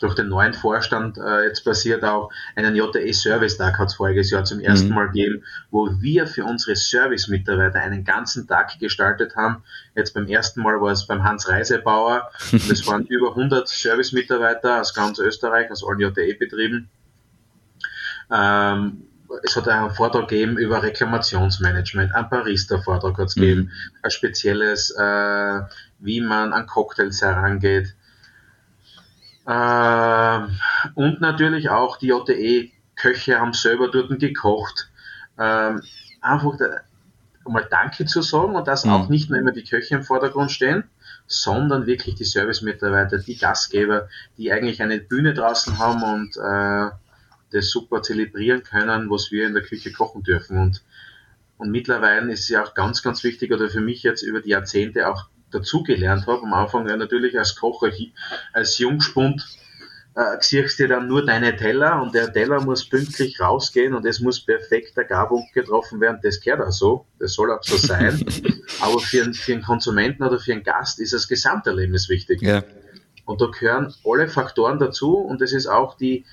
durch 0.00 0.14
den 0.14 0.28
neuen 0.28 0.54
Vorstand 0.54 1.18
äh, 1.18 1.44
jetzt 1.44 1.64
passiert 1.64 2.04
auch 2.04 2.30
einen 2.54 2.76
JE 2.76 3.12
Service 3.12 3.56
Tag 3.56 3.78
hat 3.78 3.88
es 3.88 3.94
voriges 3.94 4.30
Jahr 4.30 4.44
zum 4.44 4.60
ersten 4.60 4.88
mhm. 4.88 4.94
Mal 4.94 5.06
gegeben, 5.06 5.44
wo 5.70 5.88
wir 6.00 6.26
für 6.26 6.44
unsere 6.44 6.76
Service-Mitarbeiter 6.76 7.80
einen 7.80 8.04
ganzen 8.04 8.46
Tag 8.46 8.78
gestaltet 8.78 9.34
haben. 9.36 9.62
Jetzt 9.96 10.14
beim 10.14 10.26
ersten 10.26 10.62
Mal 10.62 10.80
war 10.80 10.92
es 10.92 11.06
beim 11.06 11.24
Hans 11.24 11.48
Reisebauer. 11.48 12.30
Das 12.68 12.86
waren 12.86 13.06
über 13.06 13.30
100 13.30 13.68
Service-Mitarbeiter 13.68 14.80
aus 14.80 14.92
ganz 14.92 15.18
Österreich, 15.18 15.70
aus 15.70 15.84
allen 15.84 16.00
JE-Betrieben. 16.00 16.88
Ähm, 18.30 19.02
es 19.42 19.56
hat 19.56 19.68
einen 19.68 19.90
Vortrag 19.90 20.28
gegeben 20.28 20.58
über 20.58 20.82
Reklamationsmanagement, 20.82 22.14
einen 22.14 22.28
Barista-Vortrag 22.28 23.18
hat 23.18 23.28
es 23.28 23.36
mhm. 23.36 23.40
gegeben, 23.40 23.72
ein 24.02 24.10
spezielles, 24.10 24.90
äh, 24.90 25.60
wie 25.98 26.20
man 26.20 26.52
an 26.52 26.66
Cocktails 26.66 27.22
herangeht, 27.22 27.94
und 29.48 31.20
natürlich 31.20 31.70
auch 31.70 31.96
die 31.96 32.08
JTE-Köche 32.08 33.40
haben 33.40 33.54
selber 33.54 33.88
dort 33.88 34.18
gekocht. 34.18 34.90
Ähm, 35.38 35.82
einfach 36.20 36.58
mal 37.46 37.66
Danke 37.70 38.04
zu 38.04 38.20
sagen 38.20 38.54
und 38.56 38.68
dass 38.68 38.84
mhm. 38.84 38.92
auch 38.92 39.08
nicht 39.08 39.30
nur 39.30 39.38
immer 39.38 39.52
die 39.52 39.64
Köche 39.64 39.94
im 39.94 40.02
Vordergrund 40.02 40.50
stehen, 40.50 40.84
sondern 41.26 41.86
wirklich 41.86 42.14
die 42.16 42.24
Service-Mitarbeiter, 42.24 43.18
die 43.18 43.38
Gastgeber, 43.38 44.08
die 44.36 44.52
eigentlich 44.52 44.82
eine 44.82 44.98
Bühne 44.98 45.32
draußen 45.32 45.78
haben 45.78 46.02
und 46.02 46.36
äh, 46.36 46.90
das 47.50 47.70
super 47.70 48.02
zelebrieren 48.02 48.62
können, 48.62 49.10
was 49.10 49.30
wir 49.30 49.46
in 49.46 49.54
der 49.54 49.62
Küche 49.62 49.92
kochen 49.92 50.22
dürfen. 50.22 50.58
Und, 50.58 50.82
und 51.56 51.70
mittlerweile 51.70 52.30
ist 52.32 52.40
es 52.40 52.48
ja 52.48 52.62
auch 52.62 52.74
ganz, 52.74 53.02
ganz 53.02 53.24
wichtig, 53.24 53.52
oder 53.52 53.70
für 53.70 53.80
mich 53.80 54.02
jetzt 54.02 54.22
über 54.22 54.42
die 54.42 54.50
Jahrzehnte 54.50 55.08
auch 55.08 55.28
dazugelernt 55.50 56.26
habe. 56.26 56.42
Am 56.42 56.52
Anfang 56.52 56.88
ja 56.88 56.96
natürlich 56.96 57.38
als 57.38 57.56
Koch, 57.56 57.82
als 58.52 58.78
Jungspund, 58.78 59.44
äh, 60.18 60.36
siehst 60.40 60.80
du 60.80 60.88
dann 60.88 61.06
nur 61.06 61.24
deine 61.24 61.56
Teller 61.56 62.02
und 62.02 62.12
der 62.12 62.32
Teller 62.32 62.60
muss 62.60 62.88
pünktlich 62.88 63.40
rausgehen 63.40 63.94
und 63.94 64.04
es 64.04 64.18
muss 64.18 64.44
perfekt 64.44 64.96
der 64.96 65.04
Garpunkt 65.04 65.52
getroffen 65.52 66.00
werden. 66.00 66.18
Das 66.22 66.40
gehört 66.40 66.60
auch 66.60 66.72
so, 66.72 67.06
das 67.20 67.34
soll 67.34 67.52
auch 67.52 67.62
so 67.62 67.76
sein. 67.76 68.24
Aber 68.80 68.98
für, 68.98 69.22
einen, 69.22 69.34
für 69.34 69.52
einen 69.52 69.62
Konsumenten 69.62 70.24
oder 70.24 70.40
für 70.40 70.52
einen 70.52 70.64
Gast 70.64 70.98
ist 70.98 71.12
das 71.12 71.28
Gesamterlebnis 71.28 72.08
wichtig. 72.08 72.42
Ja. 72.42 72.64
Und 73.26 73.40
da 73.40 73.46
gehören 73.46 73.94
alle 74.04 74.26
Faktoren 74.26 74.78
dazu 74.80 75.18
und 75.18 75.40
es 75.40 75.52
ist 75.52 75.68
auch 75.68 75.96
die, 75.96 76.24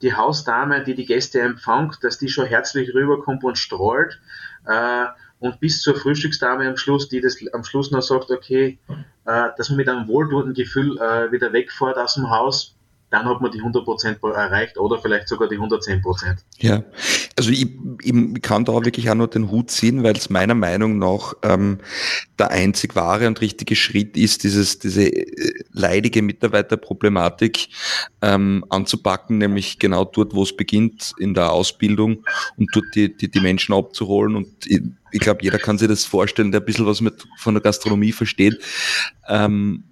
die 0.00 0.14
Hausdame, 0.14 0.82
die 0.82 0.94
die 0.94 1.04
Gäste 1.04 1.40
empfängt, 1.40 2.02
dass 2.02 2.16
die 2.18 2.28
schon 2.28 2.46
herzlich 2.46 2.94
rüberkommt 2.94 3.44
und 3.44 3.58
strahlt. 3.58 4.20
Äh, 4.66 5.06
und 5.40 5.60
bis 5.60 5.82
zur 5.82 5.94
Frühstücksdame 5.94 6.68
am 6.68 6.76
Schluss, 6.76 7.08
die 7.08 7.20
das 7.20 7.38
am 7.52 7.64
Schluss 7.64 7.90
noch 7.90 8.02
sagt, 8.02 8.30
okay, 8.30 8.78
äh, 9.26 9.48
dass 9.56 9.68
man 9.68 9.76
mit 9.76 9.88
einem 9.88 10.08
wohltuenden 10.08 10.54
Gefühl 10.54 10.98
äh, 10.98 11.30
wieder 11.32 11.52
wegfährt 11.52 11.98
aus 11.98 12.14
dem 12.14 12.30
Haus, 12.30 12.76
dann 13.14 13.26
hat 13.26 13.40
man 13.40 13.52
die 13.52 13.62
100% 13.62 14.28
erreicht 14.34 14.76
oder 14.76 14.98
vielleicht 14.98 15.28
sogar 15.28 15.48
die 15.48 15.56
110%. 15.56 16.36
Ja, 16.58 16.82
also 17.38 17.50
ich, 17.50 17.68
ich 18.02 18.42
kann 18.42 18.64
da 18.64 18.72
wirklich 18.72 19.08
auch 19.08 19.14
nur 19.14 19.28
den 19.28 19.52
Hut 19.52 19.70
ziehen, 19.70 20.02
weil 20.02 20.16
es 20.16 20.30
meiner 20.30 20.56
Meinung 20.56 20.98
nach 20.98 21.34
ähm, 21.42 21.78
der 22.40 22.50
einzig 22.50 22.96
wahre 22.96 23.28
und 23.28 23.40
richtige 23.40 23.76
Schritt 23.76 24.16
ist, 24.16 24.42
dieses, 24.42 24.80
diese 24.80 25.06
äh, 25.06 25.64
leidige 25.70 26.22
Mitarbeiterproblematik 26.22 27.68
ähm, 28.20 28.64
anzupacken, 28.68 29.38
nämlich 29.38 29.78
genau 29.78 30.04
dort, 30.04 30.34
wo 30.34 30.42
es 30.42 30.56
beginnt, 30.56 31.14
in 31.20 31.34
der 31.34 31.52
Ausbildung 31.52 32.24
und 32.56 32.68
dort 32.74 32.86
die, 32.96 33.16
die, 33.16 33.30
die 33.30 33.40
Menschen 33.40 33.76
abzuholen 33.76 34.34
und 34.34 34.48
ich, 34.66 34.82
ich 35.12 35.20
glaube, 35.20 35.44
jeder 35.44 35.58
kann 35.58 35.78
sich 35.78 35.86
das 35.86 36.04
vorstellen, 36.04 36.50
der 36.50 36.60
ein 36.60 36.64
bisschen 36.64 36.86
was 36.86 37.00
mit 37.00 37.28
von 37.38 37.54
der 37.54 37.62
Gastronomie 37.62 38.10
versteht. 38.10 38.60
Ähm, 39.28 39.84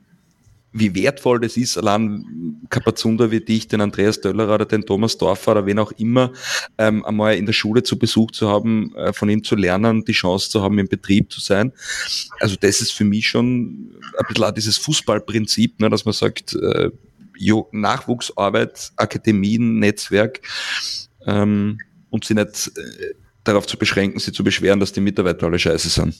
wie 0.72 0.94
wertvoll 0.94 1.40
das 1.40 1.56
ist, 1.56 1.76
allein 1.76 2.24
Kapazunda 2.70 3.30
wie 3.30 3.40
dich, 3.40 3.68
den 3.68 3.80
Andreas 3.80 4.20
Döllerer 4.20 4.54
oder 4.54 4.64
den 4.64 4.82
Thomas 4.82 5.18
Dorfer 5.18 5.52
oder 5.52 5.66
wen 5.66 5.78
auch 5.78 5.92
immer, 5.92 6.32
ähm, 6.78 7.04
einmal 7.04 7.36
in 7.36 7.46
der 7.46 7.52
Schule 7.52 7.82
zu 7.82 7.98
Besuch 7.98 8.30
zu 8.30 8.48
haben, 8.48 8.94
äh, 8.96 9.12
von 9.12 9.28
ihm 9.28 9.44
zu 9.44 9.54
lernen, 9.54 10.04
die 10.04 10.12
Chance 10.12 10.50
zu 10.50 10.62
haben, 10.62 10.78
im 10.78 10.88
Betrieb 10.88 11.30
zu 11.30 11.40
sein. 11.40 11.72
Also 12.40 12.56
das 12.58 12.80
ist 12.80 12.92
für 12.92 13.04
mich 13.04 13.28
schon 13.28 13.92
ein 14.18 14.26
bisschen 14.28 14.44
auch 14.44 14.50
dieses 14.52 14.78
Fußballprinzip, 14.78 15.80
ne, 15.80 15.90
dass 15.90 16.04
man 16.04 16.14
sagt, 16.14 16.54
äh, 16.54 16.90
jo, 17.36 17.68
Nachwuchsarbeit, 17.72 18.92
Akademien, 18.96 19.78
Netzwerk 19.78 20.40
ähm, 21.26 21.78
und 22.10 22.24
sie 22.24 22.34
nicht 22.34 22.72
äh, 22.76 23.14
darauf 23.44 23.66
zu 23.66 23.76
beschränken, 23.76 24.18
sie 24.20 24.32
zu 24.32 24.44
beschweren, 24.44 24.80
dass 24.80 24.92
die 24.92 25.00
Mitarbeiter 25.00 25.46
alle 25.46 25.58
scheiße 25.58 25.88
sind. 25.88 26.14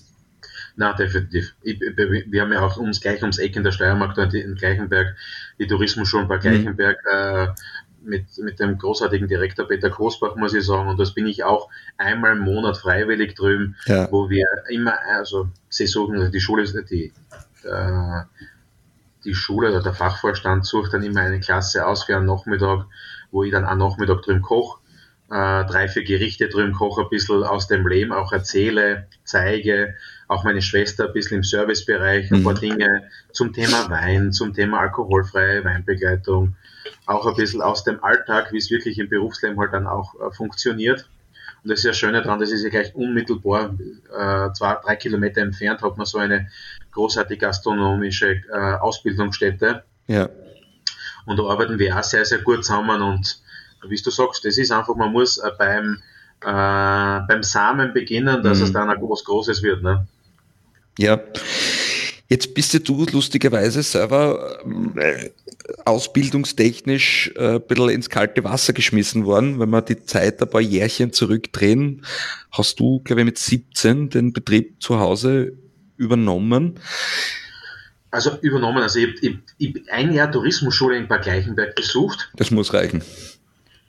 Na, 0.77 0.93
definitiv. 0.95 1.55
Ich, 1.63 1.81
wir 1.81 2.43
haben 2.43 2.53
ja 2.53 2.61
auch 2.61 2.77
uns 2.77 3.01
gleich 3.01 3.21
ums 3.23 3.39
Eck 3.39 3.57
in 3.57 3.65
der 3.65 3.73
Steiermark, 3.73 4.15
da 4.15 4.25
in 4.25 4.55
Gleichenberg, 4.55 5.17
die 5.59 5.67
Tourismusschulen 5.67 6.29
bei 6.29 6.37
mhm. 6.37 6.41
Gleichenberg, 6.41 6.99
mhm. 7.05 7.11
äh, 7.13 7.49
mit, 8.05 8.39
mit 8.39 8.61
dem 8.61 8.79
großartigen 8.79 9.29
Direktor 9.29 9.67
Peter 9.69 9.91
Großbach, 9.91 10.37
muss 10.37 10.55
ich 10.55 10.67
sagen, 10.67 10.89
und 10.89 10.99
das 10.99 11.15
bin 11.15 11.27
ich 11.27 11.45
auch 11.45 11.69
einmal 11.97 12.33
im 12.33 12.41
Monat 12.41 12.79
freiwillig 12.79 13.35
drüben, 13.35 13.77
ja. 13.87 14.11
wo 14.11 14.29
wir 14.29 14.47
immer, 14.69 14.95
also 15.15 15.49
sie 15.69 15.87
suchen, 15.87 16.19
also 16.19 16.31
die 16.31 16.41
Schule, 16.41 16.65
die, 16.85 17.13
äh, 17.65 18.21
die 19.25 19.35
Schule 19.35 19.71
oder 19.71 19.83
der 19.83 19.95
Fachvorstand 19.95 20.67
sucht 20.67 20.95
dann 20.95 21.03
immer 21.03 21.21
eine 21.21 21.41
Klasse 21.41 21.87
aus 21.87 22.05
für 22.05 22.17
einen 22.17 22.27
Nachmittag, 22.27 22.87
wo 23.31 23.45
ich 23.45 23.53
dann 23.53 23.65
am 23.65 23.79
Nachmittag 23.79 24.23
drüben 24.23 24.43
koche, 24.43 24.81
äh, 25.33 25.65
drei, 25.65 25.89
vier 25.89 26.05
Gerichte 26.05 26.49
drüben 26.49 26.75
koche, 26.75 27.03
ein 27.03 27.09
bisschen 27.09 27.43
aus 27.43 27.67
dem 27.67 27.87
Leben 27.87 28.13
auch 28.13 28.33
erzähle, 28.33 29.07
zeige, 29.25 29.95
auch 30.29 30.45
meine 30.45 30.61
Schwester 30.61 31.07
ein 31.07 31.15
bisschen 31.15 31.39
im 31.39 31.43
Servicebereich, 31.43 32.31
ein 32.31 32.41
mhm. 32.41 32.45
paar 32.45 32.55
Dinge 32.55 33.09
zum 33.33 33.55
Thema 33.55 33.89
Wein, 33.89 34.33
zum 34.33 34.53
Thema 34.53 34.81
alkoholfreie 34.81 35.65
Weinbegleitung, 35.65 36.55
auch 37.07 37.27
ein 37.27 37.35
bisschen 37.35 37.63
aus 37.63 37.83
dem 37.83 38.05
Alltag, 38.05 38.53
wie 38.53 38.59
es 38.59 38.71
wirklich 38.71 38.99
im 38.99 39.09
Berufsleben 39.09 39.59
halt 39.59 39.73
dann 39.73 39.87
auch 39.87 40.15
äh, 40.17 40.31
funktioniert. 40.33 41.09
Und 41.65 41.71
das 41.71 41.79
ist 41.79 41.85
ja 41.85 41.95
Schöne 41.95 42.21
daran, 42.21 42.39
das 42.39 42.51
ist 42.51 42.63
ja 42.63 42.69
gleich 42.69 42.95
unmittelbar, 42.95 43.75
äh, 44.15 44.53
zwei, 44.53 44.77
drei 44.85 44.97
Kilometer 44.97 45.41
entfernt, 45.41 45.81
hat 45.81 45.97
man 45.97 46.05
so 46.05 46.19
eine 46.19 46.51
großartige 46.91 47.47
gastronomische 47.47 48.43
äh, 48.53 48.75
Ausbildungsstätte. 48.81 49.85
Ja. 50.09 50.29
Und 51.25 51.39
da 51.39 51.45
arbeiten 51.45 51.79
wir 51.79 51.99
auch 51.99 52.03
sehr, 52.03 52.27
sehr 52.27 52.39
gut 52.39 52.65
zusammen 52.65 53.01
und 53.01 53.41
wie 53.89 54.01
du 54.01 54.11
sagst, 54.11 54.45
das 54.45 54.59
ist 54.59 54.73
einfach, 54.73 54.95
man 54.95 55.13
muss 55.13 55.39
äh, 55.39 55.51
beim, 55.59 55.99
äh, 56.41 57.27
beim 57.27 57.43
Samen 57.43 57.93
beginnen, 57.93 58.43
dass 58.43 58.59
mhm. 58.59 58.65
es 58.65 58.73
dann 58.73 58.91
auch 58.91 59.11
was 59.11 59.25
Großes 59.25 59.63
wird. 59.63 59.83
Ne? 59.83 60.07
Ja. 60.99 61.21
Jetzt 62.29 62.55
bist 62.55 62.73
ja 62.73 62.81
du 62.81 63.05
lustigerweise 63.13 63.83
selber 63.83 64.65
äh, 64.97 65.29
ausbildungstechnisch 65.85 67.31
äh, 67.37 67.57
ein 67.57 67.67
bisschen 67.67 67.91
ins 67.91 68.09
kalte 68.09 68.43
Wasser 68.43 68.73
geschmissen 68.73 69.27
worden. 69.27 69.61
Wenn 69.61 69.69
wir 69.69 69.83
die 69.83 70.03
Zeit 70.05 70.41
ein 70.41 70.49
paar 70.49 70.63
Jährchen 70.63 71.13
zurückdrehen, 71.13 72.07
hast 72.51 72.81
du, 72.81 73.01
glaube 73.01 73.21
ich, 73.21 73.27
mit 73.27 73.39
17 73.39 74.09
den 74.09 74.33
Betrieb 74.33 74.83
zu 74.83 74.99
Hause 74.99 75.53
übernommen. 75.99 76.81
Also 78.11 78.39
übernommen, 78.41 78.83
also 78.83 78.99
ich 78.99 79.09
habe 79.59 79.83
ein 79.91 80.13
Jahr 80.13 80.31
Tourismusschule 80.31 80.97
in 80.97 81.09
Bad 81.09 81.23
Gleichenberg 81.23 81.75
besucht. 81.75 82.31
Das 82.37 82.51
muss 82.51 82.73
reichen. 82.75 83.03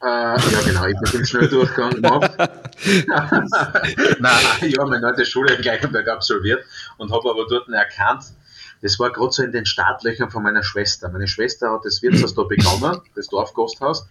Äh, 0.04 0.06
ja, 0.06 0.62
genau, 0.66 0.86
ich 0.86 1.00
bin 1.00 1.22
im 1.22 1.26
Schnelldurchgang 1.26 1.92
gemacht. 1.92 2.32
Nein, 2.38 2.60
ich 4.62 4.78
habe 4.78 4.90
meine 4.90 5.02
neue 5.02 5.26
Schule 5.26 5.56
in 5.56 5.62
Gleichenberg 5.62 6.10
absolviert 6.10 6.66
und 6.98 7.14
habe 7.14 7.30
aber 7.30 7.46
dort 7.50 7.70
erkannt, 7.70 8.26
das 8.82 9.00
war 9.00 9.14
gerade 9.14 9.32
so 9.32 9.44
in 9.44 9.54
den 9.54 9.66
Startlöchern 9.66 10.30
von 10.30 10.44
meiner 10.44 10.62
Schwester. 10.62 11.08
Meine 11.08 11.30
Schwester 11.30 11.72
hat 11.72 11.86
das 11.86 12.02
Wirtshaus 12.02 12.36
da 12.36 12.44
begonnen, 12.44 13.00
das 13.16 13.30
Dorfgasthaus. 13.30 14.10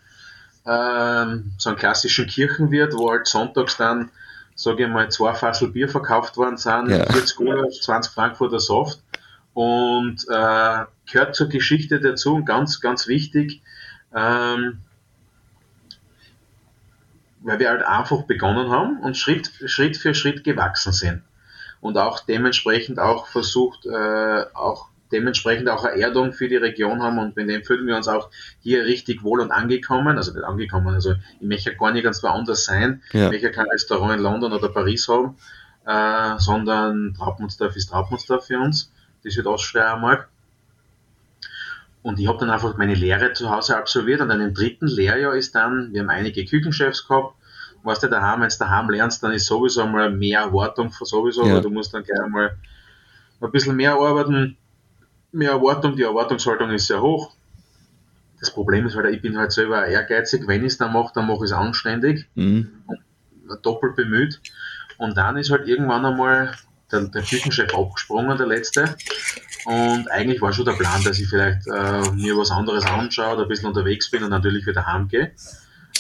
Ähm, 0.65 1.53
so 1.59 1.69
einen 1.69 1.79
klassischen 1.79 2.27
Kirchenwirt, 2.27 2.95
wo 2.95 3.11
halt 3.11 3.27
sonntags 3.27 3.77
dann, 3.77 4.11
sage 4.55 4.85
ich 4.85 4.89
mal, 4.89 5.11
zwei 5.11 5.35
Fassel 5.35 5.69
Bier 5.69 5.91
verkauft 5.91 6.39
worden 6.39 6.57
sind, 6.57 6.89
ja. 6.89 7.05
40 7.05 7.39
Euro, 7.41 7.69
20 7.69 8.15
Frankfurter 8.15 8.61
Saft. 8.61 8.99
Und 9.53 10.25
äh, 10.31 10.85
gehört 11.11 11.35
zur 11.35 11.51
Geschichte 11.51 12.01
dazu 12.01 12.37
und 12.37 12.47
ganz, 12.47 12.81
ganz 12.81 13.07
wichtig, 13.07 13.61
ähm, 14.15 14.79
weil 17.43 17.59
wir 17.59 17.71
halt 17.71 17.83
einfach 17.83 18.23
begonnen 18.23 18.71
haben 18.71 19.01
und 19.01 19.17
Schritt, 19.17 19.51
Schritt 19.67 19.97
für 19.97 20.15
Schritt 20.15 20.45
gewachsen 20.45 20.93
sind. 20.93 21.23
Und 21.81 21.99
auch 21.99 22.21
dementsprechend 22.21 22.99
auch 22.99 23.27
versucht, 23.27 23.87
äh, 23.87 24.45
auch 24.55 24.89
dementsprechend 25.13 25.69
auch 25.69 25.85
eine 25.85 26.01
Erdung 26.01 26.33
für 26.33 26.49
die 26.49 26.57
Region 26.57 27.03
haben 27.03 27.19
und 27.19 27.37
mit 27.37 27.49
dem 27.49 27.63
fühlen 27.63 27.87
wir 27.87 27.97
uns 27.97 28.09
auch 28.09 28.31
hier 28.61 28.85
richtig 28.85 29.23
wohl 29.23 29.41
und 29.41 29.51
angekommen, 29.51 30.17
also 30.17 30.33
nicht 30.33 30.45
angekommen, 30.45 30.95
also 30.95 31.15
ich 31.41 31.47
möchte 31.47 31.77
gar 31.77 31.93
nicht 31.93 32.05
ganz 32.05 32.23
woanders 32.23 32.65
sein, 32.65 33.03
ja. 33.13 33.27
ich 33.27 33.33
möchte 33.33 33.51
kein 33.51 33.69
Restaurant 33.69 34.15
in 34.17 34.23
London 34.23 34.53
oder 34.53 34.71
Paris 34.71 35.07
haben, 35.09 35.37
äh, 35.87 36.39
sondern 36.39 37.15
Traubmundsdorf 37.15 37.77
ist 37.77 37.91
Traubmundsdorf 37.91 38.47
für 38.47 38.59
uns, 38.59 38.93
die 39.25 39.31
Südoststeiermark. 39.31 40.29
Und 42.03 42.19
ich 42.19 42.27
habe 42.27 42.39
dann 42.39 42.51
einfach 42.51 42.77
meine 42.77 42.95
Lehre 42.95 43.33
zu 43.33 43.51
Hause 43.51 43.77
absolviert 43.77 44.21
und 44.21 44.29
dann 44.29 44.41
im 44.41 44.55
dritten 44.55 44.89
Lehrjahr 44.89 45.35
ist 45.35 45.55
dann, 45.55 45.93
wir 45.93 46.01
haben 46.01 46.11
einige 46.11 46.45
Küchenchefs 46.45 47.07
gehabt, 47.07 47.37
weißt 47.85 48.03
du, 48.03 48.09
daheim, 48.09 48.41
wenn 48.41 48.49
du 48.49 48.57
daheim 48.59 48.91
lernst, 48.91 49.23
dann 49.23 49.33
ist 49.33 49.47
sowieso 49.47 49.87
mal 49.87 50.11
mehr 50.11 50.41
Erwartung 50.41 50.91
sowieso, 50.91 51.47
ja. 51.47 51.55
weil 51.55 51.63
du 51.63 51.71
musst 51.71 51.95
dann 51.95 52.03
gleich 52.03 52.29
mal 52.29 52.57
ein 53.41 53.51
bisschen 53.51 53.77
mehr 53.77 53.95
arbeiten, 53.95 54.57
mehr 55.33 55.53
Erwartung, 55.53 55.97
die 55.97 56.03
Erwartungshaltung 56.03 56.71
ist 56.71 56.87
sehr 56.87 57.01
hoch. 57.01 57.35
Das 58.41 58.53
Problem 58.53 58.87
ist 58.87 58.97
halt, 58.97 59.15
ich 59.15 59.23
bin 59.23 59.39
halt 59.39 59.53
selber 59.53 59.87
ehrgeizig, 59.87 60.47
wenn 60.47 60.63
ich 60.63 60.73
es 60.73 60.79
dann 60.79 60.93
mache, 60.93 61.13
dann 61.15 61.27
mache 61.27 61.45
ich 61.45 61.51
es 61.51 61.53
anständig 61.53 62.29
mhm. 62.35 62.83
und 62.87 63.65
doppelt 63.65 63.95
bemüht. 63.95 64.41
Und 64.99 65.17
dann 65.17 65.37
ist 65.37 65.51
halt 65.51 65.69
irgendwann 65.69 66.05
einmal 66.05 66.53
der, 66.91 67.03
der 67.03 67.23
Küchenchef 67.23 67.75
abgesprungen, 67.75 68.37
der 68.37 68.47
letzte. 68.47 68.97
Und 69.65 70.11
eigentlich 70.11 70.41
war 70.41 70.53
schon 70.53 70.65
der 70.65 70.73
Plan, 70.73 71.03
dass 71.05 71.19
ich 71.19 71.29
vielleicht 71.29 71.67
äh, 71.69 72.11
mir 72.13 72.37
was 72.37 72.51
anderes 72.51 72.85
anschaue, 72.85 73.41
ein 73.41 73.49
bisschen 73.49 73.69
unterwegs 73.69 74.11
bin 74.11 74.25
und 74.25 74.31
natürlich 74.31 74.67
wieder 74.67 74.87
heimgehe. 74.87 75.33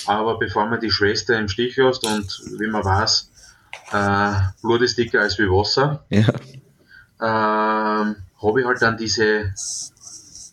Aber 0.07 0.39
bevor 0.39 0.67
man 0.67 0.81
die 0.81 0.91
Schwester 0.91 1.39
im 1.39 1.49
Stich 1.49 1.77
lässt 1.77 2.05
und 2.05 2.27
wie 2.59 2.67
man 2.67 2.85
weiß, 2.85 3.31
äh, 3.93 4.33
Blut 4.63 4.83
ist 4.83 4.99
dicker 4.99 5.21
als 5.21 5.39
wie 5.39 5.49
Wasser, 5.49 6.05
ja. 6.11 6.29
äh, 7.21 8.15
habe 8.43 8.61
ich 8.61 8.67
halt 8.67 8.83
dann 8.83 8.97
diese 8.97 9.55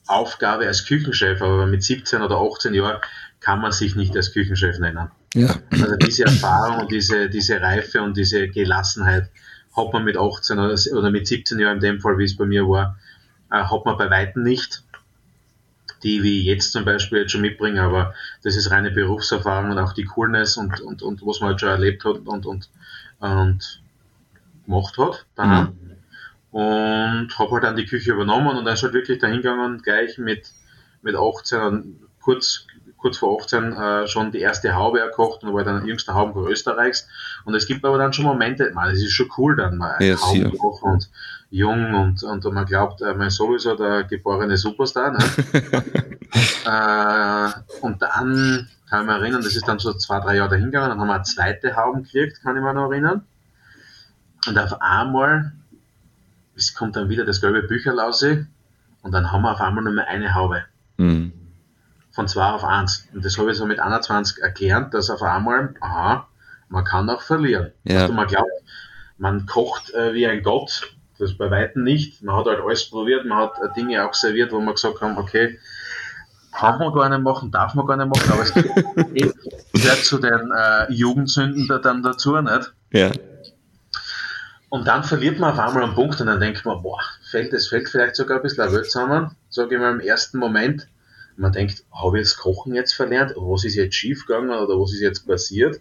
Aufgabe 0.07 0.67
als 0.67 0.85
Küchenchef, 0.85 1.41
aber 1.41 1.65
mit 1.65 1.83
17 1.83 2.21
oder 2.21 2.37
18 2.37 2.73
Jahren 2.73 2.99
kann 3.39 3.61
man 3.61 3.71
sich 3.71 3.95
nicht 3.95 4.15
als 4.15 4.33
Küchenchef 4.33 4.79
nennen. 4.79 5.09
Ja. 5.33 5.55
Also 5.71 5.95
diese 5.95 6.25
Erfahrung 6.25 6.81
und 6.81 6.91
diese, 6.91 7.29
diese 7.29 7.61
Reife 7.61 8.01
und 8.01 8.17
diese 8.17 8.49
Gelassenheit 8.49 9.29
hat 9.79 9.93
man 9.93 10.03
mit 10.03 10.17
18 10.17 10.59
oder, 10.59 11.11
mit 11.11 11.27
17 11.27 11.59
Jahren 11.59 11.75
in 11.75 11.81
dem 11.81 11.99
Fall, 11.99 12.17
wie 12.17 12.25
es 12.25 12.35
bei 12.35 12.45
mir 12.45 12.67
war, 12.67 12.97
äh, 13.51 13.63
hat 13.63 13.85
man 13.85 13.97
bei 13.97 14.09
Weitem 14.09 14.43
nicht. 14.43 14.83
Die 16.03 16.23
wie 16.23 16.45
jetzt 16.45 16.71
zum 16.71 16.85
Beispiel 16.85 17.19
jetzt 17.19 17.31
schon 17.31 17.41
mitbringen, 17.41 17.79
aber 17.79 18.13
das 18.43 18.55
ist 18.55 18.71
reine 18.71 18.91
Berufserfahrung 18.91 19.71
und 19.71 19.79
auch 19.79 19.91
die 19.91 20.05
Coolness 20.05 20.55
und, 20.55 20.79
und, 20.79 21.01
und 21.01 21.25
was 21.25 21.41
man 21.41 21.49
halt 21.49 21.59
schon 21.59 21.69
erlebt 21.69 22.05
hat 22.05 22.19
und, 22.25 22.45
und, 22.45 22.69
und 23.19 23.81
gemacht 24.65 24.97
hat. 24.97 25.25
Mhm. 25.37 25.75
Und 26.51 27.37
habe 27.37 27.51
halt 27.51 27.63
dann 27.63 27.75
die 27.75 27.85
Küche 27.85 28.13
übernommen 28.13 28.57
und 28.57 28.65
dann 28.65 28.75
ist 28.75 28.83
halt 28.83 28.93
wirklich 28.93 29.19
dahin 29.19 29.37
gegangen, 29.37 29.81
gleich 29.81 30.17
mit, 30.17 30.49
mit 31.01 31.15
18, 31.15 31.99
kurz 32.21 32.65
kurz 32.99 33.17
vor 33.17 33.39
18 33.41 33.73
äh, 33.73 34.07
schon 34.07 34.31
die 34.31 34.39
erste 34.39 34.75
Haube 34.75 34.99
erkocht 34.99 35.43
und 35.43 35.53
war 35.53 35.63
dann 35.63 35.85
jüngster 35.85 36.13
Haubenkoch 36.13 36.47
Österreichs. 36.47 37.07
Und 37.45 37.55
es 37.55 37.65
gibt 37.65 37.83
aber 37.85 37.97
dann 37.97 38.13
schon 38.13 38.25
Momente, 38.25 38.71
man, 38.73 38.91
es 38.91 39.01
ist 39.01 39.13
schon 39.13 39.29
cool 39.37 39.55
dann 39.55 39.77
mal 39.77 39.95
ja, 40.01 40.19
Haubenkoch 40.21 40.81
und 40.83 41.09
jung 41.49 41.93
und, 41.93 42.23
und 42.23 42.43
man 42.53 42.65
glaubt, 42.65 43.01
äh, 43.01 43.13
man 43.13 43.27
ist 43.27 43.35
sowieso 43.35 43.75
der 43.75 44.03
geborene 44.03 44.57
Superstar. 44.57 45.11
Ne? 45.11 45.19
äh, 46.65 47.49
und 47.81 48.01
dann 48.01 48.67
kann 48.89 49.01
ich 49.01 49.07
mich 49.07 49.15
erinnern, 49.15 49.41
das 49.43 49.55
ist 49.55 49.67
dann 49.67 49.79
so 49.79 49.93
zwei, 49.93 50.19
drei 50.19 50.35
Jahre 50.35 50.49
dahingegangen, 50.49 50.89
dann 50.89 50.99
haben 50.99 51.07
wir 51.07 51.15
eine 51.15 51.23
zweite 51.23 51.75
Hauben 51.75 52.03
gekriegt, 52.03 52.41
kann 52.41 52.57
ich 52.57 52.63
mich 52.63 52.73
noch 52.73 52.91
erinnern. 52.91 53.25
Und 54.47 54.57
auf 54.57 54.81
einmal, 54.81 55.53
es 56.55 56.73
kommt 56.73 56.95
dann 56.95 57.09
wieder 57.09 57.25
das 57.25 57.39
gelbe 57.39 57.63
Bücherl 57.63 57.99
raus 57.99 58.23
und 59.01 59.11
dann 59.11 59.31
haben 59.31 59.41
wir 59.43 59.51
auf 59.51 59.61
einmal 59.61 59.83
nur 59.83 59.93
mehr 59.93 60.07
eine 60.07 60.33
Haube. 60.33 60.63
Mhm 60.97 61.38
von 62.19 62.27
2 62.27 62.51
auf 62.51 62.65
1. 62.65 63.07
Und 63.13 63.23
das 63.23 63.37
habe 63.37 63.49
ich 63.49 63.57
so 63.57 63.65
mit 63.65 63.79
21 63.79 64.43
erklärt, 64.43 64.93
dass 64.93 65.09
auf 65.09 65.21
einmal, 65.21 65.73
aha, 65.79 66.27
man 66.67 66.83
kann 66.83 67.09
auch 67.09 67.21
verlieren. 67.21 67.71
Ja. 67.85 68.01
Also 68.01 68.13
man 68.13 68.27
glaubt, 68.27 68.49
man 69.17 69.45
kocht 69.45 69.93
äh, 69.93 70.13
wie 70.13 70.27
ein 70.27 70.43
Gott, 70.43 70.91
das 71.17 71.37
bei 71.37 71.49
Weitem 71.49 71.85
nicht. 71.85 72.21
Man 72.21 72.35
hat 72.35 72.45
halt 72.47 72.59
alles 72.59 72.89
probiert, 72.89 73.25
man 73.25 73.37
hat 73.37 73.53
äh, 73.63 73.73
Dinge 73.73 74.05
auch 74.05 74.13
serviert, 74.13 74.51
wo 74.51 74.59
man 74.59 74.73
gesagt 74.73 74.99
haben, 74.99 75.17
okay, 75.17 75.59
kann 76.51 76.77
man 76.77 76.93
gar 76.93 77.07
nicht 77.07 77.21
machen, 77.21 77.51
darf 77.51 77.73
man 77.75 77.87
gar 77.87 77.95
nicht 77.95 78.09
machen, 78.09 78.33
aber 78.33 78.41
es 78.43 78.53
gehört 78.53 80.03
zu 80.03 80.17
den 80.17 80.51
äh, 80.51 80.91
Jugendsünden 80.91 81.69
da 81.69 81.77
dann 81.77 82.03
dazu, 82.03 82.35
nicht? 82.41 82.73
Ja. 82.91 83.11
Und 84.67 84.87
dann 84.87 85.05
verliert 85.05 85.39
man 85.39 85.53
auf 85.53 85.59
einmal 85.59 85.83
einen 85.83 85.95
Punkt 85.95 86.19
und 86.19 86.27
dann 86.27 86.41
denkt 86.41 86.65
man, 86.65 86.81
boah, 86.81 86.99
fällt, 87.31 87.53
es 87.53 87.69
fällt 87.69 87.87
vielleicht 87.87 88.17
sogar 88.17 88.37
ein 88.37 88.43
bisschen 88.43 88.69
Welt 88.73 88.91
zusammen, 88.91 89.37
sage 89.47 89.75
ich 89.75 89.81
mal 89.81 89.93
im 89.93 90.01
ersten 90.01 90.37
Moment 90.37 90.89
man 91.39 91.51
denkt, 91.51 91.83
habe 91.91 92.19
ich 92.19 92.25
das 92.25 92.37
Kochen 92.37 92.75
jetzt 92.75 92.93
verlernt? 92.93 93.33
Was 93.35 93.63
ist 93.63 93.75
jetzt 93.75 93.95
schiefgegangen 93.95 94.49
oder 94.49 94.79
was 94.79 94.93
ist 94.93 95.01
jetzt 95.01 95.27
passiert? 95.27 95.79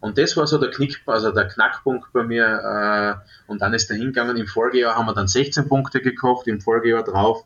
Und 0.00 0.18
das 0.18 0.36
war 0.36 0.46
so 0.46 0.58
der 0.58 0.70
Knick, 0.70 1.02
also 1.06 1.30
der 1.30 1.48
Knackpunkt 1.48 2.12
bei 2.12 2.24
mir. 2.24 2.44
Äh, 2.44 3.50
und 3.50 3.62
dann 3.62 3.74
ist 3.74 3.90
er 3.90 3.96
hingegangen. 3.96 4.36
Im 4.36 4.46
Folgejahr 4.46 4.96
haben 4.96 5.06
wir 5.06 5.14
dann 5.14 5.28
16 5.28 5.68
Punkte 5.68 6.00
gekocht, 6.00 6.46
im 6.46 6.60
Folgejahr 6.60 7.04
drauf 7.04 7.44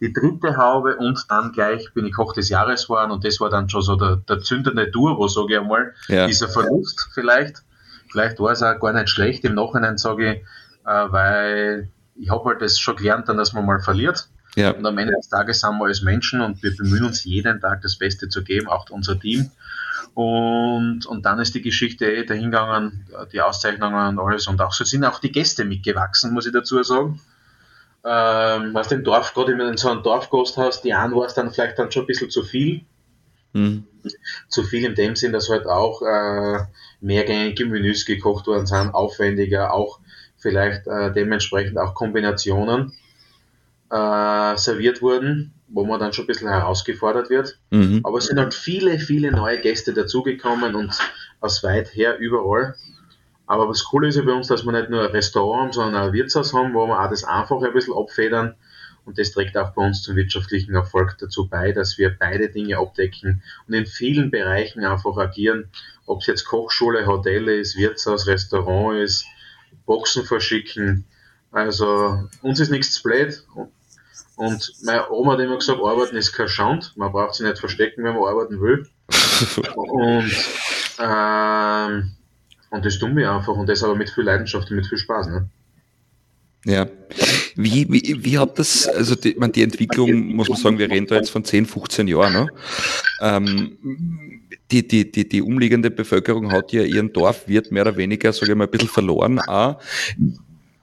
die 0.00 0.12
dritte 0.12 0.56
Haube 0.56 0.96
und 0.96 1.26
dann 1.28 1.50
gleich 1.50 1.92
bin 1.92 2.06
ich 2.06 2.14
Koch 2.14 2.32
des 2.32 2.48
Jahres 2.50 2.84
geworden 2.84 3.10
und 3.10 3.24
das 3.24 3.40
war 3.40 3.50
dann 3.50 3.68
schon 3.68 3.82
so 3.82 3.96
der, 3.96 4.16
der 4.28 4.38
zündende 4.38 4.92
Turbo, 4.92 5.26
sage 5.26 5.54
ich 5.54 5.58
einmal. 5.58 5.92
Ja. 6.06 6.28
Dieser 6.28 6.48
Verlust 6.48 7.08
vielleicht 7.12 7.64
Vielleicht 8.10 8.40
war 8.40 8.52
es 8.52 8.62
auch 8.62 8.78
gar 8.80 8.92
nicht 8.92 9.08
schlecht. 9.08 9.44
Im 9.44 9.54
Nachhinein 9.54 9.98
sage 9.98 10.32
ich, 10.32 10.38
äh, 10.86 11.12
weil 11.12 11.90
ich 12.16 12.30
habe 12.30 12.44
halt 12.46 12.62
das 12.62 12.78
schon 12.78 12.96
gelernt, 12.96 13.28
dann, 13.28 13.36
dass 13.36 13.52
man 13.52 13.66
mal 13.66 13.80
verliert. 13.80 14.28
Ja. 14.56 14.70
Und 14.72 14.84
am 14.86 14.98
Ende 14.98 15.14
des 15.14 15.28
Tages 15.28 15.60
sind 15.60 15.78
wir 15.78 15.86
als 15.86 16.02
Menschen 16.02 16.40
und 16.40 16.62
wir 16.62 16.76
bemühen 16.76 17.04
uns 17.04 17.24
jeden 17.24 17.60
Tag 17.60 17.82
das 17.82 17.96
Beste 17.96 18.28
zu 18.28 18.42
geben, 18.42 18.68
auch 18.68 18.88
unser 18.90 19.18
Team. 19.18 19.50
Und, 20.14 21.06
und 21.06 21.26
dann 21.26 21.38
ist 21.38 21.54
die 21.54 21.62
Geschichte 21.62 22.06
eh 22.06 22.24
dahingegangen, 22.24 23.06
die 23.32 23.40
Auszeichnungen 23.40 24.18
und 24.18 24.18
alles. 24.18 24.48
Und 24.48 24.60
auch 24.60 24.72
so 24.72 24.84
sind 24.84 25.04
auch 25.04 25.20
die 25.20 25.30
Gäste 25.30 25.64
mitgewachsen, 25.64 26.32
muss 26.32 26.46
ich 26.46 26.52
dazu 26.52 26.82
sagen. 26.82 27.20
Ähm, 28.04 28.74
was 28.74 28.90
im 28.90 29.04
Dorf, 29.04 29.34
gerade 29.34 29.56
wenn 29.58 29.72
du 29.72 29.76
so 29.76 29.90
ein 29.90 30.02
Dorfgast 30.02 30.56
hast, 30.56 30.82
die 30.82 30.94
einen 30.94 31.14
war 31.14 31.26
es 31.26 31.34
dann 31.34 31.52
vielleicht 31.52 31.78
dann 31.78 31.92
schon 31.92 32.04
ein 32.04 32.06
bisschen 32.06 32.30
zu 32.30 32.42
viel. 32.42 32.82
Mhm. 33.52 33.84
Zu 34.48 34.62
viel 34.62 34.84
in 34.84 34.94
dem 34.94 35.16
Sinn, 35.16 35.32
dass 35.32 35.48
halt 35.48 35.66
auch 35.66 36.02
äh, 36.02 36.64
mehrgängige 37.00 37.66
Menüs 37.66 38.06
gekocht 38.06 38.46
worden 38.46 38.66
sind, 38.66 38.94
aufwendiger, 38.94 39.72
auch 39.72 40.00
vielleicht 40.36 40.86
äh, 40.86 41.12
dementsprechend 41.12 41.78
auch 41.78 41.94
Kombinationen 41.94 42.92
äh, 43.90 44.56
serviert 44.56 45.02
wurden, 45.02 45.52
wo 45.68 45.84
man 45.84 46.00
dann 46.00 46.12
schon 46.12 46.24
ein 46.24 46.28
bisschen 46.28 46.48
herausgefordert 46.48 47.30
wird. 47.30 47.58
Mhm. 47.70 48.00
Aber 48.04 48.18
es 48.18 48.26
sind 48.26 48.38
halt 48.38 48.54
viele, 48.54 48.98
viele 48.98 49.32
neue 49.32 49.60
Gäste 49.60 49.92
dazugekommen 49.92 50.74
und 50.74 50.96
aus 51.40 51.62
weit 51.62 51.94
her 51.94 52.18
überall. 52.18 52.74
Aber 53.46 53.68
was 53.68 53.86
cool 53.92 54.06
ist 54.06 54.16
ja 54.16 54.22
bei 54.22 54.32
uns, 54.32 54.48
dass 54.48 54.64
wir 54.64 54.72
nicht 54.72 54.90
nur 54.90 55.02
ein 55.02 55.10
Restaurant 55.10 55.62
haben, 55.62 55.72
sondern 55.72 56.02
ein 56.08 56.12
Wirtshaus 56.12 56.52
haben, 56.52 56.74
wo 56.74 56.86
wir 56.86 57.02
auch 57.02 57.10
das 57.10 57.24
einfach 57.24 57.62
ein 57.62 57.72
bisschen 57.72 57.94
abfedern. 57.94 58.54
Und 59.06 59.18
das 59.18 59.30
trägt 59.30 59.56
auch 59.56 59.70
bei 59.70 59.86
uns 59.86 60.02
zum 60.02 60.16
wirtschaftlichen 60.16 60.74
Erfolg 60.74 61.16
dazu 61.18 61.48
bei, 61.48 61.72
dass 61.72 61.96
wir 61.96 62.10
beide 62.10 62.50
Dinge 62.50 62.76
abdecken 62.76 63.42
und 63.66 63.72
in 63.72 63.86
vielen 63.86 64.30
Bereichen 64.30 64.84
einfach 64.84 65.16
agieren. 65.16 65.70
Ob 66.04 66.20
es 66.20 66.26
jetzt 66.26 66.44
Kochschule, 66.44 67.06
Hotel 67.06 67.48
ist, 67.48 67.78
Wirtshaus, 67.78 68.26
Restaurant 68.26 68.98
ist, 68.98 69.24
Boxen 69.86 70.24
verschicken. 70.24 71.06
Also 71.50 72.28
uns 72.42 72.60
ist 72.60 72.70
nichts 72.70 72.92
zu 72.92 73.02
blöd. 73.02 73.42
Und 74.38 74.72
meine 74.84 75.10
Oma 75.10 75.32
hat 75.32 75.40
immer 75.40 75.58
gesagt, 75.58 75.80
arbeiten 75.82 76.16
ist 76.16 76.32
kein 76.32 76.48
Schand. 76.48 76.92
Man 76.96 77.10
braucht 77.10 77.34
sich 77.34 77.44
nicht 77.44 77.58
verstecken, 77.58 78.04
wenn 78.04 78.14
man 78.14 78.22
arbeiten 78.22 78.60
will. 78.60 78.86
und, 79.74 80.32
ähm, 81.00 82.12
und 82.70 82.84
das 82.84 83.00
tun 83.00 83.16
wir 83.16 83.32
einfach. 83.32 83.56
Und 83.56 83.68
das 83.68 83.82
aber 83.82 83.96
mit 83.96 84.10
viel 84.10 84.22
Leidenschaft 84.22 84.70
und 84.70 84.76
mit 84.76 84.86
viel 84.86 84.96
Spaß. 84.96 85.26
Ne? 85.26 85.50
Ja. 86.66 86.86
Wie, 87.56 87.88
wie, 87.90 88.24
wie 88.24 88.38
hat 88.38 88.60
das, 88.60 88.86
also 88.86 89.16
die, 89.16 89.34
man, 89.36 89.50
die 89.50 89.64
Entwicklung, 89.64 90.36
muss 90.36 90.48
man 90.48 90.56
sagen, 90.56 90.78
wir 90.78 90.88
reden 90.88 91.08
da 91.08 91.16
jetzt 91.16 91.30
von 91.30 91.44
10, 91.44 91.66
15 91.66 92.06
Jahren, 92.06 92.32
ne? 92.32 92.46
ähm, 93.20 93.76
die, 94.70 94.86
die, 94.86 95.10
die, 95.10 95.28
die 95.28 95.42
umliegende 95.42 95.90
Bevölkerung 95.90 96.52
hat 96.52 96.70
ja 96.70 96.82
ihren 96.82 97.12
Dorfwirt 97.12 97.72
mehr 97.72 97.82
oder 97.82 97.96
weniger, 97.96 98.32
sage 98.32 98.52
ich 98.52 98.56
mal, 98.56 98.64
ein 98.66 98.70
bisschen 98.70 98.88
verloren. 98.88 99.40
Auch. 99.40 99.80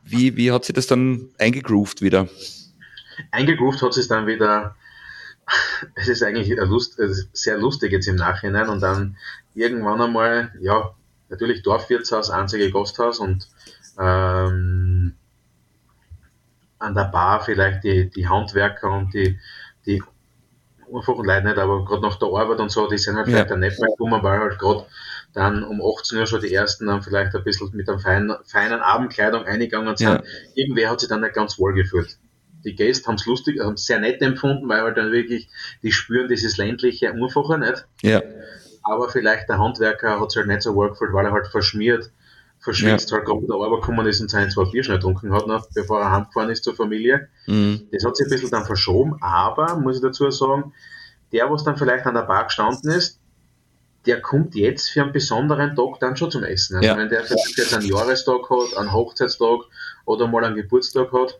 Wie, 0.03 0.35
wie 0.35 0.51
hat 0.51 0.65
sich 0.65 0.75
das 0.75 0.87
dann 0.87 1.29
eingegroovt 1.37 2.01
wieder? 2.01 2.27
Eingegroovt 3.31 3.81
hat 3.81 3.93
sich 3.93 4.07
dann 4.07 4.27
wieder, 4.27 4.75
es 5.95 6.07
ist 6.07 6.23
eigentlich 6.23 6.55
Lust, 6.57 6.99
sehr 7.33 7.57
lustig 7.57 7.91
jetzt 7.91 8.07
im 8.07 8.15
Nachhinein 8.15 8.69
und 8.69 8.81
dann 8.81 9.17
irgendwann 9.53 10.01
einmal, 10.01 10.53
ja, 10.59 10.95
natürlich 11.29 11.63
Dorfwirtshaus, 11.63 12.29
einzige 12.29 12.71
Gasthaus 12.71 13.19
und 13.19 13.47
ähm, 13.99 15.15
an 16.79 16.93
der 16.93 17.05
Bar 17.05 17.41
vielleicht 17.41 17.83
die, 17.83 18.09
die 18.09 18.27
Handwerker 18.27 18.91
und 18.91 19.13
die, 19.13 19.39
die 19.85 20.03
einfachen 20.93 21.25
Leute 21.25 21.47
nicht, 21.47 21.57
aber 21.57 21.85
gerade 21.85 22.01
nach 22.01 22.17
der 22.17 22.27
Arbeit 22.29 22.59
und 22.59 22.71
so, 22.71 22.87
die 22.87 22.97
sind 22.97 23.15
halt 23.15 23.27
vielleicht 23.27 23.49
ja. 23.49 23.55
nicht 23.55 23.79
mehr 23.79 23.89
gekommen, 23.89 24.21
weil 24.23 24.39
halt 24.39 24.59
gerade 24.59 24.85
dann 25.33 25.63
um 25.63 25.81
18 25.81 26.19
Uhr 26.19 26.27
schon 26.27 26.41
die 26.41 26.53
ersten 26.53 26.87
dann 26.87 27.01
vielleicht 27.01 27.35
ein 27.35 27.43
bisschen 27.43 27.75
mit 27.75 27.89
einer 27.89 27.99
feinen, 27.99 28.35
feinen 28.45 28.81
Abendkleidung 28.81 29.45
eingegangen 29.45 29.97
sind. 29.97 30.07
Ja. 30.07 30.23
Irgendwer 30.53 30.91
hat 30.91 30.99
sich 30.99 31.09
dann 31.09 31.21
nicht 31.21 31.33
ganz 31.33 31.59
wohl 31.59 31.73
gefühlt. 31.73 32.17
Die 32.65 32.75
Gäste 32.75 33.07
haben 33.07 33.15
es 33.15 33.25
lustig, 33.25 33.59
haben 33.59 33.75
es 33.75 33.85
sehr 33.85 33.99
nett 33.99 34.21
empfunden, 34.21 34.67
weil 34.67 34.81
halt 34.81 34.97
dann 34.97 35.11
wirklich, 35.11 35.49
die 35.83 35.91
spüren 35.91 36.27
dieses 36.27 36.57
ländliche 36.57 37.11
Einfache 37.11 37.57
nicht. 37.57 37.85
Ja. 38.01 38.21
Aber 38.83 39.09
vielleicht 39.09 39.47
der 39.49 39.59
Handwerker 39.59 40.19
hat 40.19 40.29
es 40.29 40.35
halt 40.35 40.47
nicht 40.47 40.61
so 40.61 40.73
gefühlt, 40.75 41.13
weil 41.13 41.25
er 41.25 41.31
halt 41.31 41.47
verschmiert 41.47 42.11
verschwitzt 42.65 43.11
ja. 43.11 43.17
halt 43.17 43.27
gerade 43.27 43.45
der 43.45 43.55
Arbeit 43.55 43.81
gekommen 43.81 44.07
ist 44.07 44.19
und 44.19 44.29
seine 44.29 44.49
zwei 44.49 44.65
Bier 44.65 44.83
schnell 44.83 44.97
getrunken 44.97 45.31
hat, 45.31 45.47
noch, 45.47 45.67
bevor 45.73 46.01
er 46.01 46.11
heimgefahren 46.11 46.49
ist 46.49 46.63
zur 46.63 46.75
Familie. 46.75 47.29
Mhm. 47.45 47.87
Das 47.91 48.03
hat 48.03 48.17
sich 48.17 48.25
ein 48.25 48.31
bisschen 48.31 48.49
dann 48.49 48.65
verschoben, 48.65 49.17
aber, 49.21 49.77
muss 49.77 49.97
ich 49.97 50.01
dazu 50.01 50.29
sagen, 50.31 50.73
der, 51.31 51.49
was 51.51 51.63
dann 51.63 51.77
vielleicht 51.77 52.05
an 52.05 52.15
der 52.15 52.23
Bar 52.23 52.45
gestanden 52.45 52.91
ist, 52.91 53.19
der 54.05 54.21
kommt 54.21 54.55
jetzt 54.55 54.89
für 54.89 55.03
einen 55.03 55.13
besonderen 55.13 55.75
Tag 55.75 55.99
dann 55.99 56.17
schon 56.17 56.29
zum 56.29 56.43
Essen. 56.43 56.75
Also 56.75 56.87
ja. 56.87 56.97
wenn 56.97 57.09
der 57.09 57.21
jetzt 57.21 57.73
einen 57.73 57.87
Jahrestag 57.87 58.49
hat, 58.49 58.77
einen 58.77 58.91
Hochzeitstag 58.91 59.61
oder 60.05 60.27
mal 60.27 60.43
einen 60.43 60.55
Geburtstag 60.55 61.11
hat 61.11 61.39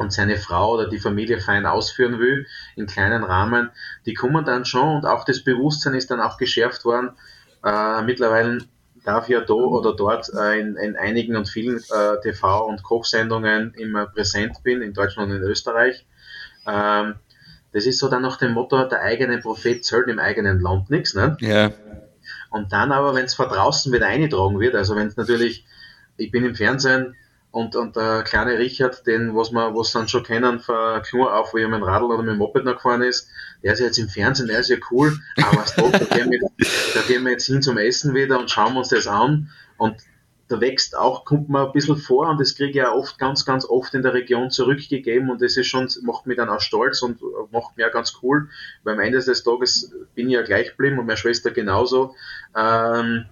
und 0.00 0.14
seine 0.14 0.38
Frau 0.38 0.72
oder 0.72 0.88
die 0.88 0.98
Familie 0.98 1.38
fein 1.40 1.66
ausführen 1.66 2.18
will, 2.18 2.46
in 2.74 2.86
kleinen 2.86 3.22
Rahmen, 3.22 3.70
die 4.06 4.14
kommen 4.14 4.46
dann 4.46 4.64
schon 4.64 4.96
und 4.96 5.04
auch 5.04 5.26
das 5.26 5.44
Bewusstsein 5.44 5.92
ist 5.92 6.10
dann 6.10 6.22
auch 6.22 6.38
geschärft 6.38 6.86
worden. 6.86 7.10
Äh, 7.62 8.02
mittlerweile 8.02 8.58
darf 9.04 9.28
ja 9.28 9.42
da 9.42 9.52
oder 9.52 9.94
dort 9.94 10.30
äh, 10.32 10.58
in, 10.58 10.76
in, 10.76 10.96
einigen 10.96 11.36
und 11.36 11.50
vielen 11.50 11.76
äh, 11.76 12.16
TV- 12.22 12.66
und 12.66 12.82
Kochsendungen 12.82 13.74
immer 13.74 14.06
präsent 14.06 14.62
bin, 14.62 14.80
in 14.80 14.94
Deutschland 14.94 15.30
und 15.30 15.36
in 15.36 15.42
Österreich. 15.42 16.06
Ähm, 16.66 17.16
das 17.72 17.84
ist 17.84 17.98
so 17.98 18.08
dann 18.08 18.22
nach 18.22 18.38
dem 18.38 18.52
Motto, 18.52 18.82
der 18.82 19.02
eigene 19.02 19.36
Prophet 19.38 19.84
zählt 19.84 20.08
im 20.08 20.18
eigenen 20.18 20.60
Land 20.60 20.88
nichts. 20.88 21.14
Ne? 21.14 21.36
Ja. 21.40 21.72
Und 22.48 22.72
dann 22.72 22.90
aber, 22.90 23.14
wenn 23.14 23.26
es 23.26 23.34
von 23.34 23.48
draußen 23.48 23.92
wieder 23.92 24.06
eingetragen 24.06 24.58
wird, 24.60 24.74
also 24.74 24.96
wenn 24.96 25.08
es 25.08 25.18
natürlich, 25.18 25.66
ich 26.16 26.30
bin 26.30 26.46
im 26.46 26.54
Fernsehen, 26.54 27.16
und, 27.52 27.74
und 27.74 27.96
der 27.96 28.22
kleine 28.22 28.58
Richard, 28.58 29.06
den, 29.06 29.34
was 29.34 29.50
wir, 29.50 29.74
was 29.74 29.92
dann 29.92 30.08
schon 30.08 30.22
kennen, 30.22 30.60
von 30.60 31.02
Knur 31.02 31.34
auf, 31.34 31.52
wo 31.52 31.58
er 31.58 31.68
mit 31.68 31.80
dem 31.80 31.82
Radl 31.82 32.04
oder 32.04 32.18
mit 32.18 32.28
dem 32.28 32.38
Moped 32.38 32.64
noch 32.64 32.76
gefahren 32.76 33.02
ist, 33.02 33.28
der 33.62 33.72
ist 33.72 33.80
ja 33.80 33.86
jetzt 33.86 33.98
im 33.98 34.08
Fernsehen, 34.08 34.46
der 34.46 34.60
ist 34.60 34.70
ja 34.70 34.76
cool, 34.90 35.18
aber 35.36 35.66
stop, 35.66 35.92
da, 35.92 36.04
gehen 36.16 36.30
wir, 36.30 36.40
da 36.94 37.00
gehen 37.08 37.24
wir 37.24 37.32
jetzt 37.32 37.46
hin 37.46 37.60
zum 37.60 37.76
Essen 37.78 38.14
wieder 38.14 38.38
und 38.38 38.50
schauen 38.50 38.76
uns 38.76 38.88
das 38.88 39.08
an. 39.08 39.50
Und 39.78 39.96
da 40.46 40.60
wächst 40.60 40.96
auch, 40.96 41.24
kommt 41.24 41.48
man 41.48 41.66
ein 41.66 41.72
bisschen 41.72 41.96
vor 41.96 42.28
und 42.28 42.40
das 42.40 42.54
kriege 42.54 42.70
ich 42.70 42.76
ja 42.76 42.92
oft, 42.92 43.18
ganz, 43.18 43.44
ganz 43.44 43.64
oft 43.64 43.94
in 43.94 44.02
der 44.02 44.14
Region 44.14 44.50
zurückgegeben 44.50 45.30
und 45.30 45.42
das 45.42 45.56
ist 45.56 45.66
schon, 45.66 45.88
macht 46.02 46.26
mich 46.26 46.36
dann 46.36 46.48
auch 46.48 46.60
stolz 46.60 47.02
und 47.02 47.20
macht 47.52 47.76
mir 47.76 47.88
auch 47.88 47.92
ganz 47.92 48.18
cool, 48.22 48.48
weil 48.82 48.94
am 48.94 49.00
Ende 49.00 49.20
des 49.20 49.44
Tages 49.44 49.92
bin 50.14 50.28
ich 50.28 50.34
ja 50.34 50.42
gleich 50.42 50.70
geblieben 50.70 50.98
und 50.98 51.06
meine 51.06 51.16
Schwester 51.16 51.50
genauso. 51.50 52.14
Ähm, 52.56 53.26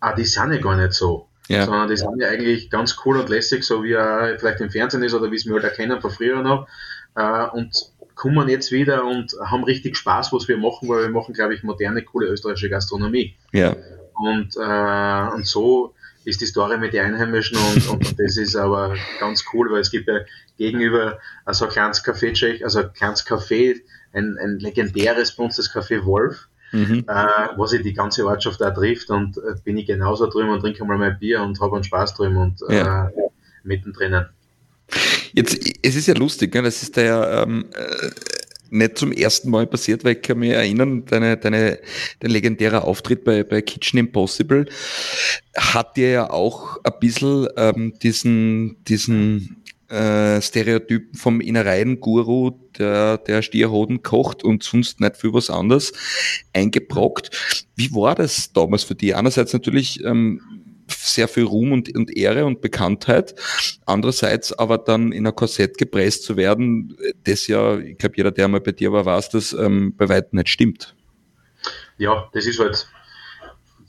ah, 0.00 0.14
die 0.14 0.24
sind 0.24 0.52
ja 0.52 0.60
gar 0.60 0.76
nicht 0.76 0.92
so. 0.92 1.28
Ja. 1.48 1.64
Sondern 1.64 1.88
die 1.88 1.96
sind 1.96 2.20
ja 2.20 2.28
eigentlich 2.28 2.70
ganz 2.70 2.96
cool 3.04 3.18
und 3.18 3.28
lässig, 3.28 3.64
so 3.64 3.84
wie 3.84 3.92
er 3.92 4.36
vielleicht 4.38 4.60
im 4.60 4.70
Fernsehen 4.70 5.02
ist 5.02 5.14
oder 5.14 5.30
wie 5.30 5.36
es 5.36 5.46
wir 5.46 5.54
halt 5.54 5.64
erkennen 5.64 6.00
von 6.00 6.10
früher 6.10 6.42
noch. 6.42 6.66
Äh, 7.14 7.46
und 7.50 7.72
kommen 8.14 8.48
jetzt 8.48 8.72
wieder 8.72 9.04
und 9.04 9.36
haben 9.44 9.62
richtig 9.64 9.96
Spaß, 9.96 10.32
was 10.32 10.48
wir 10.48 10.56
machen, 10.56 10.88
weil 10.88 11.02
wir 11.02 11.10
machen, 11.10 11.34
glaube 11.34 11.54
ich, 11.54 11.62
moderne, 11.62 12.02
coole 12.02 12.28
österreichische 12.28 12.70
Gastronomie. 12.70 13.36
Ja. 13.52 13.76
Und, 14.14 14.56
äh, 14.56 15.34
und 15.34 15.46
so 15.46 15.94
ist 16.24 16.40
die 16.40 16.46
Story 16.46 16.78
mit 16.78 16.94
den 16.94 17.04
Einheimischen 17.04 17.58
und, 17.58 17.88
und 17.88 18.18
das 18.18 18.36
ist 18.36 18.56
aber 18.56 18.96
ganz 19.20 19.44
cool, 19.52 19.70
weil 19.70 19.80
es 19.80 19.90
gibt 19.90 20.08
ja 20.08 20.20
gegenüber 20.56 21.18
also 21.44 21.66
ein 21.66 21.70
kleines 21.70 22.04
Café, 22.04 22.64
also 22.64 22.80
ein 22.80 22.92
kleines 22.94 23.26
Café, 23.26 23.80
ein, 24.12 24.36
ein 24.42 24.58
legendäres 24.58 25.36
bei 25.36 25.44
uns, 25.44 25.56
das 25.56 25.72
Café 25.72 26.04
Wolf 26.04 26.48
mhm. 26.72 27.04
äh, 27.06 27.48
was 27.56 27.72
ich 27.72 27.82
die 27.82 27.92
ganze 27.92 28.26
Ortschaft 28.26 28.60
da 28.60 28.70
trifft 28.70 29.10
und 29.10 29.38
äh, 29.38 29.54
bin 29.64 29.76
ich 29.76 29.86
genauso 29.86 30.28
drüben 30.28 30.50
und 30.50 30.60
trinke 30.60 30.84
mal 30.84 30.98
mein 30.98 31.18
Bier 31.18 31.42
und 31.42 31.60
habe 31.60 31.76
einen 31.76 31.84
Spaß 31.84 32.14
drüben 32.14 32.36
und 32.36 32.60
ja. 32.68 33.08
äh, 33.08 33.10
mittendrin. 33.64 34.26
Jetzt, 35.32 35.58
es 35.82 35.96
ist 35.96 36.06
ja 36.06 36.14
lustig, 36.14 36.54
ne? 36.54 36.62
das 36.62 36.82
ist 36.82 36.96
ja 36.96 37.42
ähm, 37.42 37.66
äh, 37.72 38.10
nicht 38.70 38.98
zum 38.98 39.12
ersten 39.12 39.50
Mal 39.50 39.66
passiert, 39.66 40.04
weil 40.04 40.16
ich 40.16 40.22
kann 40.22 40.38
mich 40.38 40.50
erinnern, 40.50 41.04
deine, 41.06 41.36
deine, 41.36 41.78
dein 42.20 42.30
legendärer 42.30 42.84
Auftritt 42.84 43.24
bei, 43.24 43.44
bei 43.44 43.62
Kitchen 43.62 43.98
Impossible 43.98 44.66
hat 45.56 45.96
dir 45.96 46.10
ja 46.10 46.30
auch 46.30 46.78
ein 46.84 46.92
bisschen 47.00 47.48
ähm, 47.56 47.94
diesen, 48.02 48.82
diesen 48.84 49.62
äh, 49.88 50.40
Stereotypen 50.40 51.14
vom 51.16 51.40
Innereien-Guru, 51.40 52.52
der, 52.78 53.18
der 53.18 53.42
Stierhoden 53.42 54.02
kocht 54.02 54.44
und 54.44 54.62
sonst 54.62 55.00
nicht 55.00 55.16
für 55.16 55.32
was 55.32 55.50
anderes, 55.50 55.92
eingebrockt. 56.52 57.66
Wie 57.76 57.92
war 57.92 58.14
das 58.14 58.52
damals 58.52 58.84
für 58.84 58.94
dich? 58.94 59.14
Einerseits 59.14 59.52
natürlich 59.52 60.02
ähm, 60.04 60.40
sehr 60.88 61.28
viel 61.28 61.44
Ruhm 61.44 61.72
und, 61.72 61.94
und 61.96 62.16
Ehre 62.16 62.44
und 62.44 62.60
Bekanntheit, 62.60 63.34
andererseits 63.86 64.52
aber 64.52 64.78
dann 64.78 65.12
in 65.12 65.26
ein 65.26 65.34
Korsett 65.34 65.78
gepresst 65.78 66.24
zu 66.24 66.36
werden, 66.36 66.96
das 67.24 67.46
ja, 67.46 67.78
ich 67.78 67.98
glaube, 67.98 68.16
jeder, 68.16 68.30
der 68.30 68.48
mal 68.48 68.60
bei 68.60 68.72
dir 68.72 68.92
war, 68.92 69.04
weiß, 69.04 69.30
dass 69.30 69.52
ähm, 69.52 69.94
bei 69.96 70.08
weitem 70.08 70.38
nicht 70.38 70.48
stimmt. 70.48 70.94
Ja, 71.98 72.28
das 72.32 72.46
ist 72.46 72.60
halt 72.60 72.88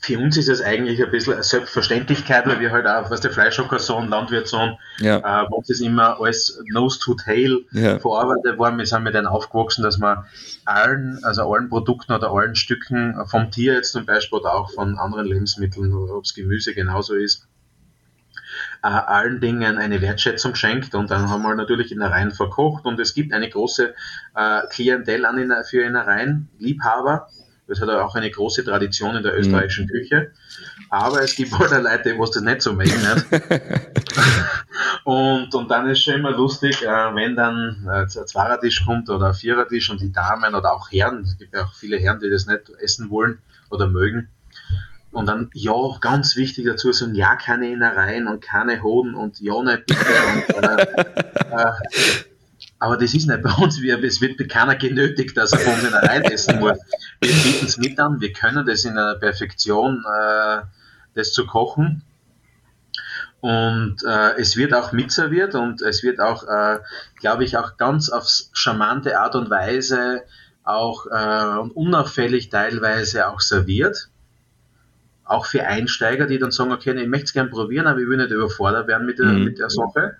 für 0.07 0.17
uns 0.17 0.37
ist 0.37 0.47
es 0.47 0.61
eigentlich 0.61 1.03
ein 1.03 1.11
bisschen 1.11 1.33
eine 1.33 1.43
Selbstverständlichkeit, 1.43 2.47
weil 2.47 2.61
wir 2.61 2.71
halt 2.71 2.87
auch, 2.87 3.11
was 3.11 3.19
der 3.19 3.31
Fleischhockersohn, 3.31 4.07
Landwirtssohn, 4.07 4.77
ja. 4.99 5.43
äh, 5.43 5.47
uns 5.49 5.69
ist 5.69 5.81
immer 5.81 6.17
alles 6.21 6.63
Nose 6.71 6.97
to 6.99 7.13
Tail 7.15 7.65
ja. 7.73 7.99
verarbeitet 7.99 8.57
worden. 8.57 8.77
Wir 8.77 8.85
sind 8.85 9.03
mit 9.03 9.15
denen 9.15 9.27
aufgewachsen, 9.27 9.83
dass 9.83 9.97
man 9.97 10.23
allen, 10.63 11.19
also 11.23 11.53
allen 11.53 11.67
Produkten 11.67 12.13
oder 12.13 12.31
allen 12.31 12.55
Stücken 12.55 13.15
vom 13.25 13.51
Tier 13.51 13.73
jetzt 13.73 13.91
zum 13.91 14.05
Beispiel 14.05 14.39
oder 14.39 14.55
auch 14.55 14.71
von 14.71 14.97
anderen 14.97 15.27
Lebensmitteln, 15.27 15.93
ob 15.93 16.23
es 16.23 16.33
Gemüse 16.33 16.73
genauso 16.73 17.13
ist, 17.13 17.45
äh, 18.83 18.87
allen 18.87 19.41
Dingen 19.41 19.77
eine 19.77 19.99
Wertschätzung 20.01 20.55
schenkt 20.55 20.95
und 20.95 21.11
dann 21.11 21.29
haben 21.29 21.41
wir 21.41 21.53
natürlich 21.53 21.91
Innereien 21.91 22.31
verkocht 22.31 22.85
und 22.85 22.97
es 23.01 23.13
gibt 23.13 23.33
eine 23.33 23.49
große 23.49 23.93
äh, 24.35 24.61
Klientel 24.69 25.25
an, 25.25 25.51
für 25.69 25.81
Innereien, 25.81 26.47
Liebhaber, 26.59 27.27
das 27.68 27.82
hat 27.82 27.89
auch 27.89 28.15
eine 28.15 28.32
große 28.32 28.63
Tradition 28.63 29.15
in 29.15 29.24
der 29.24 29.34
mhm. 29.34 29.39
österreichischen 29.39 29.86
mhm. 29.86 29.89
Küche. 29.89 30.32
Aber 30.89 31.22
es 31.22 31.36
gibt 31.36 31.57
halt 31.57 31.84
Leute, 31.84 32.13
die 32.13 32.18
das 32.18 32.41
nicht 32.41 32.61
so 32.61 32.74
mögen. 32.74 32.93
Und, 35.03 35.55
und 35.55 35.72
dann 35.72 35.89
ist 35.89 36.01
schon 36.01 36.15
immer 36.15 36.32
lustig, 36.32 36.84
äh, 36.84 36.88
wenn 36.88 37.38
dann 37.38 37.88
äh, 37.88 38.01
ein 38.01 38.09
Zweiertisch 38.09 38.86
kommt 38.86 39.09
oder 39.09 39.28
ein 39.28 39.34
Vierertisch 39.34 39.89
und 39.89 40.01
die 40.01 40.11
Damen 40.11 40.53
oder 40.53 40.74
auch 40.74 40.91
Herren, 40.91 41.22
es 41.22 41.38
gibt 41.38 41.53
ja 41.53 41.63
auch 41.63 41.74
viele 41.74 41.97
Herren, 41.97 42.20
die 42.20 42.30
das 42.30 42.45
nicht 42.45 42.70
essen 42.82 43.09
wollen 43.09 43.39
oder 43.70 43.88
mögen. 43.88 44.28
Und 45.11 45.28
dann, 45.28 45.49
ja, 45.53 45.74
ganz 46.01 46.36
wichtig 46.36 46.65
dazu, 46.65 46.91
so 46.91 47.07
ja, 47.07 47.38
keine 47.38 47.72
Innereien 47.72 48.28
und 48.28 48.41
keine 48.41 48.84
Hoden 48.84 49.15
und 49.15 49.39
ja, 49.39 49.63
nicht 49.63 49.86
bitte. 49.86 50.03
Und, 50.34 50.63
äh, 50.63 50.88
äh, 51.51 51.72
aber 52.80 52.97
das 52.97 53.13
ist 53.13 53.28
nicht 53.28 53.41
bei 53.41 53.51
uns. 53.53 53.82
Wir, 53.82 54.03
es 54.03 54.21
wird 54.21 54.49
keiner 54.49 54.75
genötigt, 54.75 55.36
dass 55.36 55.53
er 55.53 55.59
von 55.59 55.73
uns 55.73 55.93
rein 55.93 56.23
essen 56.23 56.59
muss. 56.59 56.78
Wir 57.21 57.34
bieten 57.34 57.65
es 57.65 57.78
mit 57.78 57.99
an. 57.99 58.21
Wir 58.21 58.34
können 58.34 58.65
das 58.65 58.86
in 58.86 58.97
einer 58.97 59.15
Perfektion, 59.15 60.03
äh, 60.05 60.61
das 61.15 61.34
zu 61.34 61.47
kochen. 61.47 62.03
Und 63.39 64.03
äh, 64.03 64.39
es 64.39 64.57
wird 64.57 64.73
auch 64.73 64.91
mitserviert 64.91 65.55
und 65.55 65.82
es 65.82 66.03
wird 66.03 66.19
auch, 66.19 66.43
äh, 66.43 66.80
glaube 67.19 67.43
ich, 67.43 67.57
auch 67.57 67.78
ganz 67.78 68.09
auf 68.09 68.28
charmante 68.51 69.19
Art 69.19 69.36
und 69.36 69.49
Weise 69.49 70.21
auch 70.63 71.05
äh, 71.05 71.59
und 71.59 71.71
unauffällig 71.71 72.49
teilweise 72.49 73.28
auch 73.28 73.39
serviert. 73.39 74.09
Auch 75.23 75.45
für 75.45 75.65
Einsteiger, 75.65 76.25
die 76.25 76.39
dann 76.39 76.51
sagen, 76.51 76.71
okay, 76.71 76.99
ich 76.99 77.07
möchte 77.07 77.25
es 77.25 77.34
gerne 77.34 77.49
probieren, 77.49 77.88
aber 77.88 77.99
ich 77.99 78.07
will 78.07 78.17
nicht 78.17 78.32
überfordert 78.32 78.88
werden 78.88 79.05
mit 79.05 79.19
der, 79.19 79.28
mhm. 79.28 79.43
mit 79.43 79.59
der 79.59 79.69
Sache. 79.69 80.17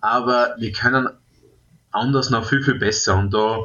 Aber 0.00 0.54
wir 0.58 0.72
können 0.72 1.08
anders 1.92 2.30
noch 2.30 2.48
viel, 2.48 2.62
viel 2.62 2.78
besser. 2.78 3.16
Und 3.16 3.32
da, 3.32 3.60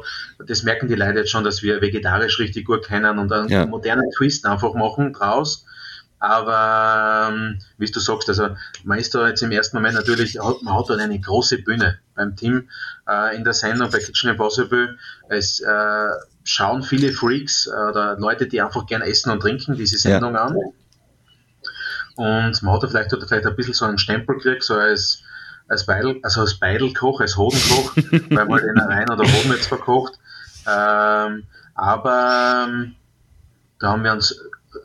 das 0.46 0.62
merken 0.62 0.88
die 0.88 0.94
Leute 0.94 1.20
jetzt 1.20 1.30
schon, 1.30 1.44
dass 1.44 1.62
wir 1.62 1.80
vegetarisch 1.80 2.38
richtig 2.38 2.66
gut 2.66 2.86
kennen 2.86 3.18
und 3.18 3.32
einen 3.32 3.48
ja. 3.48 3.66
modernen 3.66 4.10
Twist 4.10 4.46
einfach 4.46 4.74
machen 4.74 5.12
draus. 5.12 5.66
Aber 6.22 7.30
ähm, 7.32 7.58
wie 7.78 7.90
du 7.90 7.98
sagst, 7.98 8.28
also 8.28 8.50
man 8.84 8.98
ist 8.98 9.12
da 9.12 9.26
jetzt 9.26 9.42
im 9.42 9.50
ersten 9.50 9.76
Moment 9.76 9.96
natürlich, 9.96 10.36
man 10.36 10.78
hat 10.78 10.88
da 10.88 10.94
eine 10.94 11.18
große 11.18 11.58
Bühne 11.62 11.98
beim 12.14 12.36
Team 12.36 12.68
äh, 13.08 13.34
in 13.34 13.42
der 13.42 13.54
Sendung 13.54 13.90
bei 13.90 13.98
Kitchen 13.98 14.30
Impossible. 14.30 14.98
Es 15.28 15.58
äh, 15.58 16.08
schauen 16.44 16.84
viele 16.84 17.12
Freaks 17.12 17.66
äh, 17.66 17.70
oder 17.70 18.16
Leute, 18.20 18.46
die 18.46 18.62
einfach 18.62 18.86
gern 18.86 19.02
essen 19.02 19.32
und 19.32 19.40
trinken, 19.40 19.74
diese 19.74 19.98
Sendung 19.98 20.34
ja. 20.34 20.44
an. 20.44 20.56
Und 22.14 22.62
man 22.62 22.74
hat 22.74 22.84
da 22.84 22.86
vielleicht, 22.86 23.10
hat 23.10 23.24
vielleicht 23.26 23.46
ein 23.46 23.56
bisschen 23.56 23.74
so 23.74 23.84
einen 23.84 23.98
Stempel 23.98 24.36
gekriegt, 24.36 24.62
so 24.62 24.74
als 24.74 25.24
als 25.72 25.86
Beidel, 25.86 26.20
also 26.22 26.42
als 26.42 26.54
Beidelkoch, 26.54 27.20
als 27.20 27.36
Hodenkoch, 27.36 27.96
weil 28.30 28.46
man 28.46 28.62
den 28.62 28.78
rein 28.78 29.10
oder 29.10 29.24
Hoden 29.24 29.52
jetzt 29.52 29.66
verkocht. 29.66 30.18
Ähm, 30.66 31.44
aber 31.74 32.66
ähm, 32.68 32.94
da 33.78 33.88
haben 33.88 34.04
wir 34.04 34.12
uns 34.12 34.38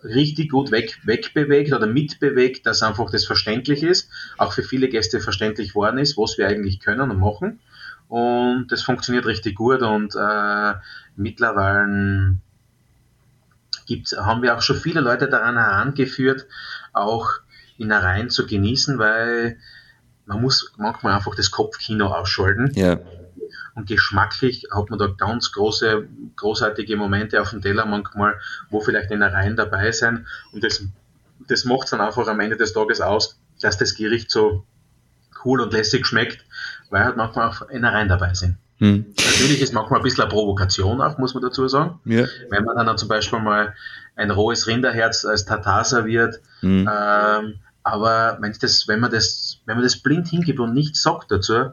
richtig 0.03 0.49
gut 0.49 0.71
weg, 0.71 0.97
wegbewegt 1.03 1.73
oder 1.73 1.87
mitbewegt, 1.87 2.65
dass 2.65 2.83
einfach 2.83 3.11
das 3.11 3.25
verständlich 3.25 3.83
ist, 3.83 4.09
auch 4.37 4.53
für 4.53 4.63
viele 4.63 4.87
Gäste 4.87 5.19
verständlich 5.19 5.75
worden 5.75 5.99
ist, 5.99 6.17
was 6.17 6.37
wir 6.37 6.47
eigentlich 6.47 6.79
können 6.79 7.11
und 7.11 7.19
machen. 7.19 7.59
Und 8.07 8.67
das 8.69 8.81
funktioniert 8.81 9.25
richtig 9.25 9.55
gut 9.55 9.81
und 9.81 10.15
äh, 10.15 10.73
mittlerweile 11.17 12.37
gibt's, 13.85 14.15
haben 14.17 14.41
wir 14.41 14.55
auch 14.55 14.61
schon 14.61 14.77
viele 14.77 15.01
Leute 15.01 15.27
daran 15.27 15.57
herangeführt, 15.57 16.45
auch 16.93 17.29
Innereien 17.77 18.29
zu 18.29 18.47
genießen, 18.47 18.97
weil 18.97 19.57
man 20.27 20.41
muss 20.41 20.71
manchmal 20.77 21.13
einfach 21.13 21.35
das 21.35 21.51
Kopfkino 21.51 22.07
ausschalten. 22.07 22.71
Ja. 22.75 22.99
Und 23.75 23.87
geschmacklich 23.87 24.67
hat 24.73 24.89
man 24.89 24.99
da 24.99 25.07
ganz 25.07 25.51
große, 25.51 26.07
großartige 26.35 26.97
Momente 26.97 27.41
auf 27.41 27.51
dem 27.51 27.61
Teller 27.61 27.85
manchmal, 27.85 28.39
wo 28.69 28.81
vielleicht 28.81 29.11
Innereien 29.11 29.55
dabei 29.55 29.91
sind. 29.91 30.25
Und 30.51 30.63
das, 30.63 30.83
das 31.47 31.63
macht 31.65 31.85
es 31.85 31.91
dann 31.91 32.01
einfach 32.01 32.27
am 32.27 32.39
Ende 32.39 32.57
des 32.57 32.73
Tages 32.73 33.01
aus, 33.01 33.39
dass 33.61 33.77
das 33.77 33.95
Gericht 33.95 34.31
so 34.31 34.65
cool 35.45 35.61
und 35.61 35.73
lässig 35.73 36.05
schmeckt, 36.05 36.43
weil 36.89 37.05
halt 37.05 37.17
manchmal 37.17 37.49
auch 37.49 37.69
Innereien 37.69 38.09
dabei 38.09 38.33
sind. 38.33 38.57
Hm. 38.79 39.05
Natürlich 39.17 39.61
ist 39.61 39.73
manchmal 39.73 39.99
ein 39.99 40.03
bisschen 40.03 40.23
eine 40.23 40.31
Provokation 40.31 41.01
auch, 41.01 41.17
muss 41.17 41.33
man 41.33 41.43
dazu 41.43 41.67
sagen. 41.67 41.99
Ja. 42.05 42.25
Wenn 42.49 42.63
man 42.63 42.85
dann 42.85 42.97
zum 42.97 43.07
Beispiel 43.07 43.39
mal 43.39 43.75
ein 44.15 44.31
rohes 44.31 44.67
Rinderherz 44.67 45.25
als 45.25 45.45
Tatar 45.45 45.83
serviert, 45.83 46.41
hm. 46.61 46.89
ähm, 46.91 47.59
aber 47.87 48.37
wenn, 48.41 48.53
das, 48.59 48.87
wenn, 48.87 48.99
man 48.99 49.11
das, 49.11 49.46
wenn 49.67 49.75
man 49.75 49.83
das 49.83 49.97
blind 49.97 50.27
hingibt 50.27 50.59
und 50.59 50.73
nichts 50.73 51.03
sagt 51.03 51.29
dazu, 51.29 51.53
äh, 51.53 51.69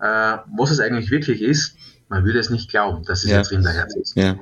was 0.00 0.70
es 0.70 0.80
eigentlich 0.80 1.10
wirklich 1.10 1.42
ist, 1.42 1.76
man 2.08 2.24
würde 2.24 2.38
es 2.38 2.50
nicht 2.50 2.70
glauben, 2.70 3.04
dass 3.04 3.22
es 3.24 3.30
ja. 3.30 3.36
jetzt 3.38 3.52
Rinderherz 3.52 3.94
ist. 3.94 4.16
Ja. 4.16 4.36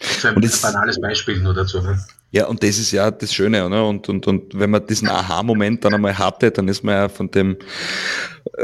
So 0.00 0.28
ein, 0.28 0.40
das, 0.42 0.60
banales 0.60 1.00
Beispiel 1.00 1.40
nur 1.40 1.54
dazu. 1.54 1.80
Ne? 1.80 1.98
Ja, 2.32 2.46
und 2.46 2.62
das 2.62 2.78
ist 2.78 2.90
ja 2.90 3.10
das 3.10 3.32
Schöne, 3.32 3.64
oder? 3.64 3.86
Und, 3.86 4.08
und, 4.08 4.26
und 4.26 4.58
wenn 4.58 4.70
man 4.70 4.86
diesen 4.86 5.08
Aha-Moment 5.08 5.84
dann 5.84 5.94
einmal 5.94 6.18
hatte, 6.18 6.50
dann 6.50 6.68
ist 6.68 6.84
man 6.84 6.94
ja 6.94 7.08
von 7.08 7.30
dem 7.30 7.56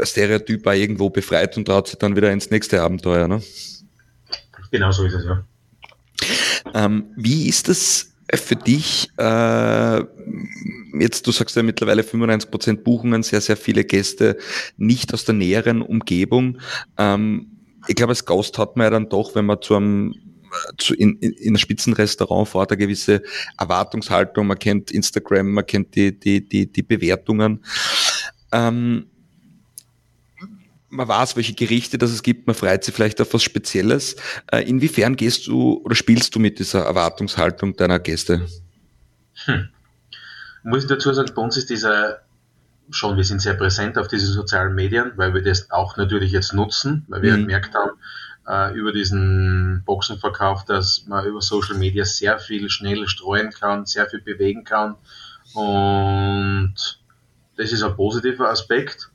Stereotyp 0.03 0.67
auch 0.67 0.73
irgendwo 0.73 1.09
befreit 1.09 1.57
und 1.57 1.65
traut 1.65 1.87
sich 1.87 1.97
dann 1.97 2.15
wieder 2.15 2.31
ins 2.31 2.51
nächste 2.51 2.81
Abenteuer. 2.81 3.27
Ne? 3.27 3.41
Genau 4.71 4.91
so 4.91 5.05
ist 5.05 5.13
es, 5.13 5.25
ja. 5.25 5.43
Ähm, 6.73 7.05
wie 7.15 7.47
ist 7.47 7.67
das 7.67 8.12
für 8.31 8.55
dich, 8.55 9.09
äh, 9.17 10.03
jetzt, 10.99 11.27
du 11.27 11.31
sagst 11.31 11.55
ja 11.55 11.63
mittlerweile 11.63 12.03
95% 12.03 12.83
Buchungen, 12.83 13.23
sehr, 13.23 13.41
sehr 13.41 13.57
viele 13.57 13.83
Gäste 13.83 14.37
nicht 14.77 15.13
aus 15.13 15.25
der 15.25 15.35
näheren 15.35 15.81
Umgebung. 15.81 16.59
Ähm, 16.97 17.47
ich 17.87 17.95
glaube, 17.95 18.11
als 18.11 18.25
Gast 18.25 18.57
hat 18.57 18.77
man 18.77 18.85
ja 18.85 18.91
dann 18.91 19.09
doch, 19.09 19.35
wenn 19.35 19.45
man 19.45 19.61
zu 19.61 19.75
einem 19.75 20.15
zu, 20.77 20.93
in, 20.93 21.17
in, 21.17 21.33
in 21.33 21.47
einem 21.49 21.57
Spitzenrestaurant 21.57 22.47
fährt, 22.47 22.71
eine 22.71 22.77
gewisse 22.77 23.23
Erwartungshaltung, 23.57 24.47
man 24.47 24.59
kennt 24.59 24.91
Instagram, 24.91 25.51
man 25.51 25.65
kennt 25.65 25.95
die, 25.95 26.17
die, 26.17 26.47
die, 26.47 26.71
die 26.71 26.83
Bewertungen. 26.83 27.63
Ähm, 28.51 29.07
man 30.93 31.07
weiß, 31.07 31.35
welche 31.35 31.53
Gerichte 31.53 31.97
das 31.97 32.11
es 32.11 32.23
gibt, 32.23 32.47
man 32.47 32.55
freut 32.55 32.83
sich 32.83 32.93
vielleicht 32.93 33.19
auf 33.19 33.33
was 33.33 33.43
Spezielles. 33.43 34.15
Äh, 34.51 34.67
inwiefern 34.69 35.15
gehst 35.15 35.47
du 35.47 35.81
oder 35.83 35.95
spielst 35.95 36.35
du 36.35 36.39
mit 36.39 36.59
dieser 36.59 36.85
Erwartungshaltung 36.85 37.75
deiner 37.75 37.99
Gäste? 37.99 38.47
Hm 39.45 39.69
muss 40.63 40.83
ich 40.83 40.89
dazu 40.89 41.13
sagen, 41.13 41.31
bei 41.35 41.41
uns 41.41 41.57
ist 41.57 41.69
dieser 41.69 42.21
schon, 42.89 43.17
wir 43.17 43.23
sind 43.23 43.41
sehr 43.41 43.53
präsent 43.53 43.97
auf 43.97 44.07
diesen 44.07 44.33
sozialen 44.33 44.75
Medien, 44.75 45.13
weil 45.15 45.33
wir 45.33 45.41
das 45.41 45.71
auch 45.71 45.97
natürlich 45.97 46.31
jetzt 46.31 46.53
nutzen, 46.53 47.05
weil 47.07 47.21
wir 47.21 47.33
mhm. 47.33 47.41
gemerkt 47.41 47.75
haben, 47.75 47.91
äh, 48.47 48.77
über 48.77 48.91
diesen 48.91 49.83
Boxenverkauf, 49.85 50.65
dass 50.65 51.05
man 51.07 51.25
über 51.25 51.41
Social 51.41 51.77
Media 51.77 52.03
sehr 52.05 52.39
viel 52.39 52.69
schnell 52.69 53.07
streuen 53.07 53.51
kann, 53.51 53.85
sehr 53.85 54.09
viel 54.09 54.21
bewegen 54.21 54.63
kann. 54.63 54.95
Und 55.53 56.75
das 57.55 57.71
ist 57.71 57.83
ein 57.83 57.95
positiver 57.95 58.49
Aspekt 58.49 59.09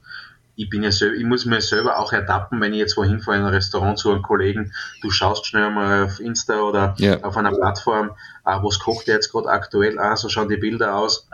ich 0.58 0.68
bin 0.68 0.82
ja 0.82 0.88
ich 0.88 1.24
muss 1.24 1.44
mir 1.44 1.60
selber 1.60 2.00
auch 2.00 2.12
ertappen, 2.12 2.60
wenn 2.60 2.72
ich 2.72 2.80
jetzt 2.80 2.96
wohin 2.96 3.20
fahre 3.20 3.38
in 3.38 3.44
ein 3.44 3.54
Restaurant 3.54 3.96
zu 3.96 4.10
einem 4.10 4.22
Kollegen, 4.22 4.72
du 5.02 5.10
schaust 5.10 5.46
schnell 5.46 5.70
mal 5.70 6.06
auf 6.06 6.18
Insta 6.18 6.60
oder 6.62 6.96
ja. 6.98 7.22
auf 7.22 7.36
einer 7.36 7.52
Plattform, 7.52 8.10
ah, 8.42 8.60
was 8.64 8.80
kocht 8.80 9.06
der 9.06 9.14
jetzt 9.14 9.30
gerade 9.30 9.48
aktuell, 9.48 10.00
ah, 10.00 10.16
so 10.16 10.28
schauen 10.28 10.48
die 10.48 10.56
Bilder 10.56 10.96
aus. 10.96 11.28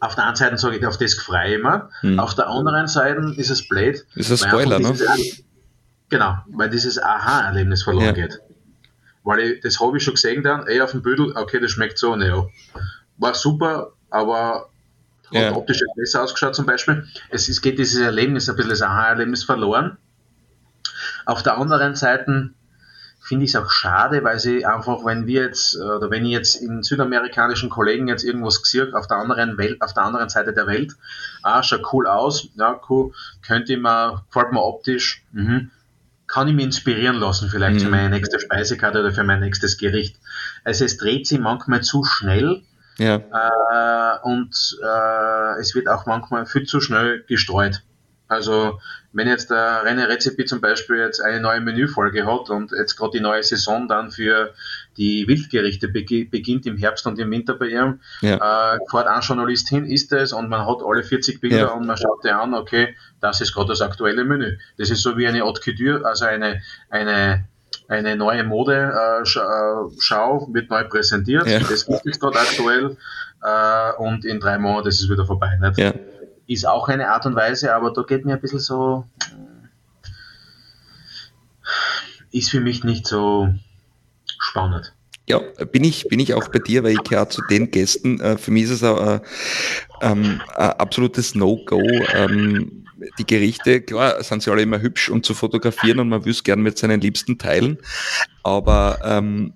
Auf 0.00 0.14
der 0.14 0.24
einen 0.24 0.36
Seite 0.36 0.56
sage 0.56 0.78
ich, 0.78 0.86
auf 0.86 0.96
das 0.96 1.12
freue 1.12 1.48
ich 1.48 1.54
immer, 1.56 1.90
hm. 2.00 2.18
auf 2.18 2.34
der 2.34 2.48
anderen 2.48 2.88
Seite 2.88 3.34
ist 3.36 3.50
es 3.50 3.68
blöd. 3.68 4.06
Ist 4.14 4.30
ein 4.30 4.38
Spoiler, 4.38 4.78
ne? 4.78 4.94
Genau, 6.08 6.38
weil 6.46 6.70
dieses 6.70 6.98
Aha-Erlebnis 6.98 7.82
verloren 7.82 8.06
ja. 8.06 8.12
geht. 8.12 8.40
Weil 9.22 9.40
ich, 9.40 9.60
das 9.60 9.80
habe 9.80 9.98
ich 9.98 10.02
schon 10.02 10.14
gesehen 10.14 10.42
dann, 10.42 10.66
ey, 10.66 10.80
auf 10.80 10.92
dem 10.92 11.02
Büdel, 11.02 11.34
okay, 11.36 11.60
das 11.60 11.72
schmeckt 11.72 11.98
so, 11.98 12.16
ne, 12.16 12.48
War 13.18 13.34
super, 13.34 13.92
aber 14.08 14.70
hat 15.34 15.42
ja. 15.42 15.54
optisch 15.54 15.80
besser 15.96 16.22
ausgeschaut 16.22 16.54
zum 16.54 16.66
Beispiel. 16.66 17.06
Es, 17.30 17.48
es 17.48 17.60
geht 17.60 17.78
dieses 17.78 18.00
Erlebnis, 18.00 18.48
ein 18.48 18.56
bisschen 18.56 18.70
das 18.70 18.82
Aha-Erlebnis 18.82 19.44
verloren. 19.44 19.98
Auf 21.24 21.42
der 21.42 21.58
anderen 21.58 21.96
Seite 21.96 22.50
finde 23.26 23.44
ich 23.44 23.50
es 23.50 23.56
auch 23.56 23.70
schade, 23.70 24.22
weil 24.22 24.38
sie 24.38 24.64
einfach, 24.64 25.04
wenn 25.04 25.26
wir 25.26 25.42
jetzt, 25.42 25.76
oder 25.76 26.10
wenn 26.10 26.24
ich 26.24 26.30
jetzt 26.30 26.54
in 26.54 26.84
südamerikanischen 26.84 27.70
Kollegen 27.70 28.06
jetzt 28.06 28.22
irgendwas 28.22 28.62
gesehen 28.62 28.94
auf 28.94 29.08
der 29.08 29.16
anderen 29.16 29.58
Welt, 29.58 29.82
auf 29.82 29.92
der 29.92 30.04
anderen 30.04 30.28
Seite 30.28 30.52
der 30.52 30.68
Welt, 30.68 30.92
ah, 31.42 31.60
schaut 31.64 31.92
cool 31.92 32.06
aus, 32.06 32.48
ja, 32.54 32.80
cool, 32.88 33.12
könnte 33.44 33.72
ich 33.72 33.80
mir, 33.80 34.22
gefällt 34.28 34.52
mir 34.52 34.62
optisch, 34.62 35.24
mhm. 35.32 35.72
kann 36.28 36.46
ich 36.46 36.54
mich 36.54 36.66
inspirieren 36.66 37.16
lassen, 37.16 37.48
vielleicht 37.48 37.80
mhm. 37.80 37.84
für 37.84 37.90
meine 37.90 38.10
nächste 38.10 38.38
Speisekarte 38.38 39.00
oder 39.00 39.10
für 39.10 39.24
mein 39.24 39.40
nächstes 39.40 39.76
Gericht. 39.76 40.20
Also 40.62 40.84
es 40.84 40.96
dreht 40.96 41.26
sich 41.26 41.40
manchmal 41.40 41.82
zu 41.82 42.04
schnell 42.04 42.62
ja. 42.98 43.16
äh, 43.16 44.18
und 44.22 44.78
äh, 44.82 45.60
es 45.60 45.74
wird 45.74 45.88
auch 45.88 46.06
manchmal 46.06 46.46
viel 46.46 46.64
zu 46.64 46.80
schnell 46.80 47.24
gestreut. 47.26 47.82
Also 48.28 48.80
wenn 49.12 49.28
jetzt 49.28 49.50
der 49.50 49.84
René 49.84 50.08
Rezepi 50.08 50.44
zum 50.44 50.60
Beispiel 50.60 50.96
jetzt 50.96 51.20
eine 51.20 51.40
neue 51.40 51.60
Menüfolge 51.60 52.26
hat 52.26 52.50
und 52.50 52.72
jetzt 52.72 52.96
gerade 52.96 53.12
die 53.12 53.20
neue 53.20 53.42
Saison 53.42 53.88
dann 53.88 54.10
für 54.10 54.52
die 54.96 55.26
Wildgerichte 55.28 55.88
beginnt 55.88 56.66
im 56.66 56.76
Herbst 56.76 57.06
und 57.06 57.18
im 57.18 57.30
Winter 57.30 57.54
bei 57.54 57.68
ihm, 57.68 58.00
ja. 58.20 58.74
äh, 58.74 58.78
fährt 58.90 59.06
ein 59.06 59.20
Journalist 59.20 59.68
hin, 59.68 59.86
ist 59.86 60.12
es 60.12 60.32
und 60.32 60.48
man 60.48 60.66
hat 60.66 60.78
alle 60.84 61.02
40 61.02 61.40
Bilder 61.40 61.56
ja. 61.56 61.68
und 61.68 61.86
man 61.86 61.96
schaut 61.96 62.24
dir 62.24 62.38
an, 62.38 62.52
okay, 62.54 62.96
das 63.20 63.40
ist 63.40 63.54
gerade 63.54 63.68
das 63.68 63.80
aktuelle 63.80 64.24
Menü. 64.24 64.58
Das 64.76 64.90
ist 64.90 65.02
so 65.02 65.16
wie 65.16 65.26
eine 65.26 65.40
Haute 65.40 65.60
Couture, 65.60 66.04
also 66.04 66.24
eine, 66.24 66.60
eine 66.90 67.46
eine 67.88 68.16
neue 68.16 68.44
Modeschau 68.44 69.24
äh, 70.48 70.54
wird 70.54 70.70
neu 70.70 70.84
präsentiert. 70.84 71.46
Ja. 71.46 71.58
Das 71.60 71.86
gibt 71.86 72.06
es 72.06 72.20
gerade 72.20 72.38
aktuell 72.38 72.96
äh, 73.42 73.92
und 73.98 74.24
in 74.24 74.40
drei 74.40 74.58
Monaten 74.58 74.88
ist 74.88 75.00
es 75.00 75.10
wieder 75.10 75.26
vorbei. 75.26 75.56
Nicht? 75.60 75.78
Ja 75.78 75.92
ist 76.46 76.66
auch 76.66 76.88
eine 76.88 77.10
Art 77.10 77.26
und 77.26 77.34
Weise, 77.34 77.74
aber 77.74 77.92
da 77.92 78.02
geht 78.02 78.24
mir 78.24 78.34
ein 78.34 78.40
bisschen 78.40 78.60
so, 78.60 79.04
ist 82.30 82.50
für 82.50 82.60
mich 82.60 82.84
nicht 82.84 83.06
so 83.06 83.52
spannend. 84.38 84.92
Ja, 85.28 85.40
bin 85.72 85.82
ich, 85.82 86.06
bin 86.08 86.20
ich 86.20 86.34
auch 86.34 86.48
bei 86.48 86.60
dir, 86.60 86.84
weil 86.84 86.92
ich 86.92 87.02
gehöre 87.02 87.28
zu 87.28 87.42
den 87.50 87.72
Gästen. 87.72 88.20
Äh, 88.20 88.38
für 88.38 88.52
mich 88.52 88.64
ist 88.64 88.70
es 88.70 88.84
ein, 88.84 89.20
ähm, 90.00 90.40
ein 90.54 90.70
absolutes 90.70 91.34
No-Go. 91.34 91.82
Ähm, 92.14 92.85
die 93.18 93.26
Gerichte, 93.26 93.80
klar, 93.82 94.22
sind 94.22 94.42
sie 94.42 94.50
alle 94.50 94.62
immer 94.62 94.80
hübsch 94.80 95.08
und 95.08 95.26
zu 95.26 95.34
fotografieren 95.34 96.00
und 96.00 96.08
man 96.08 96.24
will 96.24 96.32
es 96.32 96.44
gern 96.44 96.60
mit 96.60 96.78
seinen 96.78 97.00
Liebsten 97.00 97.38
teilen. 97.38 97.78
Aber 98.42 98.98
ähm, 99.04 99.52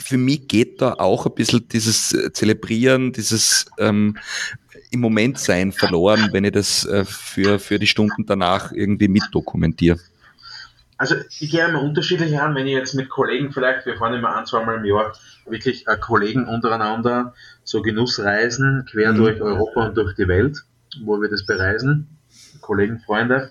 für 0.00 0.16
mich 0.16 0.48
geht 0.48 0.80
da 0.80 0.94
auch 0.94 1.26
ein 1.26 1.34
bisschen 1.34 1.68
dieses 1.68 2.16
Zelebrieren, 2.32 3.12
dieses 3.12 3.66
ähm, 3.78 4.16
im 4.90 5.00
Moment 5.00 5.38
sein 5.38 5.72
verloren, 5.72 6.28
wenn 6.32 6.44
ich 6.44 6.52
das 6.52 6.84
äh, 6.86 7.04
für, 7.04 7.58
für 7.58 7.78
die 7.78 7.86
Stunden 7.86 8.26
danach 8.26 8.72
irgendwie 8.72 9.08
mitdokumentiere? 9.08 9.98
Also 10.96 11.14
ich 11.38 11.50
gehe 11.50 11.66
immer 11.66 11.82
unterschiedlich 11.82 12.38
an, 12.40 12.54
wenn 12.54 12.66
ich 12.66 12.72
jetzt 12.72 12.94
mit 12.94 13.08
Kollegen 13.08 13.52
vielleicht, 13.52 13.86
wir 13.86 13.96
fahren 13.96 14.14
immer 14.14 14.36
ein, 14.36 14.46
zweimal 14.46 14.78
im 14.78 14.84
Jahr, 14.84 15.12
wirklich 15.46 15.86
äh, 15.86 15.96
Kollegen 15.96 16.46
untereinander 16.46 17.34
so 17.62 17.82
Genussreisen 17.82 18.84
quer 18.90 19.12
mhm. 19.12 19.18
durch 19.18 19.40
Europa 19.40 19.86
und 19.86 19.96
durch 19.96 20.14
die 20.16 20.26
Welt, 20.26 20.58
wo 21.04 21.20
wir 21.20 21.28
das 21.28 21.46
bereisen, 21.46 22.17
Kollegen, 22.68 23.00
Freunde. 23.00 23.50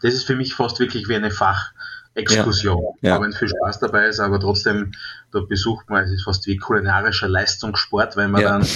Das 0.00 0.14
ist 0.14 0.24
für 0.24 0.36
mich 0.36 0.54
fast 0.54 0.78
wirklich 0.78 1.08
wie 1.08 1.16
eine 1.16 1.32
Fachexkursion. 1.32 2.94
Ja. 3.00 3.10
Ja. 3.10 3.16
Auch 3.16 3.22
wenn 3.22 3.32
viel 3.32 3.48
Spaß 3.48 3.80
dabei 3.80 4.06
ist, 4.06 4.20
aber 4.20 4.38
trotzdem, 4.38 4.92
da 5.32 5.40
besucht 5.40 5.90
man, 5.90 6.04
es 6.04 6.12
ist 6.12 6.22
fast 6.22 6.46
wie 6.46 6.56
kulinarischer 6.56 7.26
Leistungssport, 7.26 8.16
weil 8.16 8.28
man 8.28 8.42
ja. 8.42 8.48
dann 8.50 8.66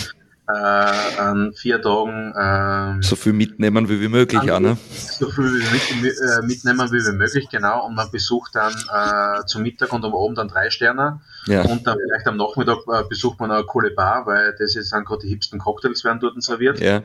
äh, 0.48 1.20
an 1.20 1.52
vier 1.54 1.80
Tagen 1.80 2.34
äh, 2.34 3.02
so 3.04 3.14
viel 3.14 3.32
mitnehmen 3.32 3.88
wie, 3.88 4.00
wie 4.00 4.08
möglich, 4.08 4.50
an, 4.50 4.62
ne? 4.64 4.76
So 4.96 5.30
viel 5.30 5.44
mit, 5.44 6.16
äh, 6.18 6.44
mitnehmen 6.44 6.90
wie, 6.90 7.06
wie 7.06 7.16
möglich, 7.16 7.48
genau. 7.48 7.86
Und 7.86 7.94
man 7.94 8.10
besucht 8.10 8.56
dann 8.56 8.72
äh, 8.72 9.44
zum 9.46 9.62
Mittag 9.62 9.92
und 9.92 10.04
am 10.04 10.12
Abend 10.12 10.38
dann 10.38 10.48
drei 10.48 10.70
Sterne. 10.70 11.20
Ja. 11.46 11.62
Und 11.62 11.86
dann 11.86 11.98
vielleicht 12.04 12.26
am 12.26 12.36
Nachmittag 12.36 12.78
äh, 12.88 13.04
besucht 13.08 13.38
man 13.38 13.52
eine 13.52 13.62
coole 13.62 13.92
Bar, 13.92 14.26
weil 14.26 14.56
das 14.58 14.74
ist 14.74 14.92
dann 14.92 15.04
gerade 15.04 15.22
die 15.22 15.28
hipsten 15.28 15.60
Cocktails 15.60 16.02
werden 16.02 16.18
dort 16.18 16.42
serviert. 16.42 16.80
Ja. 16.80 17.04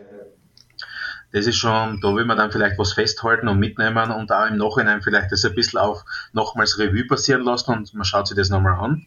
Das 1.31 1.47
ist 1.47 1.57
schon, 1.57 1.99
da 2.01 2.15
will 2.15 2.25
man 2.25 2.37
dann 2.37 2.51
vielleicht 2.51 2.77
was 2.77 2.93
festhalten 2.93 3.47
und 3.47 3.59
mitnehmen 3.59 4.11
und 4.11 4.31
auch 4.31 4.47
im 4.47 4.57
Nachhinein 4.57 5.01
vielleicht 5.01 5.31
das 5.31 5.43
ein 5.43 5.53
bisschen 5.53 5.79
auch 5.79 6.05
nochmals 6.33 6.79
Revue 6.79 7.05
passieren 7.05 7.41
lassen 7.41 7.71
und 7.71 7.93
man 7.93 8.05
schaut 8.05 8.27
sich 8.27 8.37
das 8.37 8.49
nochmal 8.49 8.79
an. 8.79 9.05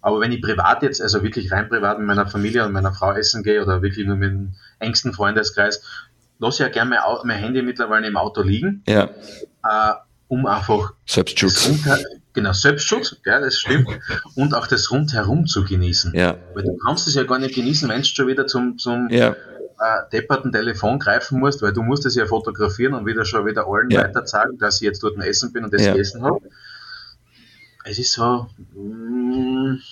Aber 0.00 0.20
wenn 0.20 0.32
ich 0.32 0.42
privat 0.42 0.82
jetzt, 0.82 1.00
also 1.00 1.22
wirklich 1.22 1.50
rein 1.50 1.68
privat 1.68 1.98
mit 1.98 2.06
meiner 2.06 2.26
Familie 2.26 2.64
und 2.66 2.72
meiner 2.72 2.92
Frau 2.92 3.12
essen 3.12 3.42
gehe 3.42 3.62
oder 3.62 3.80
wirklich 3.80 4.06
nur 4.06 4.16
mit 4.16 4.30
dem 4.30 4.52
engsten 4.78 5.14
Freundeskreis, 5.14 5.82
lasse 6.38 6.62
ich 6.62 6.66
ja 6.66 6.72
gerne 6.72 6.90
mein, 6.90 7.00
mein, 7.24 7.38
Handy 7.38 7.62
mittlerweile 7.62 8.06
im 8.06 8.16
Auto 8.16 8.42
liegen. 8.42 8.82
Ja. 8.86 9.04
Äh, 9.64 9.94
um 10.28 10.46
einfach 10.46 10.92
Selbstschutz. 11.06 11.68
Rundher, 11.68 11.98
genau, 12.32 12.52
Selbstschutz, 12.52 13.16
ja, 13.24 13.40
das 13.40 13.58
stimmt. 13.58 13.88
und 14.34 14.54
auch 14.54 14.66
das 14.66 14.90
rundherum 14.90 15.46
zu 15.46 15.64
genießen. 15.64 16.14
Ja. 16.14 16.36
Weil 16.54 16.64
du 16.64 16.76
kannst 16.84 17.06
es 17.08 17.14
ja 17.14 17.24
gar 17.24 17.38
nicht 17.38 17.54
genießen, 17.54 17.88
wenn 17.88 18.02
du 18.02 18.06
schon 18.06 18.26
wieder 18.26 18.46
zum, 18.46 18.78
zum 18.78 19.08
ja. 19.10 19.36
Äh, 19.80 20.10
depperten 20.12 20.52
Telefon 20.52 20.98
greifen 20.98 21.40
musst, 21.40 21.62
weil 21.62 21.72
du 21.72 21.82
musst 21.82 22.06
es 22.06 22.14
ja 22.14 22.26
fotografieren 22.26 22.94
und 22.94 23.06
wieder 23.06 23.24
schon 23.24 23.46
wieder 23.46 23.66
allen 23.66 23.90
ja. 23.90 24.02
weiter 24.02 24.26
sagen, 24.26 24.58
dass 24.58 24.76
ich 24.76 24.82
jetzt 24.82 25.02
dort 25.02 25.16
ein 25.16 25.22
Essen 25.22 25.52
bin 25.52 25.64
und 25.64 25.72
das 25.72 25.82
ja. 25.82 25.92
gegessen 25.92 26.22
habe 26.22 26.40
es 27.84 27.98
ist 27.98 28.12
so 28.12 28.48
mh, 28.74 29.72
mm, 29.74 29.82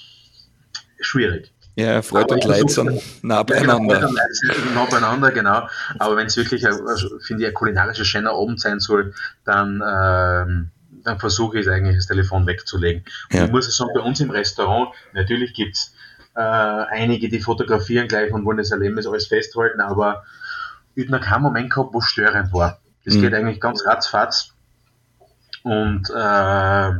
schwierig. 1.01 1.53
Ja, 1.75 2.03
Freude 2.03 2.35
und 2.35 2.45
Leid 2.45 2.69
sind 2.69 3.01
nah 3.23 3.43
beieinander. 3.43 4.01
Ja, 4.01 4.07
genau, 4.07 4.75
nah 4.75 4.85
beieinander, 4.85 5.31
genau. 5.31 5.69
Aber 5.99 6.17
wenn 6.17 6.27
es 6.27 6.37
wirklich, 6.37 6.67
finde 7.27 7.43
ich, 7.43 7.49
ein 7.49 7.55
kulinarischer 7.55 8.05
schöner 8.05 8.33
Abend 8.33 8.61
sein 8.61 8.79
soll, 8.79 9.15
dann, 9.47 9.83
ähm, 9.83 10.71
dann 11.03 11.19
versuche 11.19 11.61
ich 11.61 11.71
eigentlich 11.71 11.97
das 11.97 12.09
Telefon 12.09 12.47
wegzulegen. 12.47 13.05
Und 13.31 13.39
ja. 13.39 13.45
ich 13.47 13.51
muss 13.51 13.75
sagen, 13.75 13.91
bei 13.95 14.03
uns 14.03 14.21
im 14.21 14.31
Restaurant, 14.31 14.91
natürlich 15.15 15.55
gibt 15.55 15.77
es 15.77 15.95
äh, 16.35 16.41
einige, 16.41 17.29
die 17.29 17.41
fotografieren 17.41 18.09
gleich 18.09 18.33
und 18.33 18.45
wollen 18.45 18.59
das 18.59 18.71
Erlebnis 18.71 19.07
alles 19.07 19.27
festhalten, 19.27 19.81
aber 19.81 20.25
ich 20.95 21.07
habe 21.07 21.19
noch 21.19 21.27
keinen 21.27 21.43
Moment 21.43 21.71
gehabt, 21.71 21.93
wo 21.93 22.01
störend 22.01 22.53
war. 22.53 22.81
Das 23.05 23.15
mhm. 23.15 23.23
geht 23.23 23.35
eigentlich 23.35 23.61
ganz 23.61 23.85
ratzfatz. 23.87 24.55
Und 25.63 26.11
äh, 26.11 26.91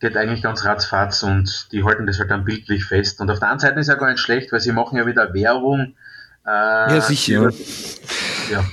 geht 0.00 0.16
eigentlich 0.16 0.42
ganz 0.42 0.64
ratzfatz 0.64 1.22
und 1.22 1.72
die 1.72 1.84
halten 1.84 2.06
das 2.06 2.18
halt 2.18 2.30
dann 2.30 2.44
bildlich 2.44 2.84
fest. 2.84 3.20
Und 3.20 3.30
auf 3.30 3.38
der 3.38 3.48
anderen 3.48 3.70
Seite 3.70 3.80
ist 3.80 3.88
ja 3.88 3.94
gar 3.94 4.10
nicht 4.10 4.20
schlecht, 4.20 4.52
weil 4.52 4.60
sie 4.60 4.72
machen 4.72 4.98
ja 4.98 5.06
wieder 5.06 5.32
Werbung. 5.32 5.96
Äh, 6.46 6.94
ja, 6.94 7.00
sicher. 7.00 7.50
Ja. 8.50 8.64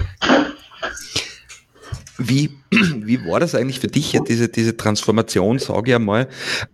Wie, 2.18 2.52
wie 2.72 3.26
war 3.26 3.40
das 3.40 3.56
eigentlich 3.56 3.80
für 3.80 3.88
dich, 3.88 4.18
diese, 4.28 4.50
diese 4.50 4.78
Transformation, 4.78 5.60
sage 5.60 5.92
ich 5.92 5.96
einmal? 5.96 6.30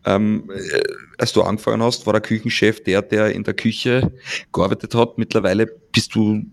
Ähm, 0.05 0.49
äh, 0.53 0.81
als 1.17 1.33
du 1.33 1.41
angefangen 1.41 1.81
hast, 1.81 2.05
war 2.05 2.13
der 2.13 2.21
Küchenchef 2.21 2.83
der, 2.83 3.01
der 3.01 3.33
in 3.33 3.43
der 3.43 3.53
Küche 3.53 4.11
gearbeitet 4.51 4.95
hat. 4.95 5.17
Mittlerweile 5.17 5.65
bist 5.65 6.15
du 6.15 6.43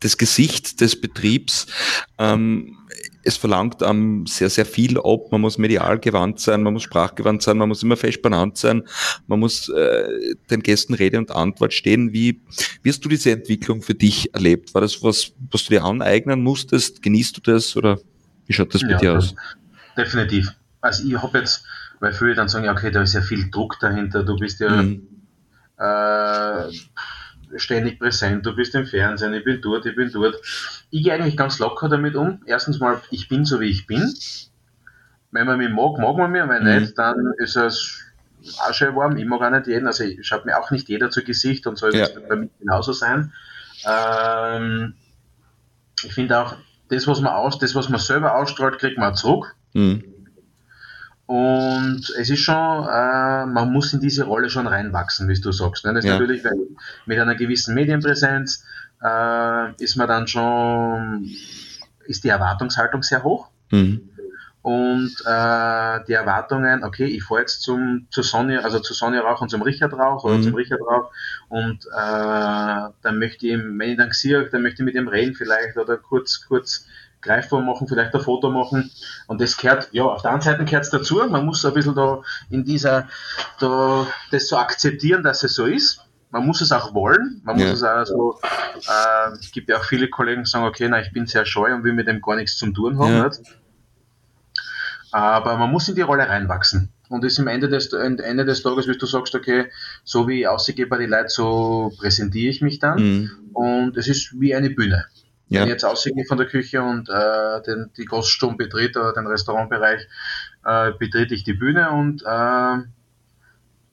das 0.00 0.16
Gesicht 0.16 0.80
des 0.80 1.00
Betriebs. 1.00 1.66
Ähm, 2.18 2.76
es 3.24 3.36
verlangt 3.36 3.82
um, 3.82 4.26
sehr, 4.26 4.50
sehr 4.50 4.66
viel 4.66 4.98
ab. 4.98 5.30
Man 5.30 5.40
muss 5.40 5.58
medial 5.58 5.98
gewandt 5.98 6.40
sein, 6.40 6.62
man 6.62 6.72
muss 6.72 6.82
sprachgewandt 6.82 7.42
sein, 7.42 7.56
man 7.56 7.68
muss 7.68 7.82
immer 7.82 7.96
fest 7.96 8.22
benannt 8.22 8.56
sein, 8.56 8.82
man 9.26 9.38
muss 9.38 9.68
äh, 9.68 10.34
den 10.50 10.62
Gästen 10.62 10.94
Rede 10.94 11.18
und 11.18 11.30
Antwort 11.30 11.72
stehen. 11.72 12.12
Wie, 12.12 12.40
wie 12.82 12.88
hast 12.88 13.04
du 13.04 13.08
diese 13.08 13.30
Entwicklung 13.30 13.82
für 13.82 13.94
dich 13.94 14.34
erlebt? 14.34 14.74
War 14.74 14.80
das 14.80 15.02
was, 15.02 15.32
was 15.50 15.64
du 15.64 15.74
dir 15.74 15.84
aneignen 15.84 16.42
musstest? 16.42 17.02
Genießt 17.02 17.36
du 17.36 17.40
das 17.40 17.76
oder 17.76 18.00
wie 18.46 18.52
schaut 18.52 18.74
das 18.74 18.82
bei 18.82 18.90
ja, 18.90 18.98
dir 18.98 19.18
aus? 19.18 19.34
Definitiv. 19.96 20.54
Also 20.80 21.04
ich 21.04 21.20
habe 21.20 21.38
jetzt, 21.38 21.64
weil 22.00 22.12
viele 22.12 22.34
dann 22.34 22.48
sagen, 22.48 22.64
ja, 22.64 22.72
okay, 22.72 22.90
da 22.90 23.02
ist 23.02 23.14
ja 23.14 23.20
viel 23.20 23.50
Druck 23.50 23.78
dahinter, 23.80 24.24
du 24.24 24.36
bist 24.36 24.60
ja 24.60 24.82
mhm. 24.82 25.06
äh, 25.78 26.70
ständig 27.56 27.98
präsent, 27.98 28.44
du 28.44 28.54
bist 28.54 28.74
im 28.74 28.86
Fernsehen, 28.86 29.34
ich 29.34 29.44
bin 29.44 29.60
dort, 29.60 29.86
ich 29.86 29.94
bin 29.94 30.10
dort. 30.10 30.36
Ich 30.90 31.04
gehe 31.04 31.12
eigentlich 31.12 31.36
ganz 31.36 31.58
locker 31.58 31.88
damit 31.88 32.16
um. 32.16 32.42
Erstens 32.46 32.80
mal, 32.80 33.00
ich 33.10 33.28
bin 33.28 33.44
so 33.44 33.60
wie 33.60 33.70
ich 33.70 33.86
bin. 33.86 34.12
Wenn 35.30 35.46
man 35.46 35.58
mich 35.58 35.70
mag, 35.70 35.98
mag 35.98 36.16
man 36.16 36.30
mich, 36.30 36.42
wenn 36.48 36.64
mhm. 36.64 36.80
nicht, 36.80 36.98
dann 36.98 37.32
ist 37.38 37.56
es 37.56 37.98
auch 38.58 38.74
schön 38.74 38.94
warm. 38.96 39.16
Ich 39.16 39.24
mag 39.24 39.40
auch 39.40 39.50
nicht 39.50 39.66
jeden, 39.66 39.86
also 39.86 40.04
schaut 40.20 40.44
mir 40.44 40.58
auch 40.58 40.70
nicht 40.70 40.88
jeder 40.88 41.10
zu 41.10 41.22
Gesicht 41.22 41.66
und 41.66 41.76
soll 41.78 41.94
ja. 41.94 42.08
das 42.08 42.28
bei 42.28 42.36
mir 42.36 42.50
genauso 42.58 42.92
sein. 42.92 43.32
Ähm, 43.86 44.94
ich 46.02 46.12
finde 46.12 46.38
auch, 46.38 46.56
das, 46.92 47.06
was 47.06 47.20
man 47.20 47.32
aus, 47.32 47.58
das, 47.58 47.74
was 47.74 47.88
man 47.88 47.98
selber 47.98 48.36
ausstrahlt, 48.36 48.78
kriegt 48.78 48.98
man 48.98 49.12
auch 49.12 49.16
zurück. 49.16 49.56
Mhm. 49.72 50.04
Und 51.26 52.12
es 52.18 52.28
ist 52.28 52.40
schon, 52.40 52.54
äh, 52.54 53.46
man 53.46 53.72
muss 53.72 53.92
in 53.94 54.00
diese 54.00 54.24
Rolle 54.24 54.50
schon 54.50 54.66
reinwachsen, 54.66 55.28
wie 55.28 55.40
du 55.40 55.52
sagst. 55.52 55.84
Ne? 55.86 55.94
Das 55.94 56.04
ja. 56.04 56.12
natürlich, 56.12 56.44
weil 56.44 56.52
mit 57.06 57.18
einer 57.18 57.34
gewissen 57.34 57.74
Medienpräsenz 57.74 58.64
äh, 59.02 59.82
ist 59.82 59.96
man 59.96 60.08
dann 60.08 60.26
schon, 60.26 61.30
ist 62.04 62.24
die 62.24 62.28
Erwartungshaltung 62.28 63.02
sehr 63.02 63.22
hoch. 63.22 63.48
Mhm. 63.70 64.10
Und 64.62 65.12
äh, 65.26 66.04
die 66.06 66.12
Erwartungen, 66.12 66.84
okay, 66.84 67.06
ich 67.06 67.24
fahre 67.24 67.40
jetzt 67.40 67.62
zum, 67.62 68.06
zu 68.10 68.22
Sonja, 68.22 68.60
also 68.60 68.78
zu 68.78 68.94
Sonja 68.94 69.20
Rauch 69.20 69.40
und 69.40 69.50
zum 69.50 69.62
Richard 69.62 69.92
Rauch 69.92 70.22
oder 70.22 70.36
mhm. 70.36 70.44
zum 70.44 70.54
Richard 70.54 70.80
Rauch 70.80 71.10
und 71.48 71.84
äh, 71.86 72.90
dann 73.02 73.18
möchte 73.18 73.48
ich, 73.48 73.58
wenn 73.58 73.90
ich 73.90 73.96
dann 73.96 74.12
sehe, 74.12 74.48
dann 74.48 74.62
möchte 74.62 74.82
ich 74.82 74.86
mit 74.86 74.94
ihm 74.94 75.08
reden 75.08 75.34
vielleicht 75.34 75.76
oder 75.76 75.96
kurz, 75.96 76.46
kurz 76.46 76.86
greifbar 77.22 77.60
machen, 77.60 77.88
vielleicht 77.88 78.14
ein 78.14 78.20
Foto 78.20 78.50
machen. 78.50 78.90
Und 79.26 79.40
das 79.40 79.56
gehört, 79.56 79.88
ja, 79.92 80.04
auf 80.04 80.22
der 80.22 80.32
einen 80.32 80.42
Seite 80.42 80.64
gehört 80.64 80.84
es 80.84 80.90
dazu. 80.90 81.22
Man 81.28 81.46
muss 81.46 81.64
ein 81.64 81.72
bisschen 81.72 81.94
da 81.94 82.20
in 82.50 82.64
dieser, 82.64 83.08
da, 83.60 84.06
das 84.30 84.48
so 84.48 84.56
akzeptieren, 84.56 85.22
dass 85.22 85.42
es 85.44 85.54
so 85.54 85.64
ist. 85.64 86.00
Man 86.30 86.46
muss 86.46 86.60
es 86.60 86.72
auch 86.72 86.94
wollen. 86.94 87.40
Man 87.44 87.58
ja. 87.58 87.66
muss 87.66 87.74
es 87.76 87.82
auch 87.82 88.04
so, 88.04 88.40
äh, 88.42 89.32
es 89.38 89.52
gibt 89.52 89.68
ja 89.68 89.78
auch 89.78 89.84
viele 89.84 90.08
Kollegen, 90.08 90.44
die 90.44 90.50
sagen, 90.50 90.66
okay, 90.66 90.88
na, 90.88 91.00
ich 91.00 91.12
bin 91.12 91.26
sehr 91.26 91.44
scheu 91.44 91.74
und 91.74 91.84
will 91.84 91.92
mit 91.92 92.08
dem 92.08 92.20
gar 92.20 92.36
nichts 92.36 92.56
zu 92.56 92.70
tun 92.72 92.98
haben. 92.98 93.12
Ja. 93.12 93.30
Aber 95.12 95.56
man 95.58 95.70
muss 95.70 95.88
in 95.88 95.94
die 95.94 96.02
Rolle 96.02 96.28
reinwachsen. 96.28 96.92
Und 97.08 97.24
ist 97.24 97.38
am 97.38 97.46
Ende 97.46 97.68
des, 97.68 97.92
Ende 97.92 98.44
des 98.46 98.62
Tages, 98.62 98.88
wie 98.88 98.96
du 98.96 99.04
sagst, 99.04 99.34
okay, 99.34 99.66
so 100.02 100.26
wie 100.26 100.40
ich 100.40 100.48
aussehe 100.48 100.86
bei 100.86 100.96
den 100.96 101.10
Leuten, 101.10 101.28
so 101.28 101.92
präsentiere 101.98 102.50
ich 102.50 102.62
mich 102.62 102.78
dann. 102.78 102.98
Mhm. 102.98 103.30
Und 103.52 103.96
es 103.98 104.08
ist 104.08 104.40
wie 104.40 104.54
eine 104.54 104.70
Bühne. 104.70 105.04
Ja. 105.48 105.60
Wenn 105.60 105.68
ich 105.68 105.72
jetzt 105.74 105.84
aussehe 105.84 106.24
von 106.26 106.38
der 106.38 106.46
Küche 106.46 106.82
und 106.82 107.10
äh, 107.10 107.62
den, 107.66 107.90
die 107.98 108.06
Gaststube 108.06 108.56
betritt 108.56 108.96
oder 108.96 109.12
den 109.12 109.26
Restaurantbereich, 109.26 110.08
äh, 110.64 110.92
betrete 110.92 111.34
ich 111.34 111.44
die 111.44 111.52
Bühne 111.52 111.90
und 111.90 112.22
äh, 112.22 112.78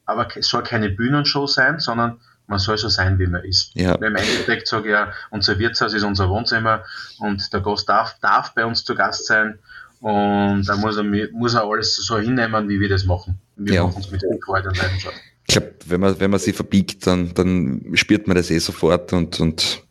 aber 0.06 0.28
es 0.36 0.48
soll 0.48 0.64
keine 0.64 0.90
Bühnenshow 0.90 1.46
sein, 1.46 1.80
sondern 1.80 2.22
man 2.48 2.60
soll 2.60 2.78
so 2.78 2.88
sein, 2.90 3.20
wie 3.20 3.28
man 3.28 3.44
ist. 3.44 3.72
Ja. 3.76 3.94
Im 3.96 4.16
Endeffekt 4.16 4.68
sage 4.68 4.88
ich 4.88 4.92
ja, 4.92 5.14
unser 5.30 5.60
Wirtshaus 5.60 5.94
ist 5.94 6.04
unser 6.04 6.30
Wohnzimmer 6.30 6.84
und 7.20 7.54
der 7.54 7.60
Gast 7.60 7.88
darf, 7.90 8.18
darf 8.22 8.56
bei 8.56 8.66
uns 8.66 8.84
zu 8.86 8.96
Gast 8.96 9.28
sein 9.28 9.60
und 10.02 10.64
da 10.64 10.78
muss 10.78 10.98
er, 10.98 11.04
muss 11.04 11.54
er 11.54 11.64
alles 11.64 11.96
so 11.96 12.18
hinnehmen, 12.18 12.70
wie 12.70 12.80
wir 12.80 12.90
das 12.90 13.06
machen. 13.06 13.40
Wir 13.56 13.76
ja. 13.76 13.84
machen 13.84 14.02
es 14.02 14.12
mit 14.12 14.22
viel 14.22 14.40
Freude 14.46 14.70
und 14.70 14.78
Leidenschaft. 14.78 15.16
Ich 15.48 15.56
glaube, 15.56 15.74
wenn 15.88 16.00
man, 16.00 16.20
wenn 16.20 16.32
man 16.32 16.40
sie 16.40 16.54
verbiegt, 16.54 17.06
dann, 17.08 17.34
dann 17.34 17.92
spürt 17.96 18.28
man 18.28 18.38
das 18.38 18.52
eh 18.52 18.60
sofort 18.60 19.12
und, 19.14 19.40
und 19.40 19.84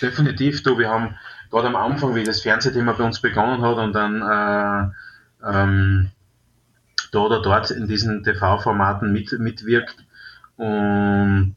Definitiv, 0.00 0.62
du, 0.62 0.78
wir 0.78 0.88
haben 0.88 1.16
gerade 1.50 1.68
am 1.68 1.76
Anfang, 1.76 2.14
wie 2.14 2.24
das 2.24 2.42
Fernsehthema 2.42 2.92
bei 2.92 3.04
uns 3.04 3.20
begonnen 3.20 3.62
hat 3.62 3.76
und 3.76 3.92
dann 3.92 4.22
äh, 4.22 5.50
ähm, 5.50 6.10
da 7.10 7.18
oder 7.18 7.42
dort 7.42 7.70
in 7.70 7.86
diesen 7.86 8.22
TV-Formaten 8.22 9.12
mit, 9.12 9.32
mitwirkt 9.38 9.96
und 10.56 11.56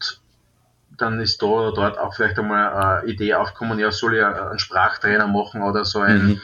dann 0.97 1.19
ist 1.19 1.41
da 1.41 1.45
oder 1.45 1.73
dort 1.73 1.97
auch 1.97 2.15
vielleicht 2.15 2.39
einmal 2.39 3.01
eine 3.01 3.09
Idee 3.09 3.33
aufgekommen, 3.35 3.79
ja, 3.79 3.91
soll 3.91 4.15
ich 4.15 4.23
einen 4.23 4.59
Sprachtrainer 4.59 5.27
machen 5.27 5.61
oder 5.61 5.85
so 5.85 5.99
ein, 5.99 6.25
mhm. 6.25 6.41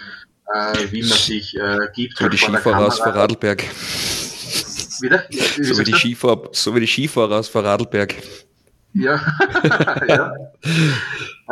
Äh, 0.54 0.92
wie 0.92 1.02
man 1.02 1.18
sich 1.18 1.56
äh, 1.58 1.88
gibt. 1.94 2.18
So 2.18 2.26
wie 2.26 2.30
die 2.30 2.38
Skifahrer 2.38 2.88
aus 2.88 3.00
Vorarlberg. 3.00 3.64
Wieder? 5.02 5.24
Wie, 5.30 5.64
so, 5.64 5.80
wie 5.80 5.84
die 5.84 5.94
Skifahrer, 5.94 6.50
so 6.52 6.76
wie 6.76 6.82
die 6.82 6.88
Skifahrer 6.88 7.40
aus 7.40 7.48
Vorarlberg. 7.48 8.14
Ja. 8.94 9.20
ja. 10.08 10.34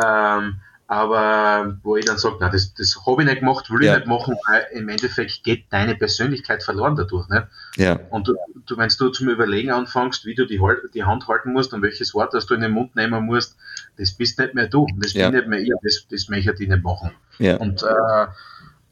ähm, 0.03 0.59
aber 0.89 1.77
wo 1.83 1.97
ich 1.97 2.05
dann 2.05 2.17
sage, 2.17 2.37
na, 2.39 2.49
das, 2.49 2.73
das 2.73 2.97
habe 3.05 3.21
ich 3.21 3.29
nicht 3.29 3.41
gemacht, 3.41 3.69
will 3.69 3.83
ich 3.83 3.93
nicht 3.93 4.07
machen, 4.07 4.35
weil 4.47 4.65
im 4.71 4.89
Endeffekt 4.89 5.43
geht 5.43 5.65
deine 5.69 5.93
Persönlichkeit 5.93 6.63
verloren 6.63 6.95
dadurch. 6.95 7.27
Ne? 7.29 7.47
Ja. 7.75 7.99
Und 8.09 8.27
du, 8.27 8.35
du, 8.65 8.75
wenn 8.75 8.89
du 8.97 9.09
zum 9.09 9.29
Überlegen 9.29 9.69
anfängst, 9.69 10.25
wie 10.25 10.33
du 10.33 10.47
die, 10.47 10.59
die 10.95 11.03
Hand 11.03 11.27
halten 11.27 11.53
musst 11.53 11.75
und 11.75 11.83
welches 11.83 12.15
Wort 12.15 12.33
das 12.33 12.47
du 12.47 12.55
in 12.55 12.61
den 12.61 12.71
Mund 12.71 12.95
nehmen 12.95 13.23
musst, 13.23 13.55
das 13.99 14.13
bist 14.13 14.39
nicht 14.39 14.55
mehr 14.55 14.67
du, 14.67 14.87
das 14.97 15.13
ja. 15.13 15.29
bin 15.29 15.39
nicht 15.39 15.47
mehr 15.47 15.59
ich, 15.59 15.71
das, 15.83 16.07
das 16.09 16.27
möchte 16.27 16.55
ich 16.57 16.69
nicht 16.69 16.83
machen. 16.83 17.11
Ja. 17.37 17.57
Und, 17.57 17.83
äh, 17.83 18.25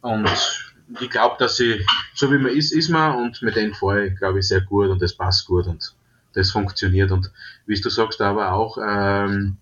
und 0.01 0.29
ich 0.99 1.09
glaube, 1.09 1.35
dass 1.39 1.59
ich, 1.59 1.85
so 2.13 2.31
wie 2.31 2.37
man 2.37 2.51
ist, 2.51 2.71
ist 2.71 2.89
man 2.89 3.15
und 3.15 3.41
mit 3.41 3.55
denen 3.55 3.73
fahre 3.73 4.07
ich, 4.07 4.15
glaube 4.15 4.39
ich, 4.39 4.47
sehr 4.47 4.61
gut 4.61 4.89
und 4.89 5.01
das 5.01 5.13
passt 5.13 5.47
gut 5.47 5.67
und 5.67 5.93
das 6.33 6.51
funktioniert. 6.51 7.11
Und 7.11 7.31
wie 7.65 7.79
du 7.79 7.89
sagst, 7.89 8.21
aber 8.21 8.53
auch, 8.53 8.77
ähm, 8.77 9.57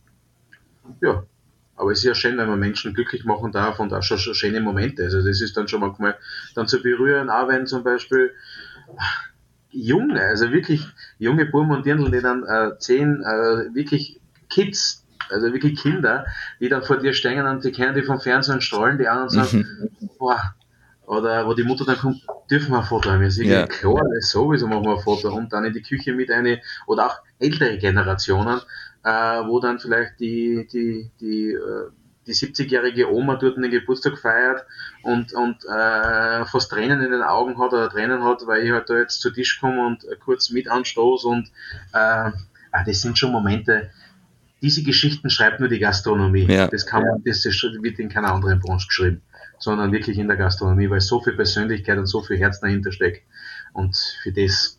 ja, 1.02 1.24
aber 1.76 1.92
es 1.92 2.00
ist 2.00 2.06
ja 2.06 2.16
schön, 2.16 2.38
wenn 2.38 2.48
man 2.48 2.60
Menschen 2.60 2.94
glücklich 2.94 3.26
machen 3.26 3.52
darf 3.52 3.80
und 3.80 3.94
auch 3.94 4.04
schon, 4.04 4.18
schon 4.18 4.36
schöne 4.36 4.62
Momente. 4.62 5.04
Also 5.04 5.22
das 5.22 5.42
ist 5.42 5.58
dann 5.58 5.68
schon 5.68 5.82
manchmal 5.82 6.18
dann 6.54 6.68
zu 6.68 6.82
berühren, 6.82 7.30
auch 7.30 7.48
wenn 7.48 7.66
zum 7.68 7.84
Beispiel 7.84 8.32
junge, 9.72 10.22
also 10.22 10.52
wirklich 10.52 10.88
junge 11.20 11.46
Burm 11.46 11.72
und 11.72 11.86
Dirndl, 11.86 12.12
die 12.12 12.22
dann 12.22 12.44
äh, 12.44 12.78
zehn, 12.80 13.22
äh, 13.24 13.74
wirklich 13.74 14.22
Kids, 14.50 15.05
also 15.30 15.53
wirklich 15.53 15.82
Kinder, 15.82 16.26
die 16.59 16.69
dann 16.69 16.84
vor 16.84 16.97
dir 16.97 17.13
stehen 17.13 17.45
und 17.45 17.63
die 17.63 17.71
kennen 17.71 17.95
die 17.95 18.03
vom 18.03 18.19
Fernsehen 18.19 18.61
strahlen, 18.61 18.97
die 18.97 19.07
anderen 19.07 19.30
sagen, 19.30 19.89
mhm. 19.99 20.09
boah, 20.17 20.55
oder 21.07 21.45
wo 21.45 21.53
die 21.53 21.63
Mutter 21.63 21.86
dann 21.86 21.97
kommt, 21.97 22.26
dürfen 22.49 22.71
wir 22.71 22.80
ein 22.80 22.86
Foto 22.86 23.11
haben. 23.11 23.23
Ich 23.23 23.38
ja. 23.38 23.67
klar, 23.67 24.03
sowieso 24.21 24.67
machen 24.67 24.86
wir 24.86 24.97
ein 24.97 25.03
Foto 25.03 25.34
und 25.36 25.53
dann 25.53 25.65
in 25.65 25.73
die 25.73 25.82
Küche 25.82 26.13
mit 26.13 26.32
eine, 26.32 26.61
oder 26.88 27.07
auch 27.07 27.19
ältere 27.39 27.78
Generationen, 27.78 28.59
äh, 29.03 29.09
wo 29.09 29.59
dann 29.59 29.80
vielleicht 29.80 30.19
die, 30.19 30.67
die, 30.71 31.11
die, 31.19 31.51
äh, 31.51 31.89
die 32.26 32.34
70-jährige 32.34 33.13
Oma 33.13 33.36
dort 33.36 33.57
den 33.57 33.69
Geburtstag 33.69 34.17
feiert 34.17 34.65
und, 35.03 35.34
und 35.34 35.63
äh, 35.65 36.45
fast 36.45 36.71
Tränen 36.71 37.01
in 37.01 37.11
den 37.11 37.21
Augen 37.21 37.59
hat 37.59 37.73
oder 37.73 37.89
Tränen 37.89 38.23
hat, 38.23 38.47
weil 38.47 38.63
ich 38.63 38.71
halt 38.71 38.89
da 38.89 38.97
jetzt 38.97 39.21
zu 39.21 39.30
Tisch 39.32 39.59
komme 39.59 39.86
und 39.86 40.05
kurz 40.23 40.49
mit 40.49 40.69
anstoße 40.69 41.28
und 41.28 41.49
äh, 41.93 42.32
ah, 42.76 42.84
das 42.86 43.01
sind 43.01 43.17
schon 43.17 43.32
Momente, 43.32 43.91
diese 44.62 44.84
Geschichten 44.84 45.30
schreibt 45.30 45.60
nur 45.60 45.70
die 45.70 45.80
Gastronomie. 45.80 46.45
Ja. 46.49 46.68
Das 46.68 46.86
kann 46.86 47.03
man, 47.03 47.22
das 47.26 47.45
wird 47.45 47.99
in 47.99 48.10
keiner 48.10 48.34
anderen 48.34 48.60
Branche 48.60 48.88
geschrieben 48.88 49.22
sondern 49.60 49.91
wirklich 49.91 50.18
in 50.18 50.28
der 50.28 50.38
Gastronomie, 50.38 50.89
weil 50.89 51.01
so 51.01 51.22
viel 51.22 51.34
Persönlichkeit 51.34 51.97
und 51.97 52.08
so 52.08 52.22
viel 52.22 52.38
Herz 52.38 52.60
dahinter 52.60 52.91
steckt. 52.91 53.24
Und 53.74 53.97
für 54.22 54.32
das, 54.32 54.78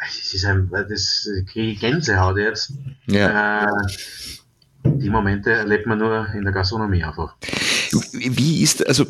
das 0.00 0.34
ist 0.34 0.44
ein, 0.44 0.70
das 0.70 1.28
kriege 1.50 1.72
ich 1.72 1.80
Gänsehaut 1.80 2.38
jetzt. 2.38 2.72
Ja. 3.06 3.64
Äh, 3.64 3.88
die 4.98 5.10
Momente 5.10 5.50
erlebt 5.50 5.86
man 5.86 5.98
nur 5.98 6.28
in 6.34 6.44
der 6.44 6.52
Gastronomie 6.52 7.02
einfach. 7.02 7.36
Wie 8.12 8.62
ist, 8.62 8.86
also 8.86 9.06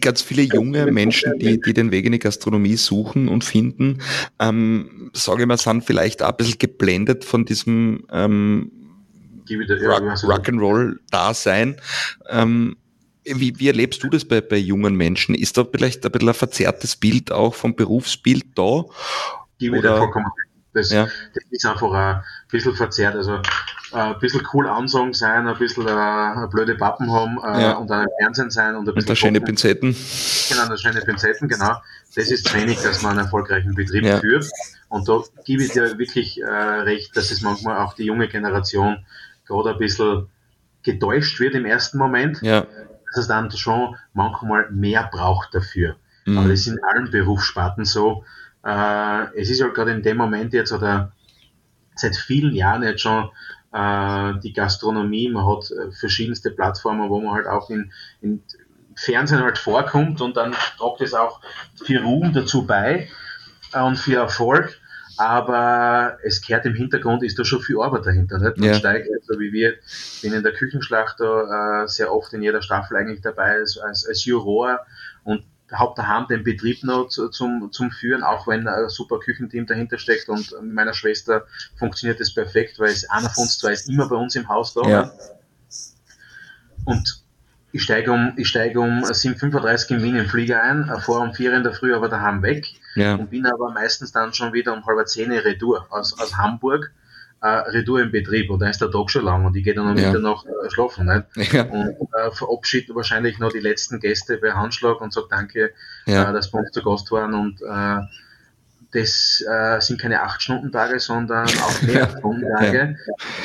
ganz 0.00 0.22
viele 0.22 0.42
junge 0.42 0.90
Menschen, 0.90 1.38
die, 1.38 1.60
die 1.60 1.72
den 1.72 1.90
Weg 1.92 2.06
in 2.06 2.12
die 2.12 2.18
Gastronomie 2.18 2.76
suchen 2.76 3.28
und 3.28 3.44
finden, 3.44 4.00
ähm, 4.38 5.10
sage 5.12 5.42
ich 5.42 5.48
mal, 5.48 5.56
sind 5.56 5.84
vielleicht 5.84 6.22
auch 6.22 6.30
ein 6.30 6.36
bisschen 6.36 6.58
geblendet 6.58 7.24
von 7.24 7.44
diesem 7.44 8.04
ähm, 8.10 8.72
Rock, 9.50 10.02
Rock'n'Roll-Dasein. 10.02 11.76
Ähm, 12.28 12.76
wie, 13.24 13.58
wie 13.58 13.68
erlebst 13.68 14.02
du 14.02 14.08
das 14.08 14.24
bei, 14.24 14.40
bei 14.40 14.56
jungen 14.56 14.94
Menschen? 14.94 15.34
Ist 15.34 15.56
da 15.58 15.64
vielleicht 15.64 16.04
ein 16.04 16.12
bisschen 16.12 16.28
ein 16.28 16.34
verzerrtes 16.34 16.96
Bild 16.96 17.30
auch 17.30 17.54
vom 17.54 17.74
Berufsbild 17.76 18.46
da? 18.54 18.84
Die 19.60 19.70
Oder? 19.70 19.98
vollkommen. 19.98 20.26
Das, 20.72 20.90
ja. 20.90 21.08
das 21.34 21.44
ist 21.50 21.66
einfach 21.66 21.92
ein 21.92 22.22
bisschen 22.50 22.74
verzerrt. 22.74 23.16
Also 23.16 23.40
ein 23.92 24.18
bisschen 24.18 24.46
cool 24.52 24.66
ansagen 24.68 25.14
sein, 25.14 25.46
ein 25.46 25.58
bisschen 25.58 25.86
äh, 25.86 26.46
blöde 26.50 26.74
Pappen 26.74 27.10
haben 27.10 27.38
äh, 27.44 27.62
ja. 27.62 27.72
und 27.74 27.88
dann 27.88 28.02
im 28.02 28.08
Fernsehen 28.20 28.50
sein 28.50 28.76
und 28.76 28.88
ein 28.88 28.94
bisschen. 28.94 29.10
Und 29.10 29.16
schöne 29.16 29.40
Pinzetten. 29.40 29.96
Genau, 30.48 30.68
das 30.68 30.80
schöne 30.80 31.00
Pinzetten, 31.00 31.48
genau. 31.48 31.76
Das 32.14 32.30
ist 32.30 32.52
wenig, 32.54 32.80
dass 32.82 33.02
man 33.02 33.12
einen 33.12 33.26
erfolgreichen 33.26 33.74
Betrieb 33.74 34.04
ja. 34.04 34.18
führt. 34.18 34.46
Und 34.88 35.08
da 35.08 35.22
gebe 35.44 35.62
ich 35.62 35.72
dir 35.72 35.98
wirklich 35.98 36.40
äh, 36.40 36.46
recht, 36.46 37.16
dass 37.16 37.30
es 37.30 37.42
manchmal 37.42 37.78
auch 37.78 37.94
die 37.94 38.04
junge 38.04 38.28
Generation 38.28 39.04
gerade 39.46 39.70
ein 39.70 39.78
bisschen 39.78 40.28
getäuscht 40.82 41.40
wird 41.40 41.54
im 41.54 41.64
ersten 41.64 41.98
Moment. 41.98 42.40
Ja 42.42 42.66
dass 43.08 43.22
es 43.22 43.28
dann 43.28 43.50
schon 43.50 43.96
manchmal 44.12 44.70
mehr 44.70 45.08
braucht 45.10 45.54
dafür. 45.54 45.96
Mhm. 46.26 46.38
Aber 46.38 46.48
das 46.48 46.60
ist 46.60 46.66
in 46.68 46.78
allen 46.82 47.10
Berufssparten 47.10 47.84
so. 47.84 48.24
Äh, 48.64 49.38
es 49.40 49.50
ist 49.50 49.62
halt 49.62 49.74
gerade 49.74 49.92
in 49.92 50.02
dem 50.02 50.16
Moment 50.16 50.52
jetzt 50.52 50.72
oder 50.72 51.12
seit 51.94 52.16
vielen 52.16 52.54
Jahren 52.54 52.82
jetzt 52.82 53.02
schon 53.02 53.30
äh, 53.78 54.40
die 54.40 54.52
Gastronomie, 54.52 55.28
man 55.30 55.46
hat 55.46 55.70
äh, 55.70 55.92
verschiedenste 55.92 56.50
Plattformen, 56.50 57.08
wo 57.10 57.20
man 57.20 57.34
halt 57.34 57.46
auch 57.46 57.70
in, 57.70 57.92
in 58.20 58.42
Fernsehen 58.96 59.42
halt 59.42 59.58
vorkommt 59.58 60.20
und 60.20 60.36
dann 60.36 60.52
tragt 60.52 61.00
es 61.00 61.14
auch 61.14 61.40
für 61.76 62.02
Ruhm 62.02 62.32
dazu 62.32 62.66
bei 62.66 63.08
äh, 63.72 63.82
und 63.82 63.96
für 63.96 64.16
Erfolg 64.16 64.78
aber 65.18 66.18
es 66.22 66.40
kehrt 66.40 66.64
im 66.64 66.74
Hintergrund, 66.74 67.24
ist 67.24 67.38
da 67.40 67.44
schon 67.44 67.60
viel 67.60 67.80
Arbeit 67.80 68.06
dahinter. 68.06 68.38
Nicht? 68.38 68.56
Man 68.56 68.68
ja. 68.68 68.74
steigt, 68.74 69.08
so 69.26 69.38
wie 69.40 69.52
wir, 69.52 69.74
bin 70.22 70.32
in 70.32 70.44
der 70.44 70.52
Küchenschlacht 70.52 71.18
da 71.18 71.82
äh, 71.82 71.88
sehr 71.88 72.14
oft 72.14 72.32
in 72.32 72.42
jeder 72.42 72.62
Staffel 72.62 72.96
eigentlich 72.96 73.20
dabei 73.20 73.56
als, 73.56 73.78
als, 73.78 74.06
als 74.06 74.24
Juror 74.24 74.78
und 75.24 75.42
habe 75.72 75.92
daheim 75.96 76.26
den 76.28 76.44
Betrieb 76.44 76.82
noch 76.84 77.08
zu, 77.08 77.28
zum, 77.28 77.70
zum 77.72 77.90
Führen, 77.90 78.22
auch 78.22 78.46
wenn 78.46 78.66
ein 78.66 78.88
super 78.88 79.18
Küchenteam 79.18 79.66
dahinter 79.66 79.98
steckt 79.98 80.28
und 80.28 80.50
mit 80.62 80.74
meiner 80.74 80.94
Schwester 80.94 81.46
funktioniert 81.76 82.20
das 82.20 82.32
perfekt, 82.32 82.78
weil 82.78 82.90
es 82.90 83.08
einer 83.08 83.30
von 83.30 83.42
uns 83.44 83.58
zwei 83.58 83.72
ist 83.72 83.88
immer 83.88 84.08
bei 84.08 84.16
uns 84.16 84.34
im 84.34 84.48
Haus 84.48 84.74
da. 84.74 84.88
Ja. 84.88 85.12
Und 86.84 87.22
ich 87.72 87.82
steige 87.82 88.12
um, 88.12 88.32
ich 88.36 88.48
steige 88.48 88.80
um 88.80 89.04
7.35 89.04 89.96
in 89.96 90.02
Wien 90.02 90.16
im 90.16 90.26
Flieger 90.26 90.62
ein, 90.62 90.90
vor 91.00 91.20
um 91.20 91.34
4 91.34 91.52
in 91.52 91.62
der 91.62 91.74
Früh 91.74 91.94
aber 91.94 92.08
daheim 92.08 92.42
weg 92.42 92.66
ja. 92.94 93.14
und 93.14 93.30
bin 93.30 93.46
aber 93.46 93.70
meistens 93.70 94.10
dann 94.10 94.32
schon 94.32 94.54
wieder 94.54 94.72
um 94.72 94.86
halb 94.86 95.06
10 95.06 95.30
Retour 95.30 95.86
aus, 95.90 96.18
aus 96.18 96.36
Hamburg, 96.38 96.92
äh, 97.40 97.46
Retour 97.46 98.00
im 98.00 98.10
Betrieb 98.10 98.50
und 98.50 98.60
da 98.60 98.68
ist 98.68 98.80
der 98.80 98.90
Tag 98.90 99.10
schon 99.10 99.24
lang 99.24 99.44
und 99.44 99.56
ich 99.56 99.64
gehe 99.64 99.74
dann 99.74 99.90
um 99.90 99.96
ja. 99.96 100.06
Mitternacht 100.06 100.46
äh, 100.46 100.70
schlafen. 100.70 101.06
Nicht? 101.34 101.52
Ja. 101.52 101.62
Und 101.64 101.96
äh, 102.14 102.30
verabschiede 102.32 102.94
wahrscheinlich 102.94 103.38
noch 103.38 103.52
die 103.52 103.60
letzten 103.60 104.00
Gäste 104.00 104.38
bei 104.38 104.52
Handschlag 104.52 105.00
und 105.00 105.12
sage 105.12 105.28
danke, 105.30 105.72
ja. 106.06 106.30
äh, 106.30 106.32
dass 106.32 106.52
wir 106.52 106.60
uns 106.60 106.72
zu 106.72 106.82
Gast 106.82 107.10
waren 107.12 107.34
und 107.34 107.62
äh, 107.62 108.04
das 108.92 109.44
äh, 109.46 109.80
sind 109.80 110.00
keine 110.00 110.24
8-Stunden-Tage, 110.24 110.98
sondern 110.98 111.46
auch 111.46 111.82
mehr 111.82 112.08
Stunden-Tage. 112.08 112.96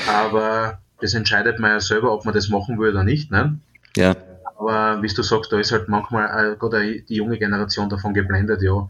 Aber 0.08 0.80
das 1.02 1.14
entscheidet 1.14 1.60
man 1.60 1.72
ja 1.72 1.80
selber, 1.80 2.14
ob 2.14 2.26
man 2.26 2.34
das 2.34 2.50
machen 2.50 2.80
will 2.80 2.92
oder 2.92 3.04
nicht. 3.04 3.30
Ne? 3.30 3.60
Ja. 3.96 4.16
Aber 4.58 5.02
wie 5.02 5.08
du 5.08 5.22
sagst, 5.22 5.52
da 5.52 5.60
ist 5.60 5.72
halt 5.72 5.90
manchmal 5.90 6.54
äh, 6.54 6.56
gerade 6.56 7.02
die 7.02 7.16
junge 7.16 7.38
Generation 7.38 7.90
davon 7.90 8.14
geblendet, 8.14 8.62
ja. 8.62 8.88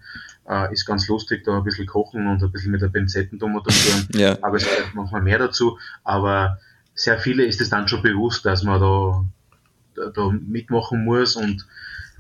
Äh, 0.48 0.74
ist 0.74 0.86
ganz 0.86 1.08
lustig, 1.08 1.44
da 1.46 1.58
ein 1.58 1.64
bisschen 1.64 1.86
kochen 1.86 2.28
und 2.28 2.44
ein 2.44 2.52
bisschen 2.52 2.72
mit 2.72 2.82
der 2.82 2.90
Pinzetten 2.90 3.40
tun. 3.40 3.62
ja. 4.14 4.38
Aber 4.42 4.58
es 4.58 4.64
gehört 4.66 4.94
manchmal 4.94 5.22
mehr 5.22 5.40
dazu. 5.40 5.78
Aber 6.04 6.60
sehr 6.96 7.18
viele 7.18 7.46
ist 7.46 7.62
es 7.62 7.70
dann 7.70 7.88
schon 7.88 8.02
bewusst, 8.02 8.46
dass 8.46 8.64
man 8.64 8.80
da, 8.82 9.24
da, 9.96 10.10
da 10.10 10.30
mitmachen 10.30 11.06
muss 11.06 11.36
und 11.36 11.66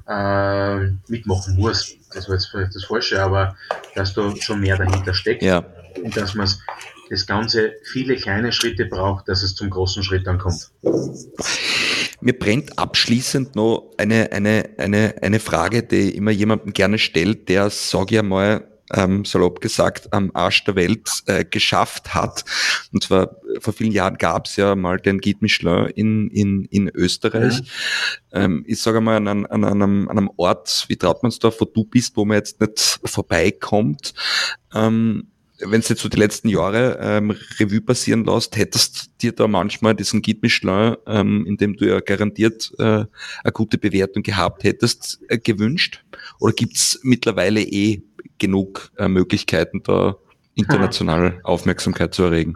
äh, 0.07 0.87
mitmachen 1.07 1.55
muss. 1.57 1.95
Das 2.13 2.27
war 2.27 2.35
jetzt 2.35 2.47
vielleicht 2.47 2.75
das 2.75 2.85
Falsche, 2.85 3.21
aber 3.21 3.55
dass 3.95 4.13
da 4.13 4.33
schon 4.37 4.61
mehr 4.61 4.77
dahinter 4.77 5.13
steckt 5.13 5.43
Ja. 5.43 5.65
und 6.01 6.15
dass 6.15 6.33
man 6.33 6.47
das 7.09 7.27
Ganze 7.27 7.73
viele 7.83 8.15
kleine 8.15 8.51
Schritte 8.51 8.85
braucht, 8.85 9.27
dass 9.27 9.43
es 9.43 9.55
zum 9.55 9.69
großen 9.69 10.01
Schritt 10.03 10.25
dann 10.25 10.39
kommt. 10.39 10.71
Mir 12.23 12.33
brennt 12.33 12.79
abschließend 12.79 13.55
noch 13.55 13.91
eine, 13.97 14.31
eine, 14.31 14.69
eine, 14.77 15.15
eine 15.21 15.39
Frage, 15.39 15.83
die 15.83 16.15
immer 16.15 16.31
jemandem 16.31 16.71
gerne 16.71 16.97
stellt, 16.97 17.49
der, 17.49 17.69
sag 17.69 18.11
ich 18.13 18.19
einmal, 18.19 18.65
ähm, 18.93 19.25
salopp 19.25 19.59
gesagt, 19.59 20.13
am 20.13 20.31
Arsch 20.33 20.63
der 20.63 20.75
Welt 20.75 21.09
äh, 21.25 21.43
geschafft 21.43 22.13
hat. 22.13 22.45
Und 22.93 23.03
zwar 23.03 23.35
vor 23.59 23.73
vielen 23.73 23.91
Jahren 23.91 24.17
gab 24.17 24.47
es 24.47 24.55
ja 24.55 24.75
mal 24.75 24.99
den 24.99 25.19
Guide 25.19 25.39
Michelin 25.41 25.87
in, 25.87 26.29
in, 26.29 26.65
in 26.65 26.89
Österreich. 26.89 27.61
Ähm, 28.31 28.63
ich 28.67 28.81
sage 28.81 29.01
mal, 29.01 29.17
an, 29.17 29.27
an, 29.27 29.45
an, 29.45 29.65
einem, 29.65 30.07
an 30.07 30.17
einem 30.17 30.31
Ort 30.37 30.85
wie 30.87 30.95
Trautmannsdorf, 30.95 31.59
wo 31.59 31.65
du 31.65 31.83
bist, 31.83 32.15
wo 32.15 32.23
man 32.23 32.37
jetzt 32.37 32.61
nicht 32.61 32.99
vorbeikommt, 33.03 34.13
ähm, 34.73 35.27
wenn 35.65 35.81
du 35.81 35.87
jetzt 35.87 36.01
so 36.01 36.09
die 36.09 36.17
letzten 36.17 36.49
Jahre 36.49 36.97
ähm, 37.01 37.31
Revue 37.59 37.81
passieren 37.81 38.25
lässt, 38.25 38.55
hättest 38.57 39.11
dir 39.21 39.31
da 39.31 39.47
manchmal 39.47 39.95
diesen 39.95 40.21
Guide 40.21 40.39
Michelin, 40.41 40.95
ähm, 41.07 41.45
in 41.45 41.57
dem 41.57 41.75
du 41.75 41.85
ja 41.85 41.99
garantiert 41.99 42.71
äh, 42.79 42.83
eine 42.83 43.51
gute 43.53 43.77
Bewertung 43.77 44.23
gehabt 44.23 44.63
hättest, 44.63 45.19
äh, 45.29 45.37
gewünscht? 45.37 46.03
Oder 46.39 46.53
gibt's 46.53 46.99
mittlerweile 47.03 47.61
eh 47.61 48.03
genug 48.37 48.91
äh, 48.97 49.07
Möglichkeiten, 49.07 49.81
da 49.83 50.15
international 50.55 51.39
Aufmerksamkeit 51.43 52.13
zu 52.13 52.23
erregen? 52.23 52.55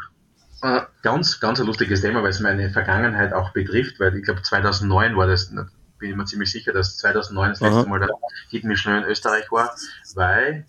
Äh, 0.61 0.81
ganz, 1.03 1.39
ganz 1.39 1.59
ein 1.59 1.67
lustiges 1.67 2.01
Thema, 2.01 2.23
weil 2.23 2.29
es 2.29 2.39
meine 2.39 2.69
Vergangenheit 2.71 3.33
auch 3.33 3.53
betrifft, 3.53 3.99
weil 3.99 4.15
ich 4.17 4.23
glaube 4.23 4.41
2009 4.41 5.15
war 5.15 5.27
das, 5.27 5.49
bin 5.49 6.09
ich 6.09 6.15
mir 6.15 6.25
ziemlich 6.25 6.51
sicher, 6.51 6.73
dass 6.73 6.97
2009 6.97 7.49
das 7.51 7.61
letzte 7.61 7.79
Aha. 7.79 7.89
Mal 7.89 7.99
der 7.99 8.09
Guide 8.51 8.67
Michelin 8.67 9.03
in 9.03 9.09
Österreich 9.09 9.51
war, 9.51 9.75
weil 10.15 10.65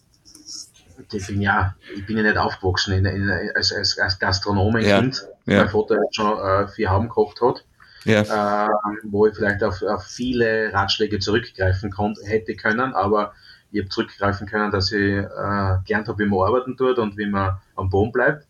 ich 1.12 1.26
bin 1.26 1.40
ja, 1.40 1.74
ich 1.94 2.06
bin 2.06 2.16
ja 2.16 2.22
nicht 2.22 2.36
aufgewachsen 2.36 2.92
in, 2.94 3.04
in, 3.04 3.30
als, 3.54 3.72
als, 3.72 3.98
als 3.98 4.18
Gastronomenkind. 4.18 5.26
Ja. 5.46 5.58
Mein 5.60 5.68
Vater 5.68 5.96
hat 5.96 6.14
schon 6.14 6.38
äh, 6.38 6.68
vier 6.68 6.90
Hauben 6.90 7.08
gekocht 7.08 7.40
hat, 7.40 7.64
Ja, 8.04 8.66
äh, 8.66 8.68
wo 9.04 9.26
ich 9.26 9.34
vielleicht 9.34 9.62
auf, 9.62 9.82
auf 9.82 10.04
viele 10.04 10.72
Ratschläge 10.72 11.18
zurückgreifen 11.18 11.90
konnte, 11.90 12.22
hätte 12.24 12.54
können, 12.54 12.94
aber 12.94 13.32
ich 13.70 13.80
habe 13.80 13.90
zurückgreifen 13.90 14.46
können, 14.46 14.70
dass 14.70 14.92
ich 14.92 15.14
äh, 15.14 15.76
gelernt 15.86 16.08
habe, 16.08 16.18
wie 16.18 16.26
man 16.26 16.46
arbeiten 16.46 16.76
tut 16.76 16.98
und 16.98 17.16
wie 17.16 17.26
man 17.26 17.58
am 17.76 17.90
Boden 17.90 18.12
bleibt. 18.12 18.46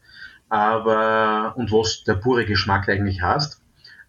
Aber, 0.49 1.55
und 1.57 1.70
was 1.72 2.05
der 2.05 2.14
pure 2.14 2.46
Geschmack 2.46 2.88
eigentlich 2.88 3.20
heißt. 3.20 3.61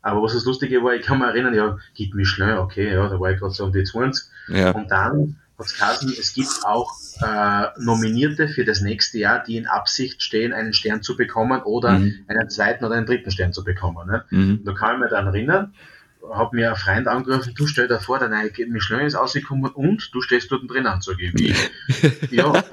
Aber 0.02 0.24
was 0.24 0.34
das 0.34 0.46
Lustige 0.46 0.82
war, 0.84 0.94
ich 0.94 1.02
kann 1.02 1.20
mich 1.20 1.28
erinnern, 1.28 1.54
ja, 1.54 1.78
gibt 1.94 2.16
Michelin, 2.16 2.58
okay, 2.58 2.94
ja, 2.94 3.10
da 3.10 3.20
war 3.20 3.32
ich 3.32 3.40
gerade 3.40 3.54
so 3.54 3.66
um 3.66 3.74
die 3.74 3.84
20. 3.84 4.26
ja, 4.48 4.72
Und 4.72 4.90
dann 4.90 5.36
hat 5.60 5.66
es 5.68 5.78
geheißen, 5.78 6.14
es 6.20 6.34
gibt 6.34 6.50
auch 6.64 6.94
äh, 7.22 7.68
Nominierte 7.80 8.48
für 8.48 8.66
das 8.66 8.82
nächste 8.82 9.20
Jahr, 9.20 9.44
die 9.44 9.58
in 9.58 9.68
Absicht 9.68 10.24
stehen, 10.24 10.54
einen 10.54 10.74
Stern 10.74 11.04
zu 11.04 11.16
bekommen 11.18 11.62
oder 11.62 12.00
Mhm. 12.00 12.14
einen 12.28 12.50
zweiten 12.50 12.86
oder 12.86 12.96
einen 12.96 13.06
dritten 13.06 13.30
Stern 13.32 13.54
zu 13.54 13.64
bekommen. 13.64 14.08
Ne? 14.08 14.24
mhm. 14.30 14.62
Da 14.64 14.74
kann 14.74 14.96
ich 14.96 15.02
mich 15.02 15.10
dann 15.10 15.28
erinnern, 15.28 15.74
hat 16.34 16.54
mir 16.54 16.70
ein 16.72 16.76
Freund 16.76 17.08
angerufen, 17.08 17.54
du 17.56 17.68
stell 17.68 17.88
dir 17.88 18.00
vor, 18.00 18.20
der 18.20 18.30
neue 18.30 18.52
Michelin 18.68 19.06
ist 19.06 19.16
rausgekommen 19.16 19.72
und 19.72 20.10
du 20.14 20.22
stehst 20.22 20.52
dort 20.52 20.70
drin 20.70 20.86
an, 20.88 21.02
sag 21.02 21.20
ich, 21.20 21.34
wie? 21.34 21.54
ja, 22.36 22.64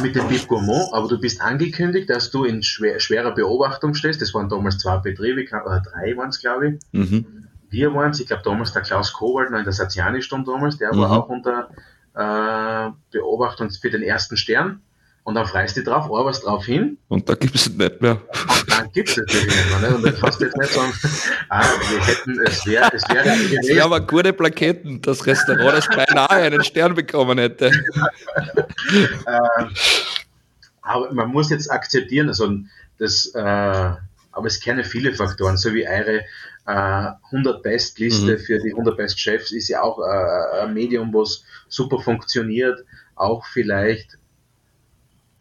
mit 0.00 0.14
dem 0.14 0.28
Bib 0.28 0.46
Gourmand, 0.46 0.92
aber 0.92 1.08
du 1.08 1.20
bist 1.20 1.40
angekündigt, 1.40 2.08
dass 2.08 2.30
du 2.30 2.44
in 2.44 2.62
schwer, 2.62 3.00
schwerer 3.00 3.34
Beobachtung 3.34 3.94
stehst. 3.94 4.22
Das 4.22 4.32
waren 4.32 4.48
damals 4.48 4.78
zwei 4.78 4.96
Betriebe, 4.98 5.42
oder 5.42 5.80
drei 5.80 6.16
waren 6.16 6.28
es, 6.28 6.40
glaube 6.40 6.68
ich. 6.68 6.80
Mhm. 6.92 7.47
Wir 7.70 7.92
waren 7.94 8.10
es, 8.10 8.20
ich 8.20 8.26
glaube 8.26 8.42
damals 8.44 8.72
der 8.72 8.82
Klaus 8.82 9.12
Kowald 9.12 9.50
noch 9.50 9.58
in 9.58 9.64
der 9.64 9.72
Saziani-Stunde 9.72 10.50
damals, 10.50 10.78
der 10.78 10.94
Mhm. 10.94 11.00
war 11.00 11.10
auch 11.12 11.28
unter 11.28 11.68
äh, 12.14 12.90
Beobachtung 13.12 13.70
für 13.70 13.90
den 13.90 14.02
ersten 14.02 14.36
Stern. 14.36 14.80
Und 15.24 15.34
dann 15.34 15.46
freist 15.46 15.76
du 15.76 15.82
drauf, 15.82 16.06
arbeitest 16.10 16.46
drauf 16.46 16.64
hin 16.64 16.96
Und 17.08 17.28
da 17.28 17.34
gibt's 17.34 17.66
es 17.66 17.74
nicht 17.74 18.00
mehr. 18.00 18.12
und 18.12 18.70
dann 18.70 18.90
gibt 18.92 19.10
es 19.10 19.16
natürlich 19.18 19.46
nicht 19.46 19.70
mehr. 19.70 19.90
Ne? 19.90 19.96
Und 19.96 20.02
dann 20.06 20.18
kannst 20.18 20.40
du 20.40 20.46
jetzt 20.46 20.56
nicht 20.56 20.72
sagen, 20.72 20.92
ah, 21.50 21.62
wir 21.90 22.06
hätten, 22.06 22.40
es 22.46 22.64
wäre 22.66 22.90
es 22.94 23.02
wäre 23.10 23.24
gewesen. 23.36 23.76
Ja, 23.76 23.84
aber 23.84 24.00
gute 24.00 24.32
Plaketten, 24.32 25.02
das 25.02 25.26
Restaurant, 25.26 25.74
das 25.76 25.86
beinahe 25.88 26.30
einen 26.30 26.64
Stern 26.64 26.94
bekommen 26.94 27.36
hätte. 27.38 27.70
Äh, 29.26 29.66
aber 30.82 31.12
man 31.12 31.28
muss 31.28 31.50
jetzt 31.50 31.70
akzeptieren, 31.70 32.28
also 32.28 32.50
das, 32.98 33.26
äh, 33.34 33.38
aber 33.40 34.46
es 34.46 34.60
kennen 34.60 34.84
viele 34.84 35.12
Faktoren, 35.12 35.56
so 35.58 35.74
wie 35.74 35.86
eure 35.86 36.22
äh, 36.68 37.12
100 37.32 37.62
Best 37.62 37.98
Liste 37.98 38.32
Mhm. 38.32 38.38
für 38.40 38.58
die 38.58 38.72
100 38.72 38.96
Best 38.96 39.18
Chefs 39.18 39.52
ist 39.52 39.68
ja 39.68 39.80
auch 39.80 39.98
äh, 39.98 40.60
ein 40.60 40.74
Medium, 40.74 41.12
was 41.14 41.42
super 41.68 41.98
funktioniert, 41.98 42.84
auch 43.14 43.46
vielleicht 43.46 44.18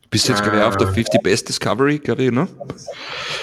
Bist 0.09 0.29
jetzt, 0.29 0.41
glaube 0.41 0.57
ich, 0.57 0.63
auf 0.63 0.77
der 0.77 0.87
50 0.87 1.21
Best 1.21 1.49
Discovery, 1.49 1.99
glaube 1.99 2.23
ich, 2.23 2.31
ne? 2.31 2.47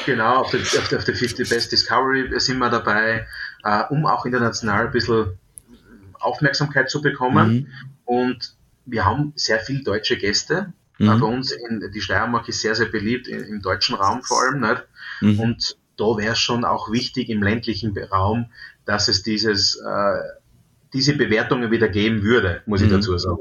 Genau, 0.06 0.36
auf 0.36 0.50
der, 0.50 0.60
auf 0.60 0.88
der, 0.88 0.98
auf 0.98 1.04
der 1.04 1.14
50 1.14 1.46
Best 1.46 1.72
Discovery 1.72 2.40
sind 2.40 2.56
wir 2.58 2.70
dabei, 2.70 3.26
äh, 3.64 3.82
um 3.90 4.06
auch 4.06 4.24
international 4.24 4.86
ein 4.86 4.90
bisschen 4.90 5.38
Aufmerksamkeit 6.14 6.88
zu 6.88 7.02
bekommen. 7.02 7.52
Mhm. 7.52 7.66
Und 8.06 8.56
wir 8.86 9.04
haben 9.04 9.34
sehr 9.36 9.60
viele 9.60 9.82
deutsche 9.82 10.16
Gäste. 10.16 10.72
Mhm. 10.98 11.10
Äh, 11.10 11.18
bei 11.18 11.26
uns 11.26 11.52
in 11.52 11.90
die 11.92 12.00
Steiermark 12.00 12.48
ist 12.48 12.62
sehr, 12.62 12.74
sehr 12.74 12.86
beliebt, 12.86 13.28
in, 13.28 13.44
im 13.44 13.60
deutschen 13.60 13.94
Raum 13.94 14.22
vor 14.22 14.40
allem. 14.40 14.60
Nicht? 14.60 14.84
Mhm. 15.20 15.40
Und 15.40 15.76
da 15.96 16.04
wäre 16.16 16.32
es 16.32 16.38
schon 16.38 16.64
auch 16.64 16.90
wichtig 16.90 17.28
im 17.28 17.42
ländlichen 17.42 17.96
Raum, 17.96 18.46
dass 18.84 19.08
es 19.08 19.22
dieses, 19.22 19.76
äh, 19.76 20.18
diese 20.92 21.16
Bewertungen 21.16 21.70
wieder 21.70 21.88
geben 21.88 22.22
würde, 22.22 22.62
muss 22.66 22.80
ich 22.82 22.88
Mhm. 22.88 22.94
dazu 22.94 23.16
sagen. 23.18 23.38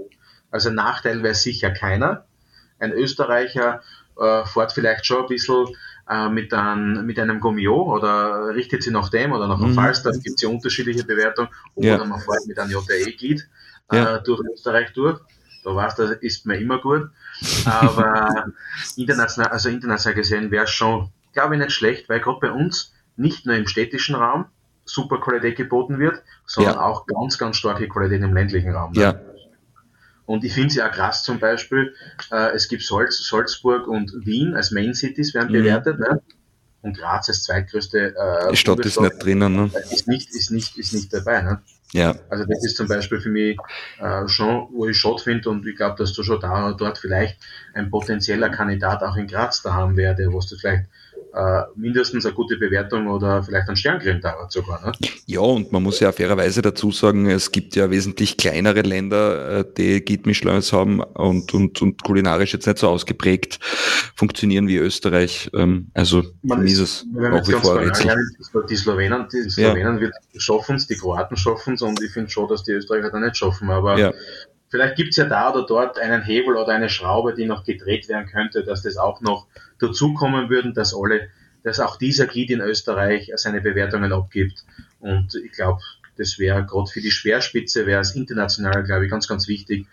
Also 0.52 0.70
Nachteil 0.70 1.24
wäre 1.24 1.36
sicher 1.36 1.72
keiner. 1.72 2.26
Ein 2.80 2.92
Österreicher 2.92 3.82
äh, 4.20 4.46
fährt 4.46 4.72
vielleicht 4.74 5.06
schon 5.06 5.22
ein 5.24 5.28
bisschen 5.28 5.68
äh, 6.10 6.30
mit, 6.30 6.54
ein, 6.54 7.06
mit 7.06 7.18
einem 7.18 7.40
Gummio 7.40 7.96
oder 7.96 8.54
richtet 8.54 8.84
sie 8.84 8.92
nach 8.92 9.10
dem 9.10 9.32
oder 9.32 9.48
nach 9.48 9.58
einem 9.60 9.72
Mhm. 9.72 9.76
Falstaff, 9.76 10.16
gibt 10.22 10.36
es 10.36 10.42
ja 10.42 10.50
unterschiedliche 10.50 11.04
Bewertungen. 11.06 11.50
Oder 11.76 11.88
Ja. 11.88 12.04
man 12.06 12.20
fährt 12.20 12.46
mit 12.46 12.60
einem 12.60 12.72
JTE-Guide 12.72 13.42
äh, 13.92 13.96
Ja. 13.96 14.18
durch 14.20 14.42
Österreich 14.54 14.94
durch. 14.94 15.20
Da 15.64 15.72
du, 15.72 16.08
das 16.08 16.18
ist 16.22 16.46
mir 16.46 16.58
immer 16.58 16.80
gut. 16.80 17.10
Aber 17.66 18.46
international, 18.98 19.50
also 19.52 19.70
international 19.70 20.16
gesehen 20.16 20.52
wäre 20.52 20.66
es 20.66 20.72
schon, 20.72 21.10
glaube 21.34 21.56
ich, 21.56 21.60
nicht 21.62 21.72
schlecht, 21.72 22.10
weil 22.10 22.20
gerade 22.20 22.40
bei 22.42 22.52
uns 22.52 22.94
nicht 23.16 23.46
nur 23.46 23.56
im 23.56 23.68
städtischen 23.68 24.16
Raum 24.16 24.46
super 24.86 25.20
Qualität 25.20 25.56
geboten 25.56 26.00
wird, 26.00 26.22
sondern 26.46 26.76
Ja. 26.76 26.82
auch 26.82 27.06
ganz, 27.06 27.38
ganz 27.38 27.58
starke 27.58 27.88
Qualität 27.88 28.22
im 28.22 28.34
ländlichen 28.34 28.72
Raum. 28.72 28.92
ne? 28.94 29.02
Ja, 29.02 29.22
Und 30.26 30.44
ich 30.44 30.54
finde 30.54 30.70
es 30.70 30.76
ja 30.76 30.88
auch 30.90 30.92
krass 30.94 31.24
zum 31.24 31.40
Beispiel, 31.40 31.94
äh, 32.32 32.52
es 32.54 32.68
gibt 32.70 32.84
Salz, 32.84 33.28
Salzburg 33.28 33.88
und 33.88 34.12
Wien 34.26 34.56
als 34.56 34.72
Main 34.72 34.94
Cities 34.94 35.34
werden 35.34 35.50
Mhm. 35.50 35.54
bewertet, 35.54 36.00
ne? 36.00 36.22
und 36.82 36.98
Graz 36.98 37.30
als 37.30 37.44
zweitgrößte 37.44 38.14
äh, 38.16 38.50
die 38.52 38.58
Stadt 38.58 38.80
ist 38.86 39.00
nicht 39.00 39.24
drinnen, 39.24 39.56
ne? 39.56 39.72
ist 39.92 40.08
nicht, 40.08 40.30
ist 40.32 40.52
nicht, 40.52 40.78
ist 40.78 40.94
nicht 40.94 41.14
dabei. 41.14 41.42
Ne? 41.42 41.62
Ja, 41.94 42.16
Also 42.30 42.44
das 42.46 42.66
ist 42.66 42.76
zum 42.78 42.88
Beispiel 42.88 43.22
für 43.22 43.30
mich 43.30 43.58
äh, 44.00 44.28
schon, 44.28 44.68
wo 44.74 44.88
ich 44.88 44.98
schade 44.98 45.22
finde 45.22 45.50
und 45.50 45.66
ich 45.68 45.76
glaube, 45.78 45.96
dass 45.98 46.12
du 46.14 46.24
schon 46.24 46.40
da 46.42 46.68
oder 46.68 46.76
dort 46.76 46.98
vielleicht 46.98 47.38
ein 47.74 47.90
potenzieller 47.90 48.50
Kandidat 48.50 49.02
auch 49.04 49.16
in 49.16 49.28
Graz 49.28 49.62
da 49.62 49.74
haben 49.74 49.96
werde, 49.96 50.28
wo 50.34 50.40
du 50.40 50.56
vielleicht 50.58 50.86
äh, 51.36 51.64
mindestens 51.76 52.26
eine 52.26 52.36
gute 52.36 52.58
Bewertung 52.58 53.08
oder 53.08 53.42
vielleicht 53.42 53.68
einen 53.68 53.76
Stern 53.76 54.00
kriegen 54.00 54.22
dauert 54.22 54.52
sogar. 54.52 54.86
Ne? 54.86 54.92
Ja, 55.26 55.40
und 55.40 55.72
man 55.72 55.82
muss 55.82 56.00
ja 56.00 56.12
fairerweise 56.12 56.62
dazu 56.62 56.92
sagen, 56.92 57.28
es 57.30 57.52
gibt 57.52 57.76
ja 57.76 57.90
wesentlich 57.90 58.38
kleinere 58.38 58.82
Länder, 58.82 59.60
äh, 59.60 59.66
die 59.78 60.06
Guide 60.06 60.24
Michelins 60.26 60.72
haben 60.72 61.02
und, 61.02 61.54
und, 61.54 61.82
und 61.82 62.04
kulinarisch 62.04 62.54
jetzt 62.54 62.68
nicht 62.68 62.78
so 62.78 62.88
ausgeprägt 62.88 63.60
funktionieren 64.16 64.68
wie 64.68 64.78
Österreich. 64.78 65.50
Ähm, 65.54 65.88
Also 65.96 66.24
Man 66.44 66.68
ist 66.68 66.80
es 66.80 67.06
nach 67.12 67.36
jetzt 67.36 67.50
wie 67.50 67.54
vor 67.54 68.66
Die 68.68 68.76
Slowenen, 68.76 69.28
die 69.32 69.50
Slowenen 69.50 70.00
wird 70.00 70.14
schaffen 70.38 70.76
es, 70.76 70.88
die 70.88 70.96
Kroaten 70.96 71.36
schaffen 71.36 71.74
es 71.74 71.82
und 71.82 72.00
ich 72.02 72.12
finde 72.12 72.30
schon, 72.30 72.48
dass 72.48 72.64
die 72.64 72.74
Österreicher 72.74 73.10
da 73.10 73.20
nicht 73.20 73.38
schaffen. 73.38 73.72
Aber 73.72 73.98
Ja, 73.98 74.14
vielleicht 74.70 74.96
gibt 74.96 75.10
es 75.12 75.18
ja 75.18 75.26
da 75.26 75.52
oder 75.52 75.66
dort 75.66 76.00
einen 76.00 76.22
Hebel 76.22 76.56
oder 76.56 76.74
eine 76.74 76.90
Schraube, 76.90 77.34
die 77.34 77.46
noch 77.46 77.64
gedreht 77.64 78.08
werden 78.10 78.28
könnte, 78.28 78.64
dass 78.64 78.82
das 78.84 78.98
auch 78.98 79.22
noch 79.22 79.48
dazukommen 79.84 80.50
würden, 80.50 80.74
dass 80.74 80.96
alle, 80.96 81.30
dass 81.64 81.80
auch 81.80 81.98
dieser 81.98 82.28
Guide 82.28 82.54
in 82.54 82.62
Österreich 82.62 83.32
seine 83.36 83.62
Bewertungen 83.62 84.12
abgibt. 84.12 84.64
Und 85.00 85.36
ich 85.36 85.52
glaube, 85.52 85.82
das 86.18 86.40
wäre 86.40 86.66
gerade 86.66 86.90
für 86.90 87.02
die 87.02 87.12
Speerspitze, 87.12 87.86
wäre 87.86 88.02
es 88.02 88.16
international, 88.16 88.84
glaube 88.84 89.06
ich, 89.06 89.12
ganz, 89.12 89.28
ganz 89.28 89.48
wichtig, 89.48 89.88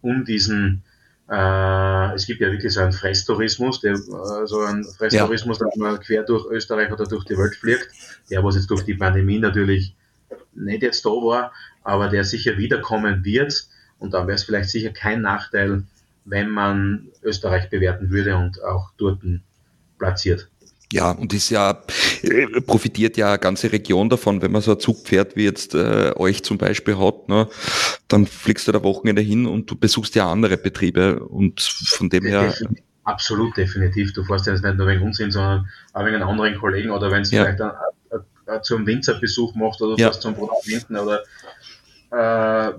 um 0.00 0.24
diesen 0.24 0.82
äh, 1.28 2.14
es 2.14 2.26
gibt 2.26 2.40
ja 2.40 2.50
wirklich 2.50 2.72
so 2.72 2.80
einen 2.80 2.92
Fresstourismus, 2.92 3.80
der, 3.80 3.94
äh, 3.94 4.46
so 4.46 4.60
einen 4.60 4.84
Fresstourismus, 4.84 5.58
dass 5.58 5.74
man 5.76 5.98
quer 5.98 6.22
durch 6.22 6.46
Österreich 6.46 6.92
oder 6.92 7.04
durch 7.04 7.24
die 7.24 7.36
Welt 7.36 7.56
fliegt, 7.56 7.88
der 8.30 8.44
was 8.44 8.54
jetzt 8.54 8.70
durch 8.70 8.84
die 8.84 8.94
Pandemie 8.94 9.38
natürlich 9.38 9.94
nicht 10.54 10.82
jetzt 10.82 11.04
da 11.04 11.10
war, 11.10 11.52
aber 11.82 12.08
der 12.08 12.24
sicher 12.24 12.56
wiederkommen 12.58 13.24
wird. 13.24 13.66
Und 13.98 14.14
dann 14.14 14.26
wäre 14.26 14.36
es 14.36 14.44
vielleicht 14.44 14.70
sicher 14.70 14.90
kein 14.90 15.22
Nachteil, 15.22 15.82
wenn 16.24 16.50
man 16.50 17.08
Österreich 17.26 17.68
bewerten 17.68 18.10
würde 18.10 18.36
und 18.36 18.62
auch 18.62 18.90
dort 18.96 19.20
platziert. 19.98 20.48
Ja, 20.92 21.10
und 21.10 21.34
ist 21.34 21.50
ja, 21.50 21.82
äh, 22.22 22.46
profitiert 22.60 23.16
ja 23.16 23.30
eine 23.30 23.38
ganze 23.38 23.72
Region 23.72 24.08
davon, 24.08 24.40
wenn 24.40 24.52
man 24.52 24.62
so 24.62 24.72
ein 24.72 24.78
Zugpferd 24.78 25.34
wie 25.34 25.44
jetzt 25.44 25.74
äh, 25.74 26.12
euch 26.14 26.44
zum 26.44 26.58
Beispiel 26.58 26.96
hat, 26.96 27.28
ne, 27.28 27.48
dann 28.06 28.26
fliegst 28.26 28.68
du 28.68 28.72
da 28.72 28.82
Wochenende 28.84 29.20
hin 29.20 29.46
und 29.46 29.68
du 29.68 29.76
besuchst 29.76 30.14
ja 30.14 30.30
andere 30.30 30.56
Betriebe 30.56 31.18
und 31.18 31.60
von 31.60 32.08
dem 32.08 32.24
her. 32.24 32.54
Absolut, 33.02 33.56
definitiv. 33.56 34.12
Du 34.12 34.24
fährst 34.24 34.46
ja 34.46 34.52
jetzt 34.52 34.64
nicht 34.64 34.76
nur 34.76 34.86
wegen 34.86 35.02
Unsinn, 35.02 35.30
sondern 35.30 35.68
auch 35.92 36.04
wegen 36.04 36.16
einen 36.16 36.24
anderen 36.24 36.56
Kollegen 36.58 36.90
oder 36.90 37.10
wenn 37.10 37.22
es 37.22 37.30
ja. 37.30 37.44
vielleicht 37.44 37.60
ein, 37.60 37.70
ein, 38.10 38.20
ein, 38.46 38.62
zum 38.62 38.86
Winzerbesuch 38.86 39.54
macht 39.54 39.80
oder 39.80 39.96
ja. 39.96 40.06
fährst 40.08 40.22
zum 40.22 40.34
Produzenten 40.34 40.96
oder 40.96 41.22
äh, 42.10 42.72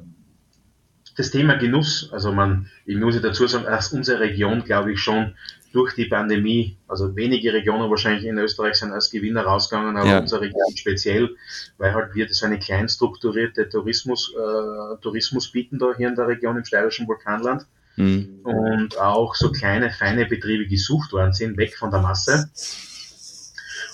das 1.18 1.32
Thema 1.32 1.56
Genuss, 1.56 2.10
also 2.14 2.32
man, 2.32 2.70
ich 2.86 2.96
muss 2.96 3.16
ja 3.16 3.22
dazu 3.22 3.48
sagen, 3.48 3.66
dass 3.66 3.92
unsere 3.92 4.20
Region, 4.20 4.64
glaube 4.64 4.94
ich, 4.94 5.00
schon 5.00 5.34
durch 5.74 5.96
die 5.96 6.06
Pandemie, 6.06 6.78
also 6.88 7.16
wenige 7.16 7.52
Regionen 7.52 7.90
wahrscheinlich 7.90 8.26
in 8.26 8.38
Österreich 8.38 8.76
sind 8.76 8.92
als 8.92 9.10
Gewinner 9.10 9.42
rausgegangen, 9.42 9.98
aber 9.98 10.08
ja. 10.08 10.20
unsere 10.20 10.42
Region 10.42 10.78
speziell, 10.78 11.36
weil 11.78 11.94
halt 11.94 12.14
wir 12.14 12.28
so 12.30 12.46
eine 12.46 12.60
klein 12.60 12.88
strukturierte 12.88 13.68
Tourismus, 13.68 14.32
äh, 14.34 15.02
Tourismus 15.02 15.52
bieten 15.52 15.80
da 15.80 15.94
hier 15.98 16.08
in 16.08 16.16
der 16.16 16.28
Region 16.28 16.56
im 16.56 16.66
steirischen 16.66 17.08
Vulkanland. 17.08 17.66
Mhm. 17.96 18.42
Und 18.44 19.00
auch 19.00 19.34
so 19.34 19.52
kleine, 19.52 19.90
feine 19.90 20.28
Betriebe 20.28 20.68
gesucht 20.68 21.12
worden 21.14 21.34
sind, 21.34 21.58
weg 21.58 21.76
von 21.76 21.90
der 21.90 22.02
Masse. 22.02 22.50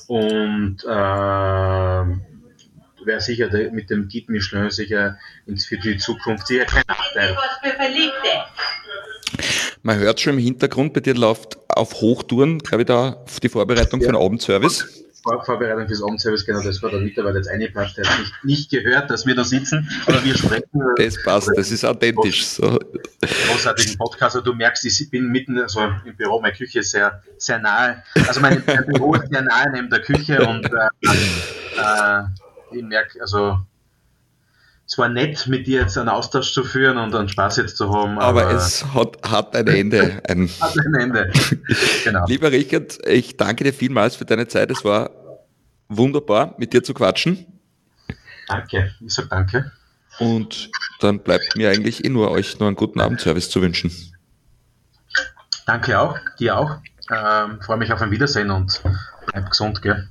Und 0.08 0.84
äh, 0.84 2.33
wäre 3.06 3.22
sicher 3.22 3.50
mit 3.72 3.90
dem 3.90 4.08
Guide 4.08 4.32
Michelin 4.32 4.70
sicher 4.70 5.18
für 5.68 5.78
die 5.78 5.98
Zukunft 5.98 6.48
sicher 6.48 6.66
kein 6.66 6.84
Nachteil. 6.88 7.36
Man 9.86 10.00
hört 10.00 10.22
schon 10.22 10.34
im 10.34 10.40
Hintergrund, 10.40 10.94
bei 10.94 11.02
dir 11.02 11.14
läuft 11.14 11.58
auf 11.68 11.96
Hochtouren, 11.96 12.60
glaube 12.60 12.84
ich, 12.84 12.88
da 12.88 13.26
die 13.42 13.50
Vorbereitung 13.50 14.00
ja. 14.00 14.08
für 14.08 14.14
den 14.14 14.22
Abendservice. 14.22 15.04
Vor 15.22 15.44
Vorbereitung 15.44 15.88
fürs 15.88 16.02
Abendservice, 16.02 16.46
genau, 16.46 16.62
das 16.62 16.82
war 16.82 16.90
der 16.90 17.00
Mitarbeiter 17.00 17.38
jetzt 17.38 17.50
eingepasst, 17.50 17.98
der 17.98 18.06
hat 18.06 18.20
nicht, 18.20 18.34
nicht 18.44 18.72
gehört, 18.72 19.10
dass 19.10 19.26
wir 19.26 19.36
da 19.36 19.44
sitzen, 19.44 19.90
aber 20.06 20.24
wir 20.24 20.38
sprechen. 20.38 20.82
Das 20.98 21.22
passt, 21.24 21.50
das 21.56 21.72
ist 21.72 21.86
authentisch. 21.86 22.46
So. 22.46 22.80
Großartigen 23.50 23.98
Podcast, 23.98 24.38
also 24.38 24.42
du 24.42 24.54
merkst, 24.54 24.86
ich 24.86 25.10
bin 25.10 25.30
mitten 25.30 25.60
also 25.60 25.82
im 26.06 26.16
Büro, 26.16 26.42
meine 26.42 26.54
Küche 26.54 26.80
ist 26.80 26.92
sehr, 26.92 27.22
sehr 27.38 27.60
nahe. 27.60 28.04
Also 28.28 28.40
mein, 28.40 28.64
mein 28.66 28.86
Büro 28.86 29.16
ist 29.16 29.30
sehr 29.30 29.42
nahe 29.42 29.72
neben 29.72 29.90
der 29.90 30.02
Küche 30.02 30.46
und 30.46 30.66
äh, 30.66 31.08
äh, 31.78 32.24
ich 32.76 32.84
merke, 32.84 33.22
also 33.22 33.60
es 34.86 34.98
war 34.98 35.10
nett, 35.10 35.48
mit 35.48 35.66
dir 35.66 35.82
jetzt 35.82 35.98
einen 35.98 36.10
Austausch 36.10 36.54
zu 36.54 36.64
führen 36.64 36.98
und 36.98 37.16
einen 37.16 37.30
Spaß 37.30 37.58
jetzt 37.58 37.78
zu 37.78 37.92
haben. 37.94 38.20
Aber, 38.20 38.44
aber 38.44 38.54
es 38.54 38.86
hat, 38.94 39.18
hat 39.24 39.56
ein 39.56 39.68
Ende. 39.68 40.22
Ein 40.28 40.50
hat 40.60 40.78
ein 40.78 40.94
Ende. 40.96 41.32
genau. 42.04 42.26
Lieber 42.28 42.52
Richard, 42.52 43.00
ich 43.08 43.38
danke 43.38 43.64
dir 43.64 43.74
vielmals 43.74 44.16
für 44.16 44.26
deine 44.26 44.48
Zeit. 44.48 44.72
Es 44.72 44.84
war 44.84 45.10
wunderbar, 45.88 46.56
mit 46.58 46.74
dir 46.74 46.84
zu 46.84 46.94
quatschen. 46.94 47.46
Danke, 48.48 48.94
ich 49.00 49.14
sage 49.14 49.30
danke. 49.30 49.72
Und 50.20 50.70
dann 51.00 51.20
bleibt 51.20 51.56
mir 51.56 51.70
eigentlich 51.70 52.06
eh 52.06 52.10
nur 52.10 52.30
euch 52.30 52.60
nur 52.60 52.68
einen 52.68 52.76
guten 52.76 53.00
Abendservice 53.00 53.50
zu 53.50 53.62
wünschen. 53.62 53.92
Danke 55.66 56.00
auch, 56.00 56.20
dir 56.38 56.58
auch. 56.58 56.78
Ähm, 57.10 57.62
freue 57.62 57.78
mich 57.78 57.92
auf 57.92 58.02
ein 58.02 58.12
Wiedersehen 58.12 58.52
und 58.52 58.82
bleib 59.28 59.50
gesund, 59.50 59.82
gell? 59.82 60.08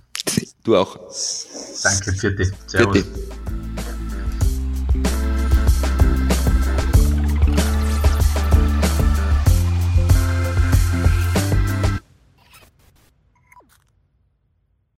Du 0.64 0.76
auch. 0.76 0.98
Danke, 1.82 2.12
vierte. 2.12 2.52
Servus. 2.66 2.92
Vierte. 3.02 3.31